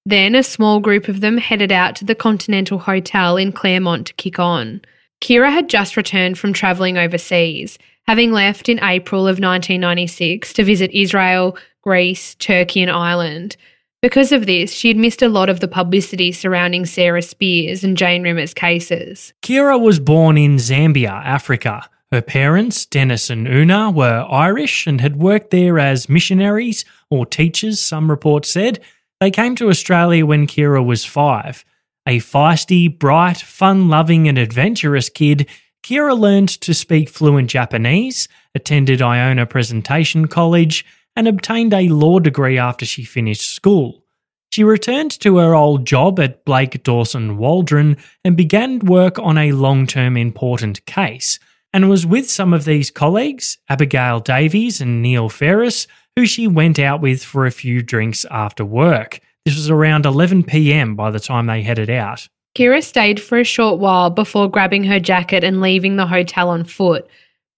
Then 0.06 0.36
a 0.36 0.42
small 0.42 0.80
group 0.80 1.10
of 1.10 1.20
them 1.20 1.38
headed 1.38 1.70
out 1.70 1.98
to 1.98 2.06
the 2.06 2.16
Continental 2.16 2.80
Hotel 2.80 3.36
in 3.36 3.52
Claremont 3.52 4.08
to 4.08 4.14
kick 4.14 4.40
on. 4.40 4.80
Ciara 5.20 5.52
had 5.52 5.68
just 5.68 5.98
returned 5.98 6.40
from 6.40 6.54
travelling 6.54 6.98
overseas, 6.98 7.78
having 8.08 8.32
left 8.32 8.70
in 8.70 8.82
April 8.82 9.24
of 9.24 9.42
1996 9.42 10.54
to 10.54 10.64
visit 10.64 10.92
Israel, 10.92 11.58
Greece, 11.82 12.36
Turkey, 12.36 12.82
and 12.82 12.90
Ireland. 12.90 13.58
Because 14.04 14.34
of 14.34 14.48
this, 14.48 14.74
she 14.74 14.90
had 14.90 14.98
missed 14.98 15.22
a 15.22 15.30
lot 15.30 15.48
of 15.48 15.62
the 15.62 15.68
publicity 15.70 16.34
surrounding 16.34 16.86
Sarah 16.86 17.22
Spiers 17.22 17.86
and 17.86 17.96
Jane 17.96 18.22
Rimmer's 18.22 18.54
cases. 18.54 19.32
Ciara 19.42 19.78
was 19.78 19.98
born 19.98 20.38
in 20.38 20.58
Zambia, 20.58 21.24
Africa. 21.24 21.90
Her 22.12 22.22
parents, 22.22 22.86
Dennis 22.86 23.30
and 23.30 23.48
Una, 23.48 23.90
were 23.92 24.28
Irish 24.30 24.88
and 24.88 25.00
had 25.00 25.16
worked 25.16 25.52
there 25.52 25.80
as 25.80 26.10
missionaries 26.10 26.84
or 27.10 27.26
teachers, 27.26 27.80
some 27.80 28.10
reports 28.10 28.50
said. 28.50 28.82
They 29.22 29.32
came 29.32 29.56
to 29.56 29.70
Australia 29.70 30.26
when 30.26 30.48
Ciara 30.48 30.84
was 30.84 31.06
five. 31.06 31.64
A 32.06 32.20
feisty, 32.20 32.90
bright, 33.00 33.38
fun 33.38 33.88
loving, 33.88 34.28
and 34.28 34.38
adventurous 34.38 35.08
kid, 35.08 35.48
Ciara 35.82 36.14
learned 36.14 36.50
to 36.50 36.74
speak 36.74 37.08
fluent 37.08 37.50
Japanese, 37.50 38.28
attended 38.54 39.02
Iona 39.02 39.46
Presentation 39.46 40.28
College, 40.28 40.86
and 41.16 41.28
obtained 41.28 41.74
a 41.74 41.90
law 41.90 42.20
degree 42.20 42.58
after 42.58 42.86
she 42.86 43.04
finished 43.04 43.54
school. 43.54 44.04
She 44.52 44.64
returned 44.64 45.20
to 45.22 45.38
her 45.38 45.56
old 45.56 45.88
job 45.88 46.20
at 46.20 46.46
Blake 46.46 46.84
Dawson 46.84 47.38
Waldron 47.38 47.98
and 48.24 48.38
began 48.38 48.80
work 48.80 49.18
on 49.18 49.38
a 49.38 49.52
long 49.52 49.88
term 49.88 50.16
important 50.16 50.86
case, 50.86 51.40
and 51.74 51.90
was 51.90 52.06
with 52.06 52.30
some 52.30 52.54
of 52.54 52.66
these 52.66 52.92
colleagues, 52.92 53.58
Abigail 53.68 54.20
Davies 54.20 54.80
and 54.80 55.02
Neil 55.02 55.28
Ferris, 55.28 55.88
who 56.16 56.26
she 56.26 56.48
went 56.48 56.78
out 56.78 57.02
with 57.02 57.24
for 57.24 57.46
a 57.46 57.52
few 57.52 57.82
drinks 57.82 58.26
after 58.30 58.64
work. 58.64 59.20
This 59.46 59.56
was 59.56 59.70
around 59.70 60.06
11 60.06 60.44
pm 60.44 60.96
by 60.96 61.10
the 61.10 61.20
time 61.20 61.48
they 61.48 61.64
headed 61.64 61.90
out. 61.90 62.28
Ciara 62.56 62.84
stayed 62.84 63.20
for 63.20 63.40
a 63.40 63.44
short 63.44 63.80
while 63.80 64.12
before 64.12 64.50
grabbing 64.50 64.84
her 64.84 65.00
jacket 65.00 65.44
and 65.44 65.62
leaving 65.62 65.96
the 65.96 66.06
hotel 66.06 66.50
on 66.50 66.64
foot. 66.64 67.10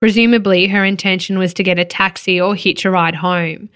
Presumably, 0.06 0.68
her 0.68 0.86
intention 0.86 1.40
was 1.40 1.52
to 1.56 1.64
get 1.64 1.80
a 1.80 1.84
taxi 1.84 2.40
or 2.40 2.54
hitch 2.54 2.86
a 2.86 2.92
ride 2.92 3.16
home. 3.16 3.70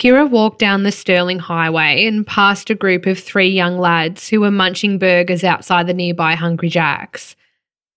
Ciara 0.00 0.24
walked 0.24 0.58
down 0.58 0.82
the 0.82 0.90
Stirling 0.90 1.38
Highway 1.38 2.06
and 2.06 2.26
passed 2.26 2.70
a 2.70 2.74
group 2.74 3.04
of 3.04 3.18
three 3.18 3.50
young 3.50 3.76
lads 3.76 4.30
who 4.30 4.40
were 4.40 4.50
munching 4.50 4.98
burgers 4.98 5.44
outside 5.44 5.86
the 5.86 5.92
nearby 5.92 6.36
Hungry 6.36 6.70
Jack's. 6.70 7.36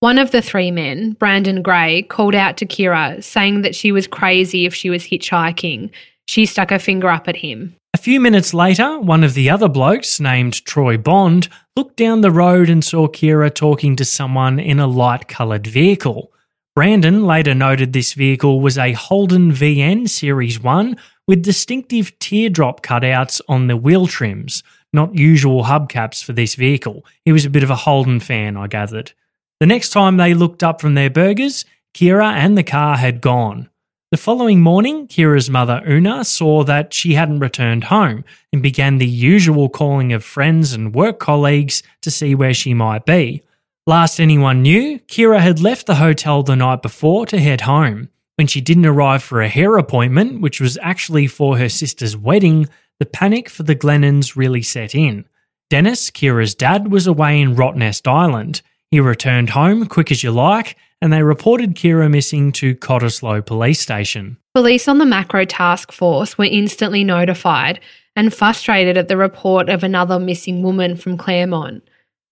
One 0.01 0.17
of 0.17 0.31
the 0.31 0.41
three 0.41 0.69
men, 0.69 1.13
Brandon 1.13 1.61
Gray, 1.61 2.01
called 2.01 2.35
out 2.35 2.57
to 2.57 2.65
Ciara, 2.65 3.21
saying 3.21 3.61
that 3.61 3.73
she 3.73 3.93
was 3.93 4.05
crazy 4.05 4.65
if 4.65 4.75
she 4.75 4.89
was 4.89 5.03
hitchhiking. 5.03 5.91
She 6.27 6.45
stuck 6.45 6.71
her 6.71 6.77
finger 6.77 7.07
up 7.07 7.29
at 7.29 7.37
him. 7.37 7.73
A 7.93 7.97
few 7.97 8.19
minutes 8.19 8.53
later, 8.53 8.99
one 8.99 9.23
of 9.23 9.33
the 9.33 9.49
other 9.49 9.69
blokes, 9.69 10.19
named 10.19 10.65
Troy 10.65 10.97
Bond, 10.97 11.47
looked 11.77 11.95
down 11.95 12.19
the 12.19 12.31
road 12.31 12.69
and 12.69 12.83
saw 12.83 13.07
Kira 13.07 13.49
talking 13.49 13.95
to 13.95 14.03
someone 14.03 14.59
in 14.59 14.77
a 14.77 14.87
light 14.87 15.29
coloured 15.29 15.67
vehicle. 15.67 16.33
Brandon 16.73 17.25
later 17.25 17.53
noted 17.53 17.91
this 17.91 18.13
vehicle 18.13 18.61
was 18.61 18.77
a 18.77 18.93
Holden 18.93 19.51
VN 19.51 20.07
Series 20.07 20.61
1 20.61 20.95
with 21.27 21.43
distinctive 21.43 22.17
teardrop 22.19 22.81
cutouts 22.81 23.41
on 23.49 23.67
the 23.67 23.75
wheel 23.75 24.07
trims, 24.07 24.63
not 24.93 25.13
usual 25.13 25.65
hubcaps 25.65 26.23
for 26.23 26.31
this 26.31 26.55
vehicle. 26.55 27.05
He 27.25 27.33
was 27.33 27.43
a 27.43 27.49
bit 27.49 27.63
of 27.63 27.69
a 27.69 27.75
Holden 27.75 28.21
fan, 28.21 28.55
I 28.55 28.67
gathered. 28.67 29.11
The 29.59 29.65
next 29.65 29.89
time 29.89 30.15
they 30.15 30.33
looked 30.33 30.63
up 30.63 30.79
from 30.79 30.93
their 30.93 31.09
burgers, 31.09 31.65
Ciara 31.93 32.29
and 32.29 32.57
the 32.57 32.63
car 32.63 32.95
had 32.95 33.19
gone. 33.19 33.69
The 34.11 34.17
following 34.17 34.61
morning, 34.61 35.09
Ciara's 35.09 35.49
mother 35.49 35.83
Una 35.85 36.23
saw 36.23 36.63
that 36.63 36.93
she 36.93 37.15
hadn't 37.15 37.39
returned 37.39 37.85
home 37.85 38.23
and 38.53 38.63
began 38.63 38.97
the 38.97 39.05
usual 39.05 39.67
calling 39.67 40.13
of 40.13 40.23
friends 40.23 40.71
and 40.71 40.95
work 40.95 41.19
colleagues 41.19 41.83
to 42.01 42.09
see 42.09 42.33
where 42.33 42.53
she 42.53 42.73
might 42.73 43.05
be. 43.05 43.43
Last 43.87 44.19
anyone 44.19 44.61
knew, 44.61 44.99
Ciara 45.07 45.41
had 45.41 45.59
left 45.59 45.87
the 45.87 45.95
hotel 45.95 46.43
the 46.43 46.55
night 46.55 46.83
before 46.83 47.25
to 47.25 47.39
head 47.39 47.61
home. 47.61 48.09
When 48.35 48.45
she 48.45 48.61
didn't 48.61 48.85
arrive 48.85 49.23
for 49.23 49.41
a 49.41 49.49
hair 49.49 49.75
appointment, 49.77 50.39
which 50.39 50.61
was 50.61 50.77
actually 50.83 51.25
for 51.25 51.57
her 51.57 51.67
sister's 51.67 52.15
wedding, 52.15 52.69
the 52.99 53.07
panic 53.07 53.49
for 53.49 53.63
the 53.63 53.75
Glennons 53.75 54.35
really 54.35 54.61
set 54.61 54.93
in. 54.93 55.25
Dennis, 55.71 56.11
Ciara's 56.11 56.53
dad, 56.53 56.91
was 56.91 57.07
away 57.07 57.41
in 57.41 57.55
Rottnest 57.55 58.07
Island. 58.07 58.61
He 58.91 58.99
returned 58.99 59.49
home 59.49 59.87
quick 59.87 60.11
as 60.11 60.21
you 60.21 60.29
like, 60.29 60.77
and 61.01 61.11
they 61.11 61.23
reported 61.23 61.75
Ciara 61.75 62.07
missing 62.07 62.51
to 62.53 62.75
Cottesloe 62.75 63.43
Police 63.43 63.79
Station. 63.79 64.37
Police 64.53 64.87
on 64.87 64.99
the 64.99 65.05
Macro 65.07 65.43
Task 65.43 65.91
Force 65.91 66.37
were 66.37 66.45
instantly 66.45 67.03
notified 67.03 67.79
and 68.15 68.31
frustrated 68.31 68.95
at 68.95 69.07
the 69.07 69.17
report 69.17 69.69
of 69.69 69.83
another 69.83 70.19
missing 70.19 70.61
woman 70.61 70.95
from 70.95 71.17
Claremont. 71.17 71.83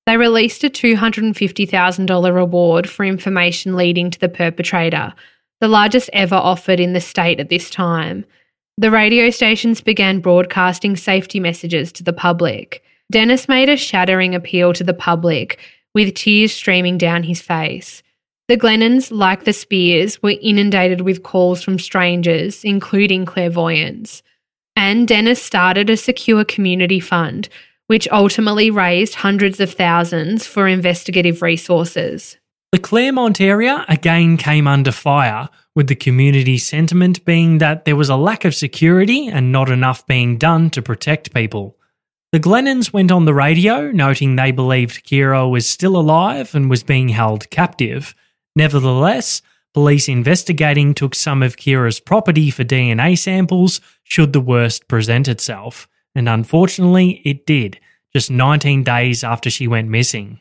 They 0.10 0.18
released 0.18 0.64
a 0.64 0.72
$250,000 0.72 2.34
reward 2.34 2.89
for 2.89 3.05
information 3.05 3.76
leading 3.76 4.10
to 4.10 4.20
the 4.20 4.28
perpetrator, 4.28 5.14
the 5.62 5.68
largest 5.68 6.10
ever 6.14 6.34
offered 6.34 6.80
in 6.80 6.93
the 6.93 6.99
state 6.99 7.39
at 7.39 7.49
this 7.49 7.70
time. 7.70 8.26
The 8.80 8.89
radio 8.89 9.30
stations 9.30 9.82
began 9.82 10.20
broadcasting 10.20 10.95
safety 10.95 11.39
messages 11.39 11.91
to 11.91 12.03
the 12.03 12.12
public. 12.12 12.82
Dennis 13.12 13.47
made 13.47 13.70
a 13.70 13.78
shattering 13.78 14.34
appeal 14.34 14.74
to 14.74 14.84
the 14.84 14.95
public, 14.95 15.60
with 15.93 16.16
tears 16.16 16.53
streaming 16.53 16.97
down 16.97 17.22
his 17.22 17.39
face. 17.39 18.01
The 18.47 18.57
Glennons, 18.57 19.12
like 19.12 19.43
the 19.43 19.53
Spiers, 19.53 20.24
were 20.24 20.38
inundated 20.41 21.01
with 21.01 21.22
calls 21.22 21.62
from 21.62 21.78
strangers, 21.78 22.64
including 22.64 23.28
clairvoyants. 23.28 24.24
And 24.76 25.07
Dennis 25.07 25.39
started 25.39 25.88
a 25.91 25.97
secure 25.97 26.43
community 26.43 26.99
fund 26.99 27.47
which 27.89 28.07
ultimately 28.11 28.69
raised 28.69 29.15
hundreds 29.15 29.59
of 29.59 29.73
thousands 29.73 30.45
for 30.45 30.67
investigative 30.67 31.41
resources. 31.41 32.37
The 32.71 32.77
Claremont 32.77 33.41
area 33.41 33.83
again 33.89 34.37
came 34.37 34.67
under 34.67 34.91
fire, 34.91 35.49
with 35.75 35.87
the 35.87 35.95
community 35.95 36.59
sentiment 36.59 37.25
being 37.25 37.57
that 37.57 37.85
there 37.85 37.95
was 37.95 38.09
a 38.09 38.15
lack 38.15 38.45
of 38.45 38.53
security 38.53 39.27
and 39.27 39.51
not 39.51 39.71
enough 39.71 40.05
being 40.05 40.37
done 40.37 40.69
to 40.69 40.83
protect 40.83 41.33
people. 41.33 41.77
The 42.31 42.39
Glennons 42.39 42.93
went 42.93 43.11
on 43.11 43.25
the 43.25 43.33
radio, 43.33 43.89
noting 43.89 44.35
they 44.35 44.51
believed 44.51 45.03
Ciara 45.03 45.49
was 45.49 45.67
still 45.67 45.97
alive 45.97 46.53
and 46.53 46.69
was 46.69 46.83
being 46.83 47.09
held 47.09 47.49
captive. 47.49 48.13
Nevertheless, 48.55 49.41
police 49.73 50.07
investigating 50.07 50.93
took 50.93 51.15
some 51.15 51.41
of 51.41 51.57
Ciara's 51.57 51.99
property 51.99 52.51
for 52.51 52.63
DNA 52.63 53.17
samples 53.17 53.81
should 54.03 54.31
the 54.31 54.39
worst 54.39 54.87
present 54.87 55.27
itself 55.27 55.87
and 56.16 56.30
unfortunately 56.30 57.22
it 57.26 57.45
did, 57.45 57.80
just 58.14 58.32
19 58.32 58.84
days 58.84 59.24
after 59.24 59.49
she 59.49 59.68
went 59.68 59.89
missing. 59.89 60.39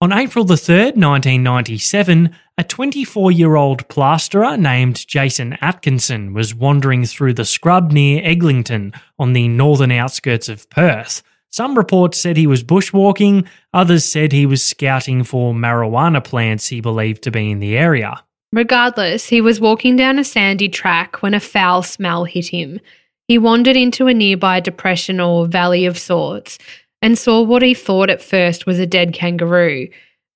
On 0.00 0.12
April 0.12 0.44
the 0.44 0.54
3rd, 0.54 0.96
1997, 0.96 2.36
a 2.58 2.64
24 2.64 3.32
year 3.32 3.56
old 3.56 3.88
plasterer 3.88 4.56
named 4.56 5.06
Jason 5.06 5.56
Atkinson 5.62 6.34
was 6.34 6.54
wandering 6.54 7.06
through 7.06 7.32
the 7.32 7.46
scrub 7.46 7.92
near 7.92 8.22
Eglinton 8.22 8.92
on 9.18 9.32
the 9.32 9.48
northern 9.48 9.90
outskirts 9.90 10.50
of 10.50 10.68
Perth. 10.68 11.22
Some 11.50 11.78
reports 11.78 12.20
said 12.20 12.36
he 12.36 12.46
was 12.46 12.62
bushwalking, 12.62 13.46
others 13.72 14.04
said 14.04 14.32
he 14.32 14.44
was 14.44 14.62
scouting 14.62 15.24
for 15.24 15.54
marijuana 15.54 16.22
plants 16.22 16.68
he 16.68 16.82
believed 16.82 17.22
to 17.22 17.30
be 17.30 17.50
in 17.50 17.60
the 17.60 17.78
area. 17.78 18.22
Regardless, 18.52 19.28
he 19.28 19.40
was 19.40 19.60
walking 19.60 19.96
down 19.96 20.18
a 20.18 20.24
sandy 20.24 20.68
track 20.68 21.22
when 21.22 21.32
a 21.32 21.40
foul 21.40 21.82
smell 21.82 22.24
hit 22.24 22.48
him. 22.48 22.80
He 23.28 23.38
wandered 23.38 23.76
into 23.76 24.06
a 24.06 24.14
nearby 24.14 24.60
depression 24.60 25.20
or 25.20 25.46
valley 25.46 25.84
of 25.84 25.98
sorts 25.98 26.58
and 27.02 27.18
saw 27.18 27.42
what 27.42 27.62
he 27.62 27.74
thought 27.74 28.10
at 28.10 28.22
first 28.22 28.66
was 28.66 28.78
a 28.78 28.86
dead 28.86 29.12
kangaroo, 29.12 29.88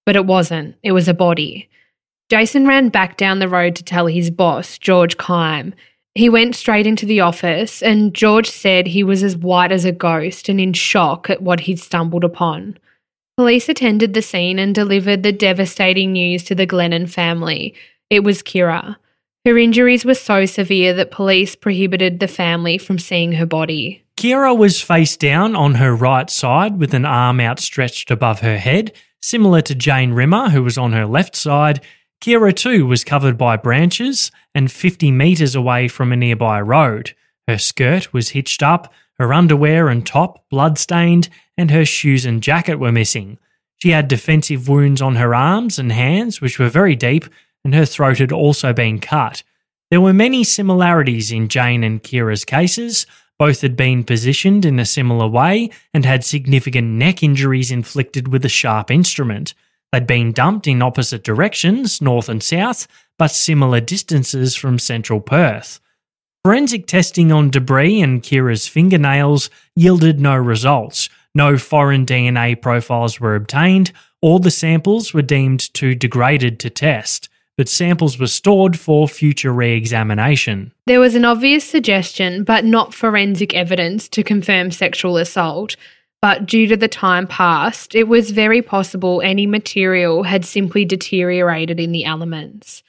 but 0.05 0.17
it 0.17 0.27
wasn't, 0.27 0.77
it 0.83 0.93
was 0.93 1.09
a 1.09 1.15
body. 1.15 1.69
Jason 2.31 2.67
ran 2.67 2.89
back 2.89 3.17
down 3.17 3.39
the 3.39 3.49
road 3.49 3.75
to 3.77 3.85
tell 3.85 4.07
his 4.07 4.31
boss, 4.31 4.79
George 4.79 5.17
Kime. 5.17 5.73
He 6.15 6.29
went 6.29 6.57
straight 6.57 6.87
into 6.87 7.07
the 7.07 7.21
office, 7.21 7.83
and 7.83 8.15
George 8.15 8.51
said 8.51 8.87
he 8.87 9.05
was 9.05 9.23
as 9.23 9.37
white 9.37 9.73
as 9.73 9.85
a 9.85 9.93
ghost 9.93 10.49
and 10.49 10.61
in 10.61 10.73
shock 10.73 11.31
at 11.31 11.43
what 11.43 11.61
he'd 11.61 11.81
stumbled 11.81 12.25
upon. 12.25 12.79
Police 13.37 13.69
attended 13.69 14.15
the 14.15 14.23
scene 14.23 14.59
and 14.59 14.75
delivered 14.75 15.23
the 15.23 15.33
devastating 15.33 16.13
news 16.13 16.43
to 16.45 16.55
the 16.55 16.67
Glennon 16.67 17.09
family. 17.09 17.75
It 18.11 18.25
was 18.25 18.43
Ciara. 18.43 18.99
Her 19.47 19.57
injuries 19.57 20.05
were 20.05 20.15
so 20.15 20.45
severe 20.45 20.93
that 20.95 21.11
police 21.11 21.57
prohibited 21.57 22.21
the 22.21 22.29
family 22.29 22.77
from 22.77 22.99
seeing 22.99 23.33
her 23.33 23.47
body. 23.47 24.05
Ciara 24.19 24.55
was 24.55 24.83
face 24.83 25.17
down 25.17 25.57
on 25.57 25.77
her 25.77 25.97
right 25.97 26.29
side 26.29 26.79
with 26.79 26.93
an 26.93 27.07
arm 27.07 27.41
outstretched 27.41 28.11
above 28.11 28.41
her 28.41 28.59
head, 28.59 28.93
similar 29.23 29.63
to 29.63 29.75
Jane 29.75 30.13
Rimmer, 30.13 30.51
who 30.51 30.63
was 30.63 30.77
on 30.77 30.93
her 30.93 31.07
left 31.07 31.35
side. 31.35 31.81
Ciara, 32.21 32.53
too, 32.53 32.87
was 32.87 33.03
covered 33.03 33.39
by 33.39 33.57
branches 33.57 34.31
and 34.55 34.71
50 34.71 35.11
metres 35.11 35.55
away 35.55 35.89
from 35.89 36.13
a 36.13 36.17
nearby 36.17 36.61
road. 36.61 37.15
Her 37.49 37.57
skirt 37.57 38.13
was 38.13 38.31
hitched 38.31 38.63
up, 38.63 38.93
her 39.19 39.33
underwear 39.33 39.89
and 39.89 40.07
top 40.07 40.47
blood-stained, 40.51 41.31
and 41.57 41.71
her 41.71 41.87
shoes 41.87 42.27
and 42.27 42.43
jacket 42.43 42.77
were 42.77 42.93
missing. 42.93 43.39
She 43.79 43.89
had 43.89 44.07
defensive 44.07 44.69
wounds 44.69 45.01
on 45.01 45.17
her 45.17 45.35
arms 45.35 45.79
and 45.79 45.91
hands, 45.93 46.43
which 46.43 46.59
were 46.59 46.69
very 46.69 46.95
deep, 46.95 47.25
and 47.65 47.75
her 47.75 47.87
throat 47.87 48.19
had 48.19 48.33
also 48.33 48.73
been 48.73 48.99
cut. 48.99 49.43
There 49.91 50.01
were 50.01 50.13
many 50.13 50.45
similarities 50.45 51.33
in 51.33 51.49
Jane 51.49 51.83
and 51.83 52.03
Ciara's 52.03 52.45
cases, 52.45 53.07
both 53.39 53.63
had 53.63 53.77
been 53.77 54.05
positioned 54.05 54.65
in 54.65 54.79
a 54.79 54.85
similar 54.85 55.27
way 55.27 55.71
and 55.93 56.05
had 56.05 56.25
significant 56.25 56.87
neck 56.87 57.23
injuries 57.23 57.71
inflicted 57.71 58.29
with 58.29 58.45
a 58.45 58.51
sharp 58.51 58.91
instrument. 58.91 59.55
They'd 59.93 60.07
been 60.07 60.33
dumped 60.33 60.67
in 60.67 60.83
opposite 60.83 61.25
directions, 61.25 62.01
north 62.01 62.29
and 62.29 62.43
south, 62.43 62.87
but 63.19 63.33
similar 63.33 63.81
distances 63.81 64.55
from 64.55 64.79
central 64.79 65.21
Perth. 65.21 65.81
Forensic 66.45 66.87
testing 66.87 67.33
on 67.33 67.51
debris 67.51 68.01
and 68.01 68.23
Ciara's 68.23 68.69
fingernails 68.69 69.51
yielded 69.75 70.21
no 70.21 70.37
results. 70.37 71.09
No 71.35 71.59
foreign 71.59 72.07
DNA 72.07 72.61
profiles 72.61 73.21
were 73.21 73.35
obtained. 73.35 73.93
All 74.23 74.39
the 74.39 74.51
samples 74.51 75.13
were 75.13 75.23
deemed 75.23 75.73
too 75.75 75.95
degraded 75.95 76.61
to 76.61 76.71
test 76.71 77.29
but 77.61 77.69
samples 77.69 78.19
were 78.19 78.27
stored 78.27 78.81
for 78.81 79.07
future 79.07 79.53
re 79.53 79.77
examination. 79.77 80.73
There 80.87 80.99
was 80.99 81.15
an 81.15 81.27
obvious 81.27 81.63
suggestion, 81.63 82.43
but 82.43 82.65
not 82.65 82.95
forensic 82.95 83.53
evidence 83.53 84.09
to 84.09 84.25
confirm 84.25 84.71
sexual 84.71 85.19
assault. 85.19 85.77
But 86.23 86.47
due 86.47 86.67
to 86.69 86.77
the 86.79 86.89
time 86.89 87.27
past, 87.27 87.95
it 87.95 88.09
was 88.09 88.31
very 88.31 88.63
possible 88.63 89.21
any 89.21 89.45
material 89.45 90.23
had 90.23 90.47
simply 90.47 90.87
deteriorated 90.87 91.79
in 91.79 91.93
the 91.93 92.07
elements. 92.07 92.83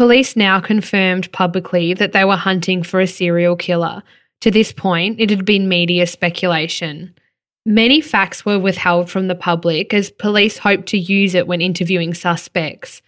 Police 0.00 0.34
now 0.34 0.58
confirmed 0.58 1.30
publicly 1.30 1.94
that 1.94 2.10
they 2.10 2.24
were 2.24 2.34
hunting 2.34 2.82
for 2.82 2.98
a 2.98 3.06
serial 3.06 3.54
killer. 3.54 4.02
To 4.40 4.50
this 4.50 4.72
point, 4.72 5.20
it 5.20 5.30
had 5.30 5.44
been 5.44 5.68
media 5.68 6.08
speculation. 6.08 7.14
Many 7.64 8.00
facts 8.00 8.44
were 8.44 8.58
withheld 8.58 9.08
from 9.08 9.28
the 9.28 9.36
public 9.36 9.94
as 9.94 10.10
police 10.10 10.58
hoped 10.58 10.86
to 10.88 10.98
use 10.98 11.36
it 11.36 11.46
when 11.46 11.60
interviewing 11.60 12.14
suspects. 12.14 13.00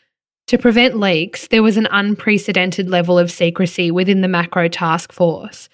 To 0.48 0.58
prevent 0.58 0.98
leaks, 0.98 1.48
there 1.48 1.62
was 1.62 1.78
an 1.78 1.88
unprecedented 1.90 2.90
level 2.90 3.18
of 3.18 3.30
secrecy 3.30 3.90
within 3.90 4.20
the 4.20 4.28
Macro 4.28 4.68
Task 4.68 5.10
Force, 5.10 5.70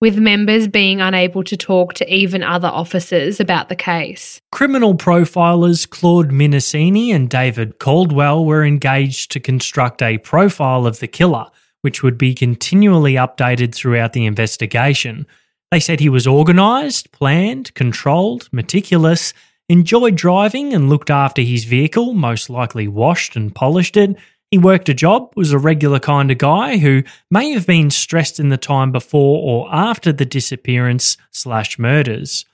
with 0.00 0.18
members 0.18 0.66
being 0.66 1.00
unable 1.00 1.44
to 1.44 1.56
talk 1.56 1.94
to 1.94 2.12
even 2.12 2.42
other 2.42 2.66
officers 2.66 3.38
about 3.38 3.68
the 3.68 3.76
case. 3.76 4.40
Criminal 4.50 4.96
profilers 4.96 5.88
Claude 5.88 6.30
Minicini 6.30 7.14
and 7.14 7.30
David 7.30 7.78
Caldwell 7.78 8.44
were 8.44 8.64
engaged 8.64 9.30
to 9.32 9.40
construct 9.40 10.02
a 10.02 10.18
profile 10.18 10.84
of 10.84 10.98
the 10.98 11.06
killer, 11.06 11.46
which 11.82 12.02
would 12.02 12.18
be 12.18 12.34
continually 12.34 13.14
updated 13.14 13.72
throughout 13.72 14.14
the 14.14 14.26
investigation. 14.26 15.28
They 15.70 15.78
said 15.78 16.00
he 16.00 16.08
was 16.08 16.26
organised, 16.26 17.12
planned, 17.12 17.72
controlled, 17.74 18.48
meticulous, 18.50 19.32
enjoyed 19.68 20.16
driving 20.16 20.72
and 20.72 20.88
looked 20.88 21.10
after 21.10 21.42
his 21.42 21.64
vehicle, 21.64 22.14
most 22.14 22.48
likely 22.48 22.88
washed 22.88 23.36
and 23.36 23.54
polished 23.54 23.96
it. 23.96 24.16
He 24.50 24.58
worked 24.58 24.88
a 24.88 24.94
job, 24.94 25.32
was 25.36 25.52
a 25.52 25.58
regular 25.58 26.00
kind 26.00 26.30
of 26.30 26.38
guy 26.38 26.78
who 26.78 27.02
may 27.30 27.50
have 27.50 27.66
been 27.66 27.90
stressed 27.90 28.40
in 28.40 28.48
the 28.48 28.56
time 28.56 28.92
before 28.92 29.42
or 29.42 29.68
after 29.74 30.10
the 30.10 30.24
disappearance 30.24 31.18
slash 31.30 31.78
murders. 31.78 32.46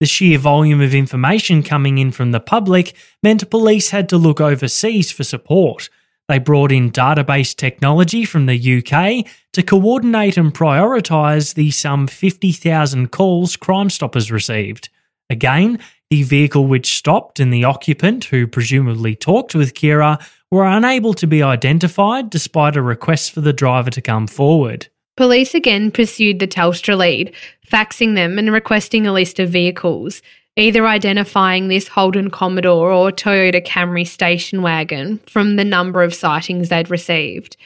The 0.00 0.06
sheer 0.06 0.38
volume 0.38 0.80
of 0.80 0.94
information 0.94 1.62
coming 1.62 1.98
in 1.98 2.12
from 2.12 2.30
the 2.30 2.40
public 2.40 2.94
meant 3.22 3.50
police 3.50 3.90
had 3.90 4.08
to 4.10 4.16
look 4.16 4.40
overseas 4.40 5.10
for 5.10 5.24
support. 5.24 5.90
They 6.28 6.38
brought 6.38 6.70
in 6.70 6.92
database 6.92 7.56
technology 7.56 8.24
from 8.24 8.46
the 8.46 8.78
UK 8.78 9.26
to 9.54 9.62
coordinate 9.62 10.36
and 10.36 10.54
prioritise 10.54 11.54
the 11.54 11.70
some 11.70 12.06
50,000 12.06 13.10
calls 13.10 13.56
Crime 13.56 13.90
Stoppers 13.90 14.30
received. 14.30 14.88
Again, 15.30 15.78
the 16.10 16.22
vehicle 16.22 16.66
which 16.66 16.96
stopped 16.96 17.38
and 17.38 17.52
the 17.52 17.64
occupant, 17.64 18.24
who 18.24 18.46
presumably 18.46 19.14
talked 19.14 19.54
with 19.54 19.74
Ciara, 19.74 20.18
were 20.50 20.66
unable 20.66 21.12
to 21.14 21.26
be 21.26 21.42
identified 21.42 22.30
despite 22.30 22.76
a 22.76 22.82
request 22.82 23.32
for 23.32 23.42
the 23.42 23.52
driver 23.52 23.90
to 23.90 24.00
come 24.00 24.26
forward. 24.26 24.88
Police 25.16 25.54
again 25.54 25.90
pursued 25.90 26.38
the 26.38 26.46
Telstra 26.46 26.96
lead, 26.96 27.34
faxing 27.70 28.14
them 28.14 28.38
and 28.38 28.52
requesting 28.52 29.06
a 29.06 29.12
list 29.12 29.38
of 29.38 29.50
vehicles, 29.50 30.22
either 30.56 30.86
identifying 30.86 31.68
this 31.68 31.88
Holden 31.88 32.30
Commodore 32.30 32.90
or 32.90 33.10
Toyota 33.10 33.64
Camry 33.64 34.06
station 34.06 34.62
wagon 34.62 35.18
from 35.26 35.56
the 35.56 35.64
number 35.64 36.02
of 36.02 36.14
sightings 36.14 36.68
they'd 36.68 36.90
received. 36.90 37.56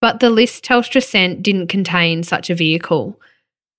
But 0.00 0.20
the 0.20 0.30
list 0.30 0.64
Telstra 0.64 1.02
sent 1.02 1.42
didn't 1.42 1.68
contain 1.68 2.22
such 2.22 2.50
a 2.50 2.54
vehicle. 2.54 3.18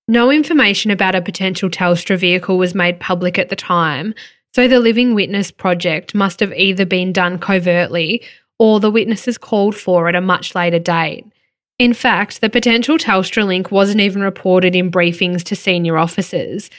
No 0.07 0.31
information 0.31 0.89
about 0.89 1.15
a 1.15 1.21
potential 1.21 1.69
Telstra 1.69 2.17
vehicle 2.17 2.57
was 2.57 2.73
made 2.73 2.99
public 2.99 3.37
at 3.37 3.49
the 3.49 3.55
time, 3.57 4.13
so 4.55 4.67
the 4.67 4.79
Living 4.79 5.13
Witness 5.13 5.51
project 5.51 6.15
must 6.15 6.39
have 6.39 6.53
either 6.53 6.85
been 6.85 7.11
done 7.11 7.37
covertly 7.37 8.23
or 8.57 8.79
the 8.79 8.89
witnesses 8.89 9.37
called 9.37 9.75
for 9.75 10.07
at 10.07 10.15
a 10.15 10.21
much 10.21 10.55
later 10.55 10.79
date. 10.79 11.25
In 11.77 11.93
fact, 11.93 12.41
the 12.41 12.49
potential 12.49 12.97
Telstra 12.97 13.45
link 13.45 13.69
wasn't 13.69 14.01
even 14.01 14.21
reported 14.21 14.75
in 14.75 14.89
briefings 14.89 15.43
to 15.43 15.55
senior 15.55 15.97
officers. 15.97 16.69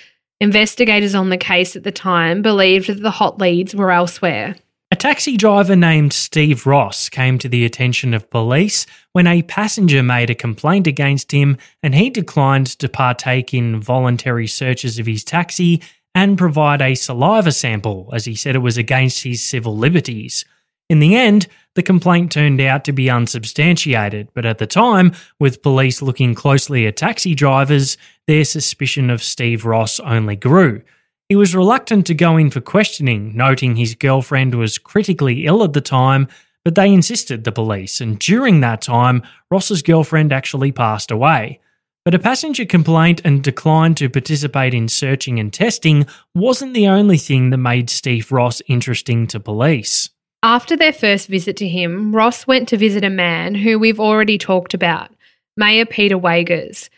Investigators 0.41 1.15
on 1.15 1.29
the 1.29 1.37
case 1.37 1.77
at 1.77 1.85
the 1.85 1.93
time 1.93 2.43
believed 2.43 2.89
that 2.89 3.03
the 3.03 3.11
hot 3.11 3.39
leads 3.39 3.75
were 3.75 3.93
elsewhere. 3.93 4.57
A 4.91 4.97
taxi 4.97 5.37
driver 5.37 5.77
named 5.77 6.15
Steve 6.15 6.65
Ross 6.65 7.11
came 7.11 7.39
to 7.41 7.49
the 7.49 7.67
attention 7.67 8.15
of 8.15 8.31
police 8.31 8.87
when 9.13 9.27
a 9.27 9.43
passenger 9.43 10.03
made 10.03 10.31
a 10.31 10.35
complaint 10.35 10.87
against 10.87 11.31
him 11.31 11.59
and 11.83 11.95
he 11.95 12.09
declined 12.09 12.69
to 12.79 12.89
partake 12.89 13.53
in 13.53 13.83
voluntary 13.83 14.47
searches 14.47 14.99
of 14.99 15.05
his 15.05 15.25
taxi 15.25 15.83
and 16.15 16.39
provide 16.39 16.81
a 16.81 16.95
saliva 16.95 17.53
sample 17.53 18.09
as 18.15 18.25
he 18.25 18.35
said 18.35 18.55
it 18.55 18.61
was 18.61 18.79
against 18.79 19.25
his 19.25 19.45
civil 19.45 19.77
liberties. 19.77 20.47
In 20.89 21.01
the 21.01 21.17
end, 21.17 21.49
the 21.75 21.83
complaint 21.83 22.33
turned 22.33 22.63
out 22.63 22.85
to 22.85 22.93
be 22.93 23.11
unsubstantiated, 23.11 24.29
but 24.33 24.47
at 24.47 24.57
the 24.57 24.67
time, 24.67 25.13
with 25.39 25.63
police 25.63 26.01
looking 26.01 26.35
closely 26.35 26.87
at 26.87 26.97
taxi 26.97 27.35
drivers, 27.35 27.99
their 28.27 28.43
suspicion 28.43 29.11
of 29.11 29.23
Steve 29.23 29.67
Ross 29.67 30.01
only 30.01 30.35
grew. 30.35 30.81
He 31.29 31.37
was 31.37 31.55
reluctant 31.55 32.07
to 32.07 32.15
go 32.15 32.39
in 32.39 32.49
for 32.49 32.63
questioning, 32.63 33.37
noting 33.37 33.77
his 33.77 33.95
girlfriend 33.95 34.55
was 34.55 34.79
critically 34.79 35.45
ill 35.45 35.63
at 35.63 35.75
the 35.75 35.83
time, 35.83 36.27
but 36.65 36.75
they 36.75 36.91
insisted, 36.91 37.45
the 37.45 37.53
police, 37.53 38.01
and 38.01 38.19
during 38.19 38.61
that 38.61 38.81
time, 38.81 39.23
Ross's 39.51 39.83
girlfriend 39.83 40.33
actually 40.33 40.73
passed 40.73 41.11
away. 41.11 41.61
But 42.07 42.15
a 42.15 42.19
passenger 42.19 42.65
complaint 42.65 43.21
and 43.25 43.45
decline 43.45 43.95
to 43.97 44.09
participate 44.09 44.73
in 44.73 44.89
searching 44.89 45.39
and 45.39 45.53
testing 45.53 46.07
wasn't 46.35 46.73
the 46.73 46.89
only 46.89 47.19
thing 47.19 47.51
that 47.51 47.59
made 47.59 47.91
Steve 47.91 48.33
Ross 48.33 48.63
interesting 48.67 49.27
to 49.27 49.39
police. 49.39 50.09
After 50.43 50.79
their 50.79 50.95
first 50.95 51.29
visit 51.29 51.59
to 51.59 51.69
him, 51.69 52.17
Ross 52.17 52.47
went 52.47 52.69
to 52.69 52.79
visit 52.79 53.05
a 53.05 53.11
man 53.11 53.55
who 53.55 53.79
we've 53.79 54.01
already 54.01 54.39
talked 54.39 54.73
about, 54.73 55.11
Mayor 55.59 55.85
Peter 55.85 56.17
Weygers. 56.17 56.89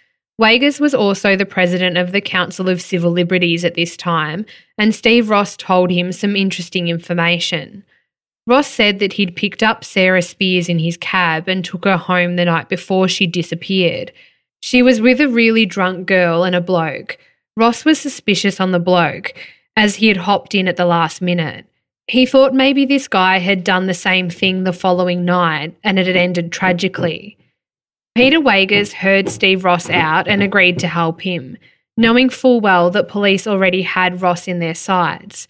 Weygers 0.40 0.80
was 0.80 0.94
also 0.94 1.36
the 1.36 1.44
president 1.44 1.98
of 1.98 2.12
the 2.12 2.20
Council 2.22 2.70
of 2.70 2.80
Civil 2.80 3.10
Liberties 3.10 3.62
at 3.62 3.74
this 3.74 3.94
time, 3.94 4.46
and 4.78 4.94
Steve 4.94 5.28
Ross 5.28 5.54
told 5.54 5.90
him 5.90 6.12
some 6.12 6.34
interesting 6.34 6.88
information. 6.88 7.84
Ross 8.46 8.66
said 8.66 9.00
that 9.00 9.12
he'd 9.12 9.36
picked 9.36 9.62
up 9.62 9.84
Sarah 9.84 10.22
Spiers 10.22 10.70
in 10.70 10.78
his 10.78 10.96
cab 10.96 11.46
and 11.46 11.62
took 11.62 11.84
her 11.84 11.98
home 11.98 12.36
the 12.36 12.46
night 12.46 12.70
before 12.70 13.06
she 13.06 13.26
disappeared. 13.26 14.12
She 14.60 14.82
was 14.82 14.98
with 14.98 15.20
a 15.20 15.28
really 15.28 15.66
drunk 15.66 16.06
girl 16.06 16.44
and 16.44 16.56
a 16.56 16.62
bloke. 16.62 17.18
Ross 17.54 17.84
was 17.84 17.98
suspicious 17.98 18.60
on 18.60 18.70
the 18.70 18.78
bloke, 18.78 19.34
as 19.76 19.96
he 19.96 20.08
had 20.08 20.16
hopped 20.16 20.54
in 20.54 20.68
at 20.68 20.76
the 20.78 20.86
last 20.86 21.20
minute. 21.20 21.66
He 22.06 22.24
thought 22.24 22.54
maybe 22.54 22.86
this 22.86 23.08
guy 23.08 23.40
had 23.40 23.62
done 23.62 23.86
the 23.86 23.94
same 23.94 24.30
thing 24.30 24.64
the 24.64 24.72
following 24.72 25.26
night 25.26 25.76
and 25.84 25.98
it 25.98 26.06
had 26.06 26.16
ended 26.16 26.50
tragically. 26.50 27.36
Peter 28.14 28.38
Weygers 28.40 28.92
heard 28.92 29.28
Steve 29.28 29.64
Ross 29.64 29.88
out 29.88 30.26
and 30.26 30.42
agreed 30.42 30.80
to 30.80 30.88
help 30.88 31.20
him, 31.20 31.56
knowing 31.96 32.28
full 32.28 32.60
well 32.60 32.90
that 32.90 33.08
police 33.08 33.46
already 33.46 33.82
had 33.82 34.20
Ross 34.20 34.48
in 34.48 34.58
their 34.58 34.74
sights. 34.74 35.46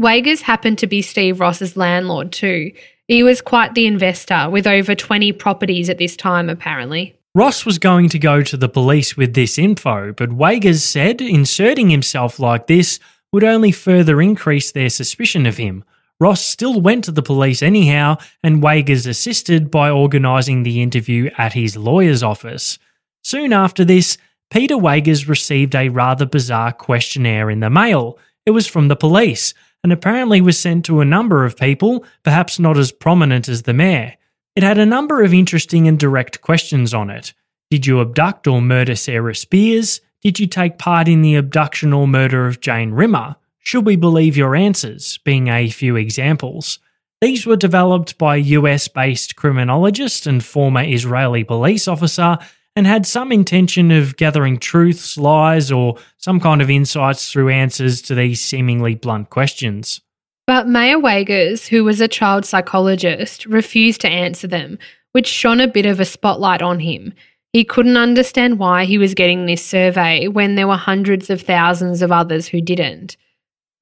Weygers 0.00 0.40
happened 0.40 0.78
to 0.78 0.86
be 0.86 1.02
Steve 1.02 1.40
Ross's 1.40 1.76
landlord 1.76 2.32
too. 2.32 2.72
He 3.08 3.22
was 3.22 3.40
quite 3.40 3.74
the 3.74 3.86
investor 3.86 4.48
with 4.48 4.66
over 4.66 4.94
20 4.94 5.32
properties 5.32 5.90
at 5.90 5.98
this 5.98 6.16
time, 6.16 6.48
apparently. 6.48 7.18
Ross 7.34 7.66
was 7.66 7.80
going 7.80 8.08
to 8.10 8.18
go 8.18 8.42
to 8.42 8.56
the 8.56 8.68
police 8.68 9.16
with 9.16 9.34
this 9.34 9.58
info, 9.58 10.12
but 10.12 10.30
Weygers 10.30 10.82
said 10.82 11.20
inserting 11.20 11.90
himself 11.90 12.38
like 12.38 12.68
this 12.68 13.00
would 13.32 13.42
only 13.42 13.72
further 13.72 14.22
increase 14.22 14.70
their 14.70 14.88
suspicion 14.88 15.44
of 15.44 15.56
him. 15.56 15.82
Ross 16.20 16.40
still 16.40 16.80
went 16.80 17.04
to 17.04 17.12
the 17.12 17.22
police 17.22 17.62
anyhow, 17.62 18.16
and 18.42 18.62
Weygers 18.62 19.06
assisted 19.06 19.70
by 19.70 19.90
organising 19.90 20.62
the 20.62 20.80
interview 20.80 21.30
at 21.36 21.54
his 21.54 21.76
lawyer's 21.76 22.22
office. 22.22 22.78
Soon 23.22 23.52
after 23.52 23.84
this, 23.84 24.16
Peter 24.50 24.76
Weygers 24.76 25.28
received 25.28 25.74
a 25.74 25.88
rather 25.88 26.26
bizarre 26.26 26.72
questionnaire 26.72 27.50
in 27.50 27.60
the 27.60 27.70
mail. 27.70 28.18
It 28.46 28.52
was 28.52 28.66
from 28.66 28.88
the 28.88 28.96
police, 28.96 29.54
and 29.82 29.92
apparently 29.92 30.40
was 30.40 30.58
sent 30.58 30.84
to 30.84 31.00
a 31.00 31.04
number 31.04 31.44
of 31.44 31.56
people, 31.56 32.04
perhaps 32.22 32.58
not 32.58 32.78
as 32.78 32.92
prominent 32.92 33.48
as 33.48 33.62
the 33.62 33.74
mayor. 33.74 34.14
It 34.54 34.62
had 34.62 34.78
a 34.78 34.86
number 34.86 35.22
of 35.22 35.34
interesting 35.34 35.88
and 35.88 35.98
direct 35.98 36.40
questions 36.40 36.94
on 36.94 37.10
it. 37.10 37.34
Did 37.70 37.86
you 37.86 38.00
abduct 38.00 38.46
or 38.46 38.62
murder 38.62 38.94
Sarah 38.94 39.34
Spiers? 39.34 40.00
Did 40.22 40.38
you 40.38 40.46
take 40.46 40.78
part 40.78 41.08
in 41.08 41.22
the 41.22 41.34
abduction 41.34 41.92
or 41.92 42.06
murder 42.06 42.46
of 42.46 42.60
Jane 42.60 42.92
Rimmer? 42.92 43.36
Should 43.64 43.86
we 43.86 43.96
believe 43.96 44.36
your 44.36 44.54
answers? 44.54 45.18
Being 45.24 45.48
a 45.48 45.68
few 45.70 45.96
examples. 45.96 46.78
These 47.20 47.46
were 47.46 47.56
developed 47.56 48.18
by 48.18 48.36
US 48.36 48.86
based 48.88 49.36
criminologist 49.36 50.26
and 50.26 50.44
former 50.44 50.82
Israeli 50.84 51.42
police 51.42 51.88
officer 51.88 52.38
and 52.76 52.86
had 52.86 53.06
some 53.06 53.32
intention 53.32 53.90
of 53.90 54.16
gathering 54.16 54.58
truths, 54.58 55.16
lies, 55.16 55.72
or 55.72 55.96
some 56.18 56.40
kind 56.40 56.60
of 56.60 56.68
insights 56.68 57.32
through 57.32 57.48
answers 57.48 58.02
to 58.02 58.14
these 58.14 58.44
seemingly 58.44 58.94
blunt 58.94 59.30
questions. 59.30 60.00
But 60.46 60.68
Mayor 60.68 60.98
Weygers, 60.98 61.66
who 61.66 61.84
was 61.84 62.00
a 62.02 62.08
child 62.08 62.44
psychologist, 62.44 63.46
refused 63.46 64.02
to 64.02 64.08
answer 64.08 64.46
them, 64.46 64.78
which 65.12 65.26
shone 65.26 65.60
a 65.60 65.68
bit 65.68 65.86
of 65.86 66.00
a 66.00 66.04
spotlight 66.04 66.60
on 66.60 66.80
him. 66.80 67.14
He 67.54 67.64
couldn't 67.64 67.96
understand 67.96 68.58
why 68.58 68.84
he 68.84 68.98
was 68.98 69.14
getting 69.14 69.46
this 69.46 69.64
survey 69.64 70.28
when 70.28 70.56
there 70.56 70.68
were 70.68 70.76
hundreds 70.76 71.30
of 71.30 71.40
thousands 71.40 72.02
of 72.02 72.12
others 72.12 72.48
who 72.48 72.60
didn't. 72.60 73.16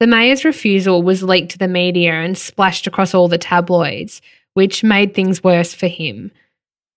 The 0.03 0.07
mayor's 0.07 0.43
refusal 0.43 1.01
was 1.01 1.23
leaked 1.23 1.51
to 1.51 1.57
the 1.57 1.69
media 1.69 2.11
and 2.11 2.37
splashed 2.37 2.87
across 2.87 3.13
all 3.13 3.29
the 3.29 3.37
tabloids, 3.37 4.21
which 4.53 4.83
made 4.83 5.13
things 5.13 5.41
worse 5.41 5.73
for 5.73 5.87
him. 5.87 6.29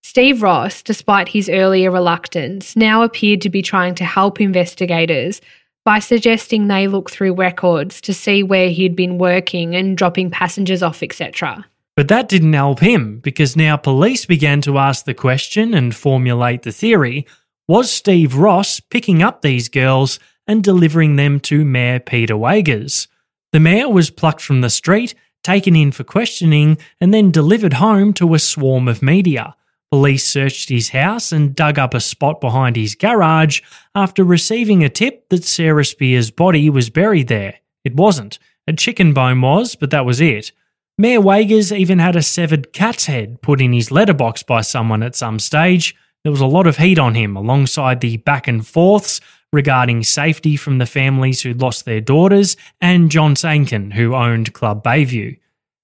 Steve 0.02 0.42
Ross, 0.42 0.82
despite 0.82 1.28
his 1.28 1.48
earlier 1.48 1.92
reluctance, 1.92 2.74
now 2.74 3.04
appeared 3.04 3.42
to 3.42 3.48
be 3.48 3.62
trying 3.62 3.94
to 3.94 4.04
help 4.04 4.40
investigators 4.40 5.40
by 5.84 6.00
suggesting 6.00 6.66
they 6.66 6.88
look 6.88 7.08
through 7.08 7.34
records 7.34 8.00
to 8.00 8.12
see 8.12 8.42
where 8.42 8.70
he'd 8.70 8.96
been 8.96 9.18
working 9.18 9.76
and 9.76 9.96
dropping 9.96 10.28
passengers 10.28 10.82
off, 10.82 11.00
etc. 11.00 11.64
But 11.94 12.08
that 12.08 12.28
didn't 12.28 12.54
help 12.54 12.80
him 12.80 13.20
because 13.20 13.54
now 13.54 13.76
police 13.76 14.26
began 14.26 14.60
to 14.62 14.78
ask 14.78 15.04
the 15.04 15.14
question 15.14 15.74
and 15.74 15.94
formulate 15.94 16.62
the 16.62 16.72
theory 16.72 17.24
was 17.68 17.88
Steve 17.88 18.34
Ross 18.34 18.80
picking 18.80 19.22
up 19.22 19.42
these 19.42 19.68
girls 19.68 20.18
and 20.46 20.62
delivering 20.62 21.16
them 21.16 21.40
to 21.40 21.64
Mayor 21.64 22.00
Peter 22.00 22.34
Weygers? 22.34 23.08
The 23.52 23.60
mayor 23.60 23.88
was 23.88 24.10
plucked 24.10 24.40
from 24.40 24.60
the 24.60 24.70
street, 24.70 25.14
taken 25.42 25.76
in 25.76 25.92
for 25.92 26.04
questioning, 26.04 26.78
and 27.00 27.14
then 27.14 27.30
delivered 27.30 27.74
home 27.74 28.12
to 28.14 28.34
a 28.34 28.38
swarm 28.38 28.88
of 28.88 29.02
media. 29.02 29.54
Police 29.90 30.26
searched 30.26 30.68
his 30.68 30.88
house 30.88 31.30
and 31.30 31.54
dug 31.54 31.78
up 31.78 31.94
a 31.94 32.00
spot 32.00 32.40
behind 32.40 32.74
his 32.76 32.94
garage 32.94 33.60
after 33.94 34.24
receiving 34.24 34.82
a 34.82 34.88
tip 34.88 35.28
that 35.28 35.44
Sarah 35.44 35.84
Spiers' 35.84 36.30
body 36.30 36.68
was 36.68 36.90
buried 36.90 37.28
there. 37.28 37.54
It 37.84 37.94
wasn't. 37.94 38.38
A 38.66 38.72
chicken 38.72 39.14
bone 39.14 39.40
was, 39.40 39.76
but 39.76 39.90
that 39.90 40.04
was 40.04 40.20
it. 40.20 40.50
Mayor 40.98 41.20
Weygers 41.20 41.76
even 41.76 42.00
had 42.00 42.16
a 42.16 42.22
severed 42.22 42.72
cat's 42.72 43.06
head 43.06 43.40
put 43.42 43.60
in 43.60 43.72
his 43.72 43.92
letterbox 43.92 44.42
by 44.42 44.62
someone 44.62 45.02
at 45.02 45.14
some 45.14 45.38
stage. 45.38 45.94
There 46.24 46.32
was 46.32 46.40
a 46.40 46.46
lot 46.46 46.66
of 46.66 46.78
heat 46.78 46.98
on 46.98 47.14
him 47.14 47.36
alongside 47.36 48.00
the 48.00 48.16
back 48.16 48.48
and 48.48 48.66
forths 48.66 49.20
regarding 49.56 50.04
safety 50.04 50.54
from 50.54 50.76
the 50.76 50.84
families 50.84 51.40
who 51.40 51.54
lost 51.54 51.86
their 51.86 52.02
daughters 52.02 52.58
and 52.78 53.10
John 53.10 53.34
Sankin, 53.34 53.90
who 53.92 54.14
owned 54.14 54.52
Club 54.52 54.84
Bayview. 54.84 55.38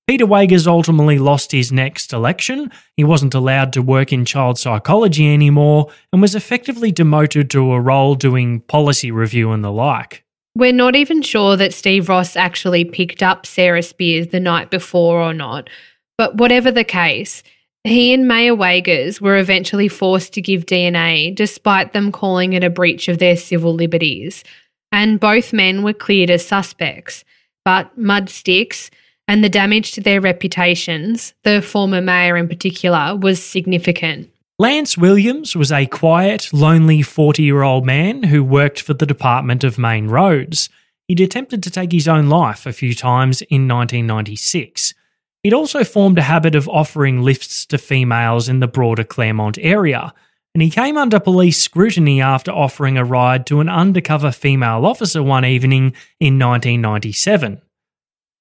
Peter 0.07 0.27
Weygers 0.27 0.67
ultimately 0.67 1.19
lost 1.19 1.53
his 1.53 1.73
next 1.73 2.13
election. 2.13 2.71
He 2.99 3.03
wasn't 3.03 3.33
allowed 3.33 3.73
to 3.73 3.81
work 3.81 4.13
in 4.13 4.27
child 4.27 4.59
psychology 4.59 5.33
anymore 5.33 5.91
and 6.13 6.21
was 6.21 6.35
effectively 6.35 6.93
demoted 6.93 7.49
to 7.51 7.73
a 7.73 7.81
role 7.81 8.15
doing 8.15 8.61
policy 8.61 9.11
review 9.11 9.53
and 9.53 9.65
the 9.65 9.73
like. 9.73 10.23
We're 10.55 10.75
not 10.75 10.95
even 10.95 11.23
sure 11.23 11.57
that 11.57 11.73
Steve 11.73 12.11
Ross 12.11 12.37
actually 12.37 12.85
picked 12.85 13.23
up 13.23 13.47
Sarah 13.47 13.83
Spiers 13.83 14.27
the 14.27 14.41
night 14.41 14.71
before 14.71 15.19
or 15.19 15.33
not, 15.33 15.71
but 16.19 16.37
whatever 16.37 16.71
the 16.71 16.85
case, 16.85 17.43
he 17.85 18.15
and 18.15 18.29
Mayor 18.29 18.55
Weygers 18.55 19.21
were 19.21 19.39
eventually 19.39 19.89
forced 19.89 20.33
to 20.35 20.41
give 20.41 20.67
DNA 20.67 21.35
despite 21.35 21.93
them 21.93 22.13
calling 22.13 22.53
it 22.53 22.63
a 22.63 22.71
breach 22.71 23.09
of 23.09 23.19
their 23.19 23.37
civil 23.37 23.75
liberties, 23.75 24.45
and 24.93 25.19
both 25.19 25.53
men 25.53 25.83
were 25.83 25.93
cleared 25.93 26.31
as 26.31 26.47
suspects. 26.47 27.25
But 27.65 27.97
mud 27.97 28.29
sticks 28.29 28.91
and 29.29 29.43
the 29.43 29.49
damage 29.49 29.93
to 29.93 30.01
their 30.01 30.21
reputations, 30.21 31.33
the 31.45 31.63
former 31.63 32.01
mayor 32.01 32.37
in 32.37 32.49
particular, 32.49 33.17
was 33.17 33.43
significant. 33.43 34.31
Lance 34.59 34.97
Williams 34.97 35.57
was 35.57 35.73
a 35.73 35.87
quiet, 35.87 36.53
lonely 36.53 37.03
40 37.03 37.43
year 37.43 37.63
old 37.63 37.85
man 37.85 38.25
who 38.25 38.45
worked 38.45 38.81
for 38.81 38.95
the 38.95 39.07
Department 39.07 39.65
of 39.65 39.79
Main 39.79 40.09
Roads. 40.09 40.69
He'd 41.09 41.21
attempted 41.21 41.63
to 41.65 41.71
take 41.71 41.91
his 41.91 42.07
own 42.07 42.29
life 42.29 42.65
a 42.65 42.73
few 42.73 42.95
times 42.95 43.43
in 43.43 43.67
1996. 43.67 44.95
He'd 45.43 45.55
also 45.55 45.83
formed 45.83 46.19
a 46.19 46.23
habit 46.23 46.55
of 46.55 46.69
offering 46.69 47.23
lifts 47.23 47.67
to 47.67 47.79
females 47.79 48.49
in 48.49 48.61
the 48.61 48.69
broader 48.69 49.05
Claremont 49.05 49.59
area, 49.61 50.15
and 50.55 50.63
he 50.63 50.71
came 50.71 50.97
under 50.97 51.19
police 51.19 51.61
scrutiny 51.61 52.21
after 52.21 52.53
offering 52.53 52.97
a 52.97 53.05
ride 53.05 53.47
to 53.47 53.61
an 53.61 53.69
undercover 53.69 54.31
female 54.31 54.87
officer 54.87 55.23
one 55.23 55.45
evening 55.45 55.95
in 56.21 56.39
1997. 56.39 57.61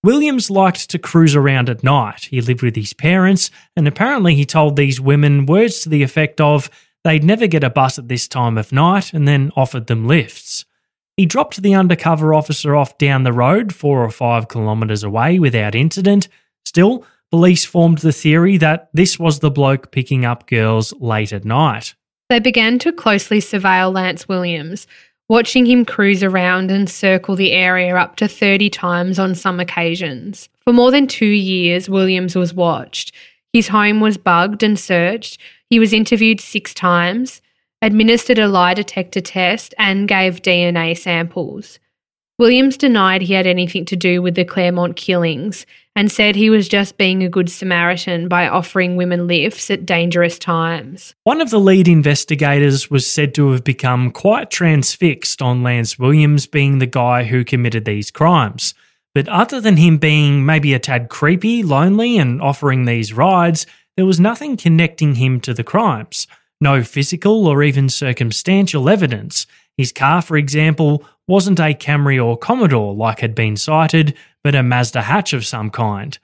Williams 0.04 0.50
liked 0.50 0.90
to 0.90 1.00
cruise 1.00 1.36
around 1.36 1.70
at 1.70 1.84
night. 1.84 2.26
He 2.26 2.42
lived 2.42 2.64
with 2.64 2.76
his 2.76 2.94
parents, 2.94 3.50
and 3.76 3.88
apparently 3.88 4.36
he 4.36 4.46
told 4.46 4.76
these 4.76 5.00
women 5.00 5.46
words 5.46 5.82
to 5.82 5.90
the 5.90 6.04
effect 6.04 6.42
of 6.42 6.70
they'd 7.04 7.24
never 7.24 7.48
get 7.48 7.64
a 7.64 7.70
bus 7.70 7.98
at 7.98 8.08
this 8.08 8.28
time 8.28 8.58
of 8.58 8.72
night 8.72 9.14
and 9.14 9.28
then 9.28 9.52
offered 9.56 9.88
them 9.88 10.08
lifts. 10.08 10.66
He 11.18 11.26
dropped 11.26 11.62
the 11.62 11.76
undercover 11.76 12.34
officer 12.34 12.76
off 12.76 12.98
down 12.98 13.24
the 13.24 13.34
road, 13.34 13.76
four 13.76 14.04
or 14.04 14.10
five 14.10 14.50
kilometres 14.50 15.04
away, 15.04 15.40
without 15.40 15.76
incident. 15.76 16.28
Still, 16.66 17.06
police 17.32 17.66
formed 17.66 18.00
the 18.00 18.12
theory 18.12 18.58
that 18.58 18.90
this 18.94 19.18
was 19.18 19.40
the 19.40 19.52
bloke 19.52 19.92
picking 19.92 20.26
up 20.26 20.48
girls 20.48 20.94
late 21.00 21.34
at 21.34 21.46
night. 21.46 21.96
They 22.30 22.40
began 22.40 22.80
to 22.80 22.94
closely 22.94 23.40
surveil 23.40 23.94
Lance 23.94 24.28
Williams, 24.28 24.88
watching 25.28 25.66
him 25.66 25.86
cruise 25.86 26.24
around 26.24 26.72
and 26.72 26.90
circle 26.90 27.36
the 27.36 27.52
area 27.52 27.96
up 27.96 28.16
to 28.18 28.28
30 28.28 28.70
times 28.70 29.20
on 29.20 29.36
some 29.36 29.60
occasions. 29.60 30.50
For 30.64 30.74
more 30.74 30.92
than 30.92 31.08
two 31.08 31.26
years, 31.26 31.90
Williams 31.90 32.36
was 32.36 32.54
watched. 32.54 33.14
His 33.54 33.68
home 33.68 34.00
was 34.00 34.18
bugged 34.18 34.64
and 34.64 34.80
searched. 34.80 35.40
He 35.70 35.80
was 35.80 35.94
interviewed 35.94 36.40
six 36.40 36.74
times, 36.74 37.42
administered 37.82 38.40
a 38.40 38.48
lie 38.48 38.74
detector 38.74 39.22
test, 39.22 39.74
and 39.78 40.08
gave 40.08 40.42
DNA 40.42 40.98
samples. 40.98 41.80
Williams 42.38 42.78
denied 42.78 43.22
he 43.22 43.34
had 43.34 43.48
anything 43.48 43.86
to 43.86 43.96
do 43.96 44.22
with 44.22 44.36
the 44.36 44.46
Claremont 44.46 44.96
killings 44.96 45.66
and 45.96 46.12
said 46.12 46.36
he 46.36 46.50
was 46.50 46.68
just 46.70 46.98
being 46.98 47.22
a 47.22 47.30
good 47.30 47.50
Samaritan 47.50 48.28
by 48.28 48.48
offering 48.48 48.96
women 48.96 49.28
lifts 49.28 49.70
at 49.70 49.86
dangerous 49.86 50.40
times. 50.40 51.14
One 51.26 51.42
of 51.42 51.50
the 51.50 51.60
lead 51.60 51.88
investigators 51.88 52.90
was 52.90 53.06
said 53.06 53.36
to 53.36 53.52
have 53.52 53.64
become 53.64 54.12
quite 54.12 54.50
transfixed 54.50 55.42
on 55.42 55.64
Lance 55.64 56.00
Williams 56.00 56.48
being 56.48 56.80
the 56.80 56.86
guy 56.86 57.26
who 57.26 57.44
committed 57.44 57.86
these 57.86 58.10
crimes. 58.10 58.74
But 59.14 59.28
other 59.28 59.60
than 59.60 59.76
him 59.76 59.98
being 59.98 60.46
maybe 60.46 60.74
a 60.74 60.80
tad 60.80 61.10
creepy, 61.10 61.64
lonely, 61.64 62.18
and 62.18 62.42
offering 62.42 62.86
these 62.86 63.12
rides, 63.12 63.66
there 63.98 64.06
was 64.06 64.22
nothing 64.22 64.56
connecting 64.56 65.16
him 65.16 65.42
to 65.42 65.54
the 65.54 65.66
crimes. 65.66 66.28
no 66.62 66.84
physical 66.84 67.48
or 67.48 67.64
even 67.64 67.90
circumstantial 67.90 68.88
evidence. 68.88 69.48
His 69.76 69.92
car, 69.92 70.22
for 70.22 70.38
example, 70.38 71.04
wasn't 71.28 71.60
a 71.60 71.74
Camry 71.74 72.24
or 72.24 72.38
Commodore 72.38 72.94
like 72.94 73.20
had 73.20 73.34
been 73.34 73.58
cited, 73.58 74.16
but 74.44 74.56
a 74.56 74.64
Mazda 74.64 75.04
hatch 75.04 75.34
of 75.34 75.46
some 75.46 75.70
kind. 75.70 76.18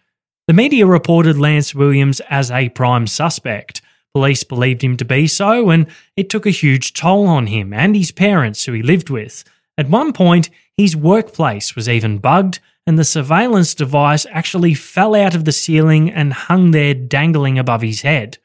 The 0.47 0.53
media 0.53 0.85
reported 0.85 1.37
Lance 1.37 1.75
Williams 1.75 2.21
as 2.29 2.49
a 2.51 2.69
prime 2.69 3.05
suspect. 3.07 3.81
Police 4.13 4.43
believed 4.43 4.81
him 4.81 4.95
to 4.97 5.05
be 5.05 5.27
so, 5.27 5.69
and 5.69 5.87
it 6.15 6.29
took 6.29 6.45
a 6.45 6.51
huge 6.51 6.93
toll 6.93 7.27
on 7.27 7.47
him 7.47 7.73
and 7.73 7.95
his 7.95 8.11
parents, 8.11 8.65
who 8.65 8.71
he 8.71 8.81
lived 8.81 9.09
with. 9.09 9.43
At 9.77 9.89
one 9.89 10.13
point, 10.13 10.49
his 10.75 10.95
workplace 10.95 11.75
was 11.75 11.89
even 11.89 12.17
bugged, 12.17 12.59
and 12.87 12.97
the 12.97 13.03
surveillance 13.03 13.75
device 13.75 14.25
actually 14.31 14.73
fell 14.73 15.13
out 15.13 15.35
of 15.35 15.45
the 15.45 15.51
ceiling 15.51 16.09
and 16.09 16.31
hung 16.31 16.71
there 16.71 16.93
dangling 16.93 17.59
above 17.59 17.81
his 17.81 18.01
head. 18.01 18.37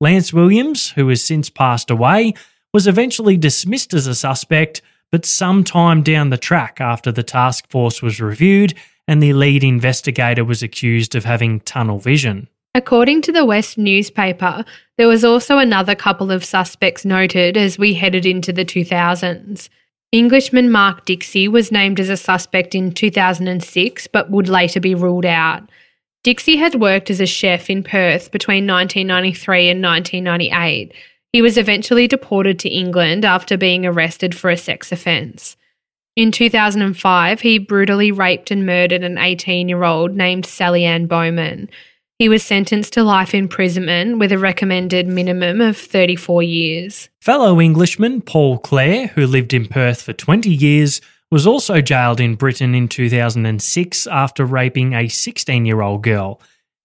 Lance 0.00 0.32
Williams, 0.32 0.90
who 0.90 1.06
has 1.08 1.22
since 1.22 1.50
passed 1.50 1.90
away, 1.90 2.32
was 2.72 2.86
eventually 2.86 3.36
dismissed 3.36 3.92
as 3.92 4.06
a 4.06 4.14
suspect, 4.14 4.80
but 5.12 5.26
some 5.26 5.62
time 5.62 6.02
down 6.02 6.30
the 6.30 6.38
track 6.38 6.80
after 6.80 7.12
the 7.12 7.22
task 7.22 7.68
force 7.68 8.00
was 8.00 8.20
reviewed 8.20 8.74
and 9.08 9.22
the 9.22 9.32
lead 9.32 9.64
investigator 9.64 10.44
was 10.44 10.62
accused 10.62 11.14
of 11.14 11.24
having 11.24 11.60
tunnel 11.60 11.98
vision. 11.98 12.48
According 12.74 13.22
to 13.22 13.32
the 13.32 13.44
West 13.44 13.78
newspaper, 13.78 14.64
there 14.96 15.08
was 15.08 15.24
also 15.24 15.58
another 15.58 15.94
couple 15.94 16.30
of 16.30 16.44
suspects 16.44 17.04
noted 17.04 17.56
as 17.56 17.78
we 17.78 17.94
headed 17.94 18.24
into 18.24 18.52
the 18.52 18.64
2000s. 18.64 19.68
Englishman 20.12 20.70
Mark 20.70 21.04
Dixie 21.04 21.48
was 21.48 21.72
named 21.72 21.98
as 21.98 22.08
a 22.08 22.16
suspect 22.16 22.74
in 22.74 22.92
2006 22.92 24.06
but 24.08 24.30
would 24.30 24.48
later 24.48 24.80
be 24.80 24.94
ruled 24.94 25.26
out. 25.26 25.68
Dixie 26.22 26.56
had 26.56 26.74
worked 26.76 27.10
as 27.10 27.20
a 27.20 27.26
chef 27.26 27.70
in 27.70 27.82
Perth 27.82 28.30
between 28.30 28.66
1993 28.66 29.70
and 29.70 29.82
1998 29.82 30.92
he 31.32 31.42
was 31.42 31.56
eventually 31.56 32.08
deported 32.08 32.58
to 32.58 32.68
England 32.68 33.24
after 33.24 33.56
being 33.56 33.86
arrested 33.86 34.34
for 34.34 34.50
a 34.50 34.56
sex 34.56 34.90
offence. 34.90 35.56
In 36.20 36.32
2005, 36.32 37.40
he 37.40 37.56
brutally 37.56 38.12
raped 38.12 38.50
and 38.50 38.66
murdered 38.66 39.02
an 39.02 39.16
18 39.16 39.70
year 39.70 39.84
old 39.84 40.14
named 40.14 40.44
Sally 40.44 40.84
Ann 40.84 41.06
Bowman. 41.06 41.70
He 42.18 42.28
was 42.28 42.42
sentenced 42.42 42.92
to 42.92 43.02
life 43.02 43.34
imprisonment 43.34 44.18
with 44.18 44.30
a 44.30 44.36
recommended 44.36 45.06
minimum 45.06 45.62
of 45.62 45.78
34 45.78 46.42
years. 46.42 47.08
Fellow 47.22 47.58
Englishman 47.58 48.20
Paul 48.20 48.58
Clare, 48.58 49.06
who 49.06 49.26
lived 49.26 49.54
in 49.54 49.64
Perth 49.66 50.02
for 50.02 50.12
20 50.12 50.50
years, 50.50 51.00
was 51.30 51.46
also 51.46 51.80
jailed 51.80 52.20
in 52.20 52.34
Britain 52.34 52.74
in 52.74 52.86
2006 52.86 54.06
after 54.06 54.44
raping 54.44 54.92
a 54.92 55.08
16 55.08 55.64
year 55.64 55.80
old 55.80 56.02
girl. 56.02 56.38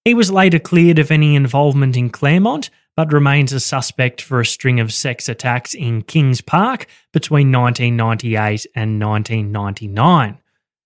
He 0.05 0.13
was 0.13 0.31
later 0.31 0.59
cleared 0.59 0.97
of 0.97 1.11
any 1.11 1.35
involvement 1.35 1.97
in 1.97 2.09
Claremont 2.09 2.69
but 2.95 3.11
remains 3.11 3.51
a 3.51 3.59
suspect 3.59 4.21
for 4.21 4.39
a 4.39 4.45
string 4.45 4.79
of 4.79 4.93
sex 4.93 5.27
attacks 5.27 5.73
in 5.73 6.01
Kings 6.01 6.41
Park 6.41 6.87
between 7.11 7.51
1998 7.51 8.65
and 8.75 9.01
1999. 9.01 10.37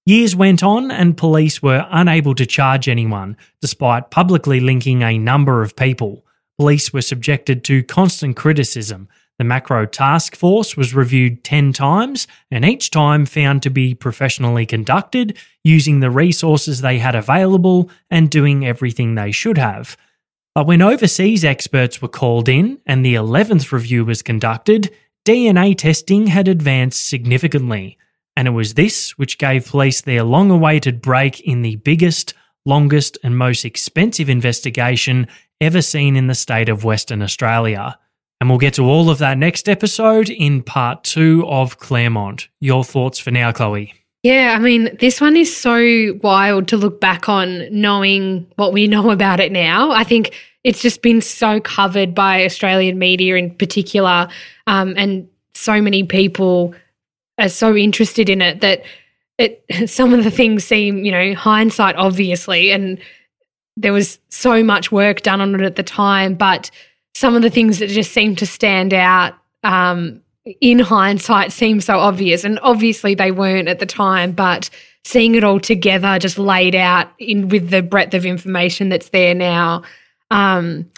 Years 0.05 0.36
went 0.36 0.64
on, 0.64 0.89
and 0.89 1.16
police 1.16 1.62
were 1.62 1.86
unable 1.91 2.34
to 2.34 2.45
charge 2.45 2.89
anyone, 2.89 3.38
despite 3.62 4.10
publicly 4.10 4.60
linking 4.60 5.03
a 5.03 5.20
number 5.20 5.62
of 5.62 5.76
people. 5.76 6.26
Police 6.57 6.91
were 6.91 7.01
subjected 7.01 7.64
to 7.66 7.84
constant 7.84 8.36
criticism. 8.36 9.07
The 9.38 9.43
Macro 9.43 9.86
Task 9.86 10.36
Force 10.36 10.76
was 10.76 10.95
reviewed 10.95 11.43
10 11.43 11.74
times, 11.74 12.28
and 12.49 12.66
each 12.66 12.89
time 12.89 13.26
found 13.26 13.62
to 13.64 13.70
be 13.70 13.93
professionally 13.93 14.66
conducted, 14.66 15.38
using 15.64 15.99
the 15.99 16.10
resources 16.10 16.82
they 16.82 16.97
had 16.97 17.16
available 17.16 17.89
and 18.10 18.32
doing 18.32 18.66
everything 18.66 19.14
they 19.16 19.32
should 19.32 19.57
have. 19.57 19.95
But 20.56 20.68
when 20.68 20.82
overseas 20.82 21.45
experts 21.45 22.02
were 22.02 22.08
called 22.08 22.50
in 22.50 22.80
and 22.86 23.06
the 23.06 23.16
11th 23.16 23.72
review 23.72 24.06
was 24.06 24.22
conducted, 24.22 24.91
DNA 25.26 25.78
testing 25.78 26.28
had 26.28 26.47
advanced 26.47 27.06
significantly, 27.06 27.97
and 28.36 28.47
it 28.47 28.52
was 28.52 28.74
this 28.74 29.18
which 29.18 29.38
gave 29.38 29.68
police 29.68 30.02
their 30.02 30.24
long 30.24 30.50
awaited 30.50 31.02
break 31.02 31.39
in 31.41 31.62
the 31.62 31.76
biggest, 31.78 32.34
longest, 32.66 33.18
and 33.24 33.38
most 33.38 33.66
expensive 33.66 34.30
investigation 34.30 35.28
ever 35.62 35.82
seen 35.82 36.16
in 36.16 36.28
the 36.28 36.36
state 36.36 36.70
of 36.70 36.84
Western 36.84 37.22
Australia. 37.22 37.97
And 38.41 38.50
we'll 38.50 38.60
get 38.60 38.76
to 38.76 38.86
all 38.86 39.10
of 39.10 39.18
that 39.18 39.38
next 39.38 39.68
episode 39.68 40.30
in 40.30 40.64
part 40.64 41.04
two 41.04 41.45
of 41.47 41.78
Claremont. 41.78 42.47
Your 42.62 42.86
thoughts 42.86 43.20
for 43.20 43.32
now, 43.32 43.52
Chloe? 43.52 43.99
Yeah, 44.24 44.54
I 44.58 44.60
mean, 44.60 44.98
this 45.00 45.22
one 45.22 45.38
is 45.38 45.56
so 45.56 46.20
wild 46.22 46.68
to 46.70 46.78
look 46.78 47.00
back 47.00 47.30
on 47.30 47.68
knowing 47.72 48.46
what 48.58 48.74
we 48.74 48.88
know 48.96 49.12
about 49.12 49.40
it 49.40 49.52
now. 49.52 49.92
I 49.92 50.04
think 50.04 50.36
it's 50.64 50.82
just 50.82 51.02
been 51.02 51.22
so 51.22 51.60
covered 51.62 52.14
by 52.14 52.44
Australian 52.44 53.00
media 53.00 53.36
in 53.36 53.56
particular, 53.56 54.28
um, 54.68 54.94
and 54.98 55.28
so 55.54 55.82
many 55.82 56.04
people 56.04 56.74
are 57.38 57.50
so 57.50 57.76
interested 57.76 58.30
in 58.30 58.42
it 58.42 58.62
that 58.62 58.84
it 59.38 59.64
some 59.90 60.14
of 60.14 60.24
the 60.24 60.32
things 60.32 60.66
seem, 60.66 61.06
you 61.06 61.12
know, 61.12 61.34
hindsight 61.34 61.96
obviously, 61.96 62.72
and 62.72 63.00
there 63.78 63.94
was 63.94 64.20
so 64.28 64.62
much 64.62 64.92
work 64.92 65.22
done 65.22 65.40
on 65.40 65.56
it 65.56 65.62
at 65.62 65.78
the 65.78 65.84
time, 65.84 66.36
but 66.36 66.70
some 67.16 67.36
of 67.36 67.42
the 67.42 67.50
things 67.50 67.80
that 67.80 67.88
just 67.88 68.12
seem 68.12 68.36
to 68.36 68.46
stand 68.46 68.94
out 68.94 69.34
um, 69.64 70.22
in 70.62 70.80
hindsight 70.80 71.52
seem 71.52 71.82
so 71.82 71.97
obvious. 71.97 72.43
And 72.43 72.60
obviously 72.62 73.16
they 73.16 73.32
weren't 73.32 73.68
at 73.68 73.80
the 73.80 73.86
time, 73.86 74.32
but 74.32 74.70
seeing 75.04 75.36
it 75.36 75.43
all 75.43 75.60
together 75.60 76.20
just 76.20 76.38
laid 76.38 76.76
out 76.76 77.08
in 77.20 77.50
with 77.50 77.70
the 77.70 77.82
breadth 77.82 78.14
of 78.14 78.26
information 78.26 78.89
that's 78.89 79.10
there 79.10 79.34
now, 79.34 79.84
um, 80.32 80.89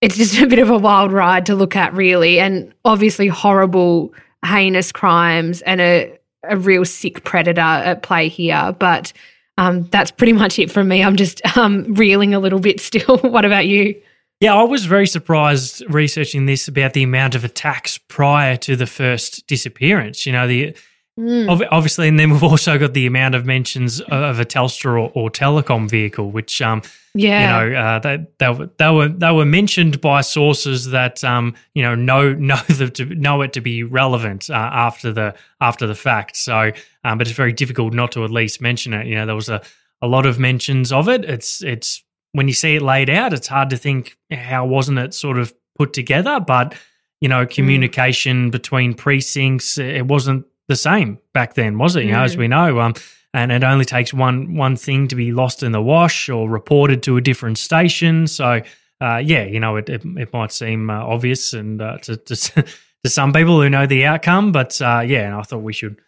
it's 0.00 0.16
just 0.16 0.38
a 0.40 0.46
bit 0.46 0.58
of 0.58 0.70
a 0.70 0.78
wild 0.78 1.12
ride 1.12 1.46
to 1.46 1.54
look 1.54 1.76
at, 1.76 1.92
really. 1.94 2.38
And 2.38 2.72
obviously 2.84 3.28
horrible, 3.28 4.12
heinous 4.44 4.92
crimes 4.92 5.62
and 5.62 5.80
a, 5.80 6.18
a 6.44 6.56
real 6.56 6.84
sick 6.84 7.24
predator 7.24 7.60
at 7.60 8.02
play 8.02 8.28
here. 8.28 8.74
But 8.78 9.12
um, 9.58 9.84
that's 9.84 10.10
pretty 10.10 10.32
much 10.34 10.58
it 10.58 10.70
from 10.70 10.88
me. 10.88 11.02
I'm 11.02 11.16
just 11.16 11.40
um, 11.56 11.94
reeling 11.94 12.34
a 12.34 12.40
little 12.40 12.60
bit 12.60 12.80
still. 12.80 13.18
what 13.22 13.44
about 13.44 13.66
you? 13.66 14.00
Yeah, 14.40 14.54
I 14.54 14.64
was 14.64 14.84
very 14.84 15.06
surprised 15.06 15.82
researching 15.88 16.44
this 16.44 16.68
about 16.68 16.92
the 16.92 17.02
amount 17.02 17.34
of 17.34 17.44
attacks 17.44 17.96
prior 17.96 18.56
to 18.58 18.76
the 18.76 18.86
first 18.86 19.46
disappearance. 19.46 20.26
You 20.26 20.32
know, 20.32 20.46
the 20.46 20.76
mm. 21.18 21.66
obviously, 21.70 22.08
and 22.08 22.20
then 22.20 22.30
we've 22.30 22.42
also 22.42 22.78
got 22.78 22.92
the 22.92 23.06
amount 23.06 23.34
of 23.34 23.46
mentions 23.46 24.02
of 24.02 24.38
a 24.38 24.44
Telstra 24.44 24.92
or, 24.92 25.10
or 25.14 25.30
telecom 25.30 25.88
vehicle, 25.88 26.30
which, 26.30 26.60
um, 26.60 26.82
yeah, 27.14 27.64
you 27.64 27.70
know, 27.70 27.78
uh, 27.78 27.98
they, 28.00 28.26
they, 28.38 28.50
were, 28.50 28.70
they 28.76 28.90
were 28.90 29.08
they 29.08 29.32
were 29.32 29.46
mentioned 29.46 30.02
by 30.02 30.20
sources 30.20 30.90
that 30.90 31.24
um, 31.24 31.54
you 31.72 31.82
know 31.82 31.94
know 31.94 32.32
know 32.34 32.60
the, 32.68 32.90
to 32.90 33.06
know 33.06 33.40
it 33.40 33.54
to 33.54 33.62
be 33.62 33.84
relevant 33.84 34.50
uh, 34.50 34.54
after 34.54 35.12
the 35.12 35.34
after 35.62 35.86
the 35.86 35.94
fact. 35.94 36.36
So, 36.36 36.72
um, 37.04 37.16
but 37.16 37.26
it's 37.26 37.36
very 37.36 37.54
difficult 37.54 37.94
not 37.94 38.12
to 38.12 38.24
at 38.24 38.30
least 38.30 38.60
mention 38.60 38.92
it. 38.92 39.06
You 39.06 39.14
know, 39.14 39.24
there 39.24 39.34
was 39.34 39.48
a 39.48 39.62
a 40.02 40.06
lot 40.06 40.26
of 40.26 40.38
mentions 40.38 40.92
of 40.92 41.08
it. 41.08 41.24
It's 41.24 41.62
it's 41.62 42.02
when 42.36 42.48
you 42.48 42.54
see 42.54 42.76
it 42.76 42.82
laid 42.82 43.08
out, 43.08 43.32
it's 43.32 43.46
hard 43.46 43.70
to 43.70 43.78
think 43.78 44.18
how 44.30 44.66
wasn't 44.66 44.98
it 44.98 45.14
sort 45.14 45.38
of 45.38 45.54
put 45.74 45.94
together. 45.94 46.38
But 46.38 46.74
you 47.22 47.30
know, 47.30 47.46
communication 47.46 48.48
mm. 48.48 48.52
between 48.52 48.92
precincts, 48.92 49.78
it 49.78 50.06
wasn't 50.06 50.44
the 50.68 50.76
same 50.76 51.18
back 51.32 51.54
then, 51.54 51.78
was 51.78 51.96
it? 51.96 52.04
You 52.04 52.12
know, 52.12 52.22
as 52.22 52.36
mm. 52.36 52.40
we 52.40 52.48
know, 52.48 52.78
um, 52.80 52.92
and 53.32 53.50
it 53.50 53.64
only 53.64 53.86
takes 53.86 54.12
one 54.12 54.54
one 54.54 54.76
thing 54.76 55.08
to 55.08 55.16
be 55.16 55.32
lost 55.32 55.62
in 55.62 55.72
the 55.72 55.80
wash 55.80 56.28
or 56.28 56.48
reported 56.48 57.02
to 57.04 57.16
a 57.16 57.22
different 57.22 57.56
station. 57.56 58.26
So, 58.26 58.60
uh, 59.00 59.22
yeah, 59.24 59.44
you 59.44 59.58
know, 59.58 59.76
it 59.76 59.88
it, 59.88 60.02
it 60.04 60.30
might 60.34 60.52
seem 60.52 60.90
uh, 60.90 60.94
obvious 60.94 61.54
and 61.54 61.80
uh, 61.80 61.96
to, 62.02 62.18
to 62.18 62.36
to 63.04 63.10
some 63.10 63.32
people 63.32 63.62
who 63.62 63.70
know 63.70 63.86
the 63.86 64.04
outcome, 64.04 64.52
but 64.52 64.78
uh, 64.82 65.02
yeah, 65.06 65.26
and 65.26 65.34
I 65.34 65.42
thought 65.42 65.62
we 65.62 65.72
should 65.72 65.98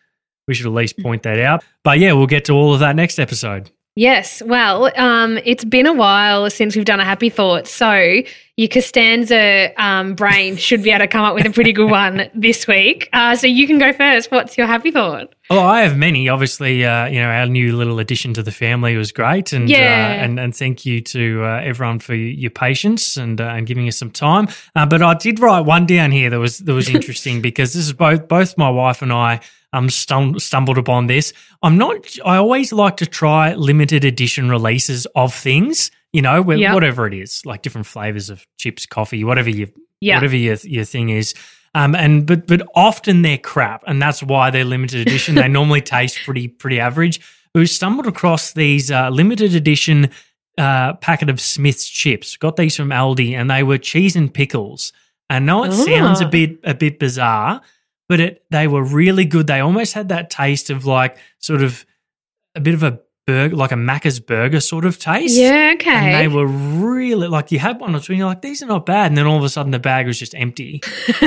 we 0.47 0.53
should 0.53 0.67
at 0.67 0.73
least 0.73 0.99
point 0.99 1.23
that 1.23 1.39
out. 1.39 1.65
But 1.85 1.99
yeah, 1.99 2.13
we'll 2.13 2.27
get 2.27 2.45
to 2.47 2.53
all 2.53 2.75
of 2.75 2.81
that 2.81 2.97
next 2.97 3.19
episode. 3.19 3.71
Yes. 3.99 4.41
Well, 4.43 4.93
um, 4.97 5.41
it's 5.45 5.65
been 5.65 5.85
a 5.85 5.93
while 5.93 6.49
since 6.51 6.77
we've 6.77 6.85
done 6.85 7.01
a 7.01 7.05
happy 7.05 7.31
thought. 7.31 7.67
So 7.67 8.23
your 8.57 8.69
Costanza 8.69 9.73
um, 9.77 10.15
brain 10.15 10.57
should 10.57 10.85
be 10.85 10.91
able 10.91 11.01
to 11.01 11.09
come 11.09 11.25
up 11.25 11.35
with 11.35 11.47
a 11.47 11.51
pretty 11.51 11.73
good 11.73 11.91
one 11.91 12.31
this 12.33 12.69
week. 12.69 13.09
Uh, 13.13 13.35
so 13.35 13.49
you 13.49 13.67
can 13.67 13.77
go 13.79 13.93
first. 13.93 14.31
What's 14.31 14.57
your 14.57 14.69
happy 14.69 14.93
thought? 14.93 15.35
Oh, 15.51 15.59
I 15.59 15.81
have 15.81 15.97
many. 15.97 16.29
Obviously, 16.29 16.85
uh, 16.85 17.07
you 17.07 17.19
know, 17.19 17.29
our 17.29 17.47
new 17.47 17.77
little 17.77 17.99
addition 17.99 18.35
to 18.35 18.43
the 18.45 18.53
family 18.53 18.97
was 18.97 19.11
great, 19.11 19.53
and 19.53 19.69
yeah. 19.69 19.79
uh, 19.79 20.25
and 20.25 20.39
and 20.39 20.55
thank 20.55 20.87
you 20.87 21.01
to 21.01 21.43
uh, 21.43 21.61
everyone 21.65 21.99
for 21.99 22.15
your 22.15 22.53
patience 22.53 23.17
and 23.17 23.41
uh, 23.41 23.47
and 23.47 23.67
giving 23.67 23.89
us 23.89 23.99
some 23.99 24.13
time. 24.13 24.47
Uh, 24.77 24.87
but 24.87 25.03
I 25.03 25.15
did 25.15 25.41
write 25.41 25.63
one 25.63 25.87
down 25.87 26.13
here 26.13 26.31
that 26.31 26.39
was 26.39 26.59
that 26.59 26.73
was 26.73 26.89
interesting 26.95 27.41
because 27.41 27.73
this 27.73 27.87
is 27.87 27.93
both 27.93 28.29
both 28.29 28.57
my 28.57 28.71
wife 28.71 29.03
and 29.03 29.13
I 29.13 29.41
um, 29.73 29.89
stum- 29.89 30.41
stumbled 30.41 30.79
upon 30.79 31.07
this. 31.07 31.33
I'm 31.63 31.77
not. 31.79 32.07
I 32.25 32.37
always 32.37 32.73
like 32.73 32.97
to 32.99 33.07
try 33.07 33.55
limited 33.55 34.05
edition 34.05 34.49
releases 34.49 35.07
of 35.15 35.35
things. 35.35 35.91
You 36.13 36.23
know, 36.23 36.51
yep. 36.53 36.73
whatever 36.73 37.07
it 37.07 37.13
is, 37.13 37.45
like 37.45 37.61
different 37.63 37.87
flavors 37.87 38.31
of 38.31 38.47
chips, 38.57 38.87
coffee, 38.87 39.25
whatever 39.25 39.51
you, 39.51 39.71
yep. 40.01 40.17
whatever 40.17 40.37
your 40.37 40.57
your 40.65 40.85
thing 40.85 41.11
is. 41.11 41.35
Um, 41.75 41.95
and 41.95 42.27
but 42.27 42.47
but 42.47 42.63
often 42.75 43.21
they're 43.23 43.37
crap, 43.37 43.85
and 43.87 44.01
that's 44.01 44.23
why 44.23 44.51
they're 44.51 44.65
limited 44.65 45.07
edition. 45.07 45.35
they 45.35 45.49
normally 45.59 45.83
taste 45.83 46.19
pretty 46.25 46.49
pretty 46.49 46.81
average. 46.81 47.21
We 47.55 47.67
stumbled 47.67 48.07
across 48.07 48.53
these 48.55 48.91
uh, 48.91 49.11
limited 49.11 49.55
edition 49.55 50.11
uh, 50.57 50.95
packet 50.95 51.29
of 51.29 51.41
Smith's 51.41 51.87
chips. 51.89 52.37
Got 52.39 52.57
these 52.57 52.75
from 52.77 52.89
Aldi, 52.89 53.33
and 53.35 53.51
they 53.51 53.63
were 53.63 53.79
cheese 53.79 54.17
and 54.17 54.33
pickles. 54.33 54.93
I 55.29 55.41
know 55.41 55.65
it 55.65 55.73
sounds 55.73 56.23
a 56.23 56.25
Ah. 56.25 56.31
bit 56.31 56.59
a 56.65 56.75
bit 56.75 56.99
bizarre, 56.99 57.61
but 58.09 58.21
it 58.21 58.45
they 58.51 58.67
were 58.69 58.83
really 58.83 59.25
good. 59.25 59.47
They 59.47 59.61
almost 59.61 59.93
had 59.95 60.09
that 60.09 60.31
taste 60.31 60.71
of 60.71 60.87
like 60.87 61.17
sort 61.39 61.63
of 61.63 61.85
a 62.55 62.61
bit 62.61 62.75
of 62.75 62.83
a 62.83 63.01
burger, 63.27 63.55
like 63.55 63.73
a 63.73 63.77
Macca's 63.77 64.21
burger 64.21 64.59
sort 64.61 64.85
of 64.87 64.99
taste. 64.99 65.37
Yeah, 65.37 65.73
okay. 65.75 65.91
And 65.91 66.15
they 66.15 66.29
were 66.35 66.47
really 66.47 67.29
like 67.29 67.53
you 67.53 67.59
had 67.59 67.79
one 67.79 67.95
or 67.95 68.01
two, 68.01 68.13
and 68.15 68.19
you're 68.19 68.29
like, 68.29 68.41
these 68.43 68.63
are 68.63 68.67
not 68.67 68.87
bad. 68.87 69.11
And 69.11 69.19
then 69.19 69.27
all 69.27 69.37
of 69.37 69.45
a 69.45 69.49
sudden, 69.51 69.71
the 69.71 69.79
bag 69.79 70.07
was 70.07 70.19
just 70.19 70.35
empty. 70.35 70.81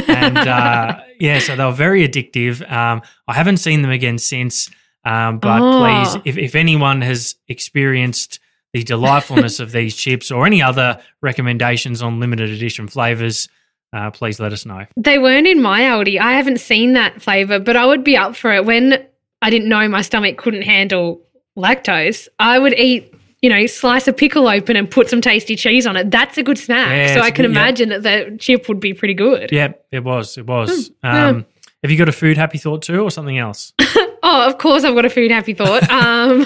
and 0.08 0.38
uh, 0.38 1.00
yeah, 1.20 1.38
so 1.40 1.56
they 1.56 1.64
were 1.64 1.72
very 1.72 2.08
addictive. 2.08 2.70
Um, 2.72 3.02
I 3.28 3.34
haven't 3.34 3.58
seen 3.58 3.82
them 3.84 3.92
again 3.92 4.18
since. 4.18 4.70
Um, 5.06 5.40
but 5.40 5.62
Oh. 5.62 5.80
please, 5.80 6.22
if, 6.26 6.38
if 6.38 6.56
anyone 6.56 7.02
has 7.02 7.36
experienced 7.48 8.40
the 8.74 8.84
delightfulness 8.84 9.60
of 9.60 9.72
these 9.72 9.96
chips 9.96 10.32
or 10.32 10.46
any 10.46 10.62
other 10.62 11.00
recommendations 11.22 12.02
on 12.02 12.20
limited 12.20 12.50
edition 12.52 12.88
flavors, 12.88 13.50
uh, 13.94 14.12
please 14.12 14.39
let 14.39 14.54
us 14.54 14.66
know. 14.66 14.86
They 14.96 15.18
weren't 15.18 15.48
in 15.48 15.62
my 15.62 15.82
Aldi. 15.82 16.20
I 16.20 16.34
haven't 16.34 16.60
seen 16.60 16.94
that 16.94 17.22
flavor, 17.22 17.60
but 17.60 17.76
I 17.76 17.86
would 17.86 18.04
be 18.04 18.16
up 18.18 18.36
for 18.36 18.54
it. 18.54 18.66
When 18.66 19.06
I 19.42 19.50
didn't 19.50 19.70
know 19.70 19.88
my 19.88 20.02
stomach 20.02 20.38
couldn't 20.38 20.62
handle 20.64 21.22
lactose, 21.58 22.28
I 22.39 22.60
would 22.60 22.74
eat, 22.78 23.14
you 23.42 23.50
know, 23.50 23.66
slice 23.66 24.08
a 24.08 24.14
pickle 24.14 24.48
open 24.48 24.76
and 24.76 24.89
put 24.89 25.10
some 25.10 25.20
tasty 25.22 25.56
cheese 25.56 25.86
on 25.86 25.98
it. 25.98 26.12
That's 26.12 26.38
a 26.38 26.44
good 26.44 26.58
snack. 26.58 26.89
Yeah, 26.89 27.16
so 27.16 27.22
I 27.22 27.32
can 27.32 27.46
good, 27.46 27.56
yeah. 27.56 27.62
imagine 27.62 27.89
that 27.89 28.04
the 28.04 28.38
chip 28.39 28.68
would 28.70 28.80
be 28.80 28.94
pretty 28.94 29.14
good. 29.14 29.52
Yeah, 29.52 29.74
it 29.92 30.04
was. 30.04 30.38
It 30.38 30.46
was. 30.46 30.92
Yeah. 31.04 31.28
Um, 31.28 31.46
Have 31.84 31.92
you 31.92 31.98
got 31.98 32.08
a 32.10 32.14
food 32.14 32.38
happy 32.38 32.58
thought 32.60 32.84
too, 32.84 33.02
or 33.02 33.12
something 33.12 33.38
else? 33.38 33.74
Oh, 34.24 34.48
of 34.48 34.60
course, 34.60 34.84
I've 34.84 34.94
got 34.94 35.04
a 35.04 35.10
food 35.10 35.32
happy 35.32 35.54
thought. 35.54 35.82
Um, 35.92 36.46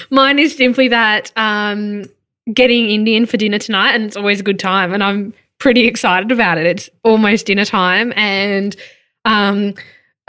mine 0.10 0.38
is 0.38 0.56
simply 0.56 0.88
that 0.88 1.30
um, 1.36 2.06
getting 2.52 2.88
Indian 2.88 3.26
for 3.26 3.36
dinner 3.36 3.58
tonight, 3.58 3.94
and 3.94 4.04
it's 4.04 4.16
always 4.16 4.40
a 4.40 4.44
good 4.44 4.58
time, 4.58 4.92
and 4.92 5.02
I'm 5.02 5.34
pretty 5.58 5.86
excited 5.86 6.30
about 6.30 6.58
it. 6.58 6.66
It's 6.66 6.90
almost 7.02 7.46
dinner 7.46 7.64
time, 7.64 8.12
and 8.16 8.76
um, 9.24 9.74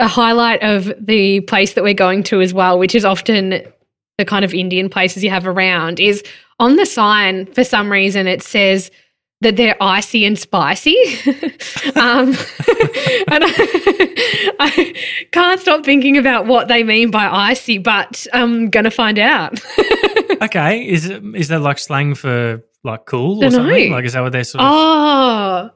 a 0.00 0.08
highlight 0.08 0.62
of 0.62 0.92
the 0.98 1.40
place 1.42 1.74
that 1.74 1.84
we're 1.84 1.94
going 1.94 2.22
to 2.24 2.40
as 2.40 2.54
well, 2.54 2.78
which 2.78 2.94
is 2.94 3.04
often 3.04 3.62
the 4.18 4.24
kind 4.24 4.44
of 4.44 4.52
Indian 4.54 4.88
places 4.88 5.22
you 5.22 5.30
have 5.30 5.46
around, 5.46 6.00
is 6.00 6.22
on 6.58 6.76
the 6.76 6.86
sign 6.86 7.46
for 7.46 7.62
some 7.62 7.90
reason 7.90 8.26
it 8.26 8.42
says 8.42 8.90
that 9.40 9.56
they're 9.56 9.76
icy 9.80 10.24
and 10.24 10.38
spicy. 10.38 10.96
um, 11.94 12.28
and 13.28 13.44
I, 13.44 14.54
I 14.60 14.94
can't 15.30 15.60
stop 15.60 15.84
thinking 15.84 16.16
about 16.16 16.46
what 16.46 16.68
they 16.68 16.82
mean 16.82 17.10
by 17.10 17.26
icy, 17.26 17.78
but 17.78 18.26
I'm 18.32 18.70
going 18.70 18.84
to 18.84 18.90
find 18.90 19.18
out. 19.18 19.60
okay, 20.42 20.86
is 20.86 21.08
it 21.08 21.22
is 21.34 21.48
that 21.48 21.60
like 21.60 21.78
slang 21.78 22.14
for 22.14 22.64
like 22.82 23.06
cool 23.06 23.44
or 23.44 23.50
something? 23.50 23.92
Like 23.92 24.04
is 24.04 24.14
that 24.14 24.22
what 24.22 24.32
they're 24.32 24.44
sort 24.44 24.64
of? 24.64 24.70
oh, 24.72 25.70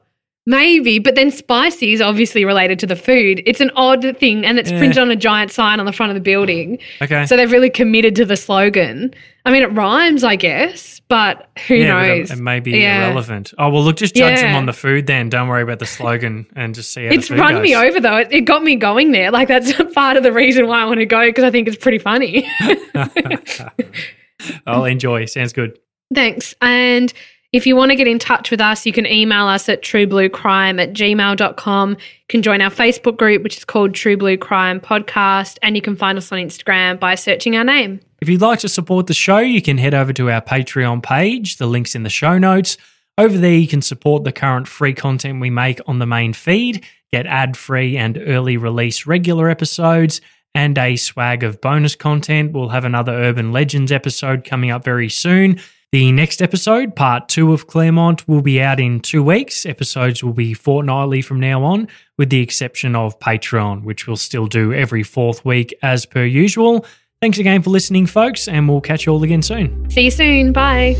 maybe. 0.45 0.99
But 0.99 1.15
then 1.15 1.31
spicy 1.31 1.93
is 1.93 2.01
obviously 2.01 2.45
related 2.45 2.79
to 2.79 2.87
the 2.87 2.95
food. 2.95 3.41
It's 3.45 3.59
an 3.61 3.71
odd 3.75 4.17
thing, 4.17 4.45
and 4.45 4.59
it's 4.59 4.71
Yeah. 4.71 4.77
printed 4.79 4.97
on 4.99 5.09
a 5.11 5.15
giant 5.15 5.51
sign 5.51 5.79
on 5.79 5.85
the 5.85 5.93
front 5.93 6.09
of 6.11 6.15
the 6.15 6.21
building. 6.21 6.77
Oh, 7.01 7.05
okay, 7.05 7.25
So 7.25 7.35
they've 7.37 7.51
really 7.51 7.69
committed 7.69 8.15
to 8.17 8.25
the 8.25 8.35
slogan. 8.37 9.13
I 9.45 9.51
mean, 9.51 9.61
it 9.61 9.71
rhymes, 9.73 10.23
I 10.23 10.37
guess, 10.37 11.01
but 11.09 11.49
who 11.67 11.75
yeah, 11.75 11.87
knows? 12.01 12.31
it, 12.31 12.37
it 12.37 12.41
may 12.41 12.61
be 12.61 12.71
Yeah. 12.71 13.07
irrelevant. 13.07 13.53
Oh 13.57 13.69
well, 13.69 13.83
look, 13.83 13.97
just 13.97 14.15
judge 14.15 14.39
them 14.39 14.55
on 14.55 14.65
the 14.67 14.73
food 14.73 15.05
then. 15.05 15.27
Don't 15.27 15.49
worry 15.49 15.63
about 15.63 15.79
the 15.79 15.85
slogan 15.85 16.45
and 16.55 16.73
just 16.73 16.93
see 16.93 17.05
how 17.05 17.11
It's 17.11 17.29
run 17.29 17.61
me 17.61 17.75
over 17.75 17.99
though. 17.99 18.15
It, 18.17 18.29
it 18.31 18.41
got 18.41 18.63
me 18.63 18.77
going 18.77 19.11
there. 19.11 19.31
Like 19.31 19.49
that's 19.49 19.73
part 19.93 20.15
of 20.15 20.23
the 20.23 20.31
reason 20.31 20.67
why 20.67 20.81
I 20.81 20.85
want 20.85 20.99
to 21.01 21.05
go 21.05 21.25
because 21.27 21.43
I 21.43 21.51
think 21.51 21.67
it's 21.67 21.75
pretty 21.77 21.97
funny. 21.99 22.49
I'll 24.67 24.85
enjoy. 24.85 25.25
Sounds 25.25 25.53
good. 25.53 25.77
Thanks. 26.13 26.53
And 26.61 27.11
if 27.53 27.67
you 27.67 27.75
want 27.75 27.91
to 27.91 27.95
get 27.95 28.07
in 28.07 28.17
touch 28.17 28.49
with 28.49 28.59
us, 28.59 28.83
you 28.83 28.91
can 28.91 29.05
email 29.05 29.45
us 29.45 29.69
at 29.69 29.83
truebluecrime 29.83 30.81
at 30.81 30.93
gmail.com. 30.93 31.91
You 31.91 31.97
can 32.27 32.41
join 32.41 32.61
our 32.61 32.71
Facebook 32.71 33.15
group, 33.15 33.43
which 33.43 33.57
is 33.57 33.63
called 33.63 33.93
True 33.93 34.17
Blue 34.17 34.37
Crime 34.37 34.81
Podcast. 34.81 35.59
And 35.61 35.75
you 35.75 35.81
can 35.81 35.95
find 35.95 36.17
us 36.17 36.31
on 36.31 36.39
Instagram 36.39 36.99
by 36.99 37.13
searching 37.13 37.55
our 37.55 37.63
name. 37.63 37.99
If 38.21 38.27
you'd 38.27 38.41
like 38.41 38.59
to 38.59 38.69
support 38.69 39.05
the 39.05 39.13
show, 39.13 39.37
you 39.37 39.61
can 39.61 39.77
head 39.77 39.93
over 39.93 40.11
to 40.13 40.31
our 40.31 40.41
Patreon 40.41 41.03
page. 41.03 41.57
The 41.57 41.67
link's 41.67 41.93
in 41.93 42.01
the 42.01 42.09
show 42.09 42.39
notes. 42.39 42.75
Over 43.19 43.37
there, 43.37 43.53
you 43.53 43.67
can 43.67 43.83
support 43.83 44.23
the 44.23 44.31
current 44.31 44.67
free 44.67 44.95
content 44.95 45.39
we 45.39 45.51
make 45.51 45.79
on 45.85 45.99
the 45.99 46.07
main 46.07 46.33
feed, 46.33 46.83
get 47.11 47.27
ad 47.27 47.55
free 47.55 47.95
and 47.97 48.17
early 48.17 48.57
release 48.57 49.05
regular 49.05 49.47
episodes, 49.47 50.21
and 50.55 50.75
a 50.79 50.95
swag 50.95 51.43
of 51.43 51.61
bonus 51.61 51.95
content. 51.95 52.51
We'll 52.51 52.69
have 52.69 52.85
another 52.85 53.11
Urban 53.11 53.51
Legends 53.51 53.91
episode 53.91 54.43
coming 54.43 54.71
up 54.71 54.83
very 54.83 55.09
soon. 55.09 55.59
The 55.93 56.11
next 56.11 56.41
episode, 56.41 56.95
part 56.95 57.29
two 57.29 57.53
of 57.53 57.67
Claremont, 57.67 58.27
will 58.27 58.41
be 58.41 58.59
out 58.59 58.79
in 58.79 58.99
two 58.99 59.21
weeks. 59.21 59.63
Episodes 59.63 60.23
will 60.23 60.33
be 60.33 60.55
fortnightly 60.55 61.21
from 61.21 61.39
now 61.39 61.63
on, 61.63 61.87
with 62.17 62.31
the 62.31 62.41
exception 62.41 62.95
of 62.95 63.19
Patreon, 63.19 63.83
which 63.83 64.07
we'll 64.07 64.17
still 64.17 64.47
do 64.47 64.73
every 64.73 65.03
fourth 65.03 65.45
week 65.45 65.71
as 65.83 66.07
per 66.07 66.23
usual. 66.23 66.83
Thanks 67.21 67.37
again 67.37 67.61
for 67.61 67.69
listening, 67.69 68.07
folks, 68.07 68.47
and 68.47 68.67
we'll 68.67 68.81
catch 68.81 69.05
you 69.05 69.13
all 69.13 69.21
again 69.21 69.43
soon. 69.43 69.87
See 69.91 70.05
you 70.05 70.11
soon. 70.11 70.51
Bye. 70.51 70.95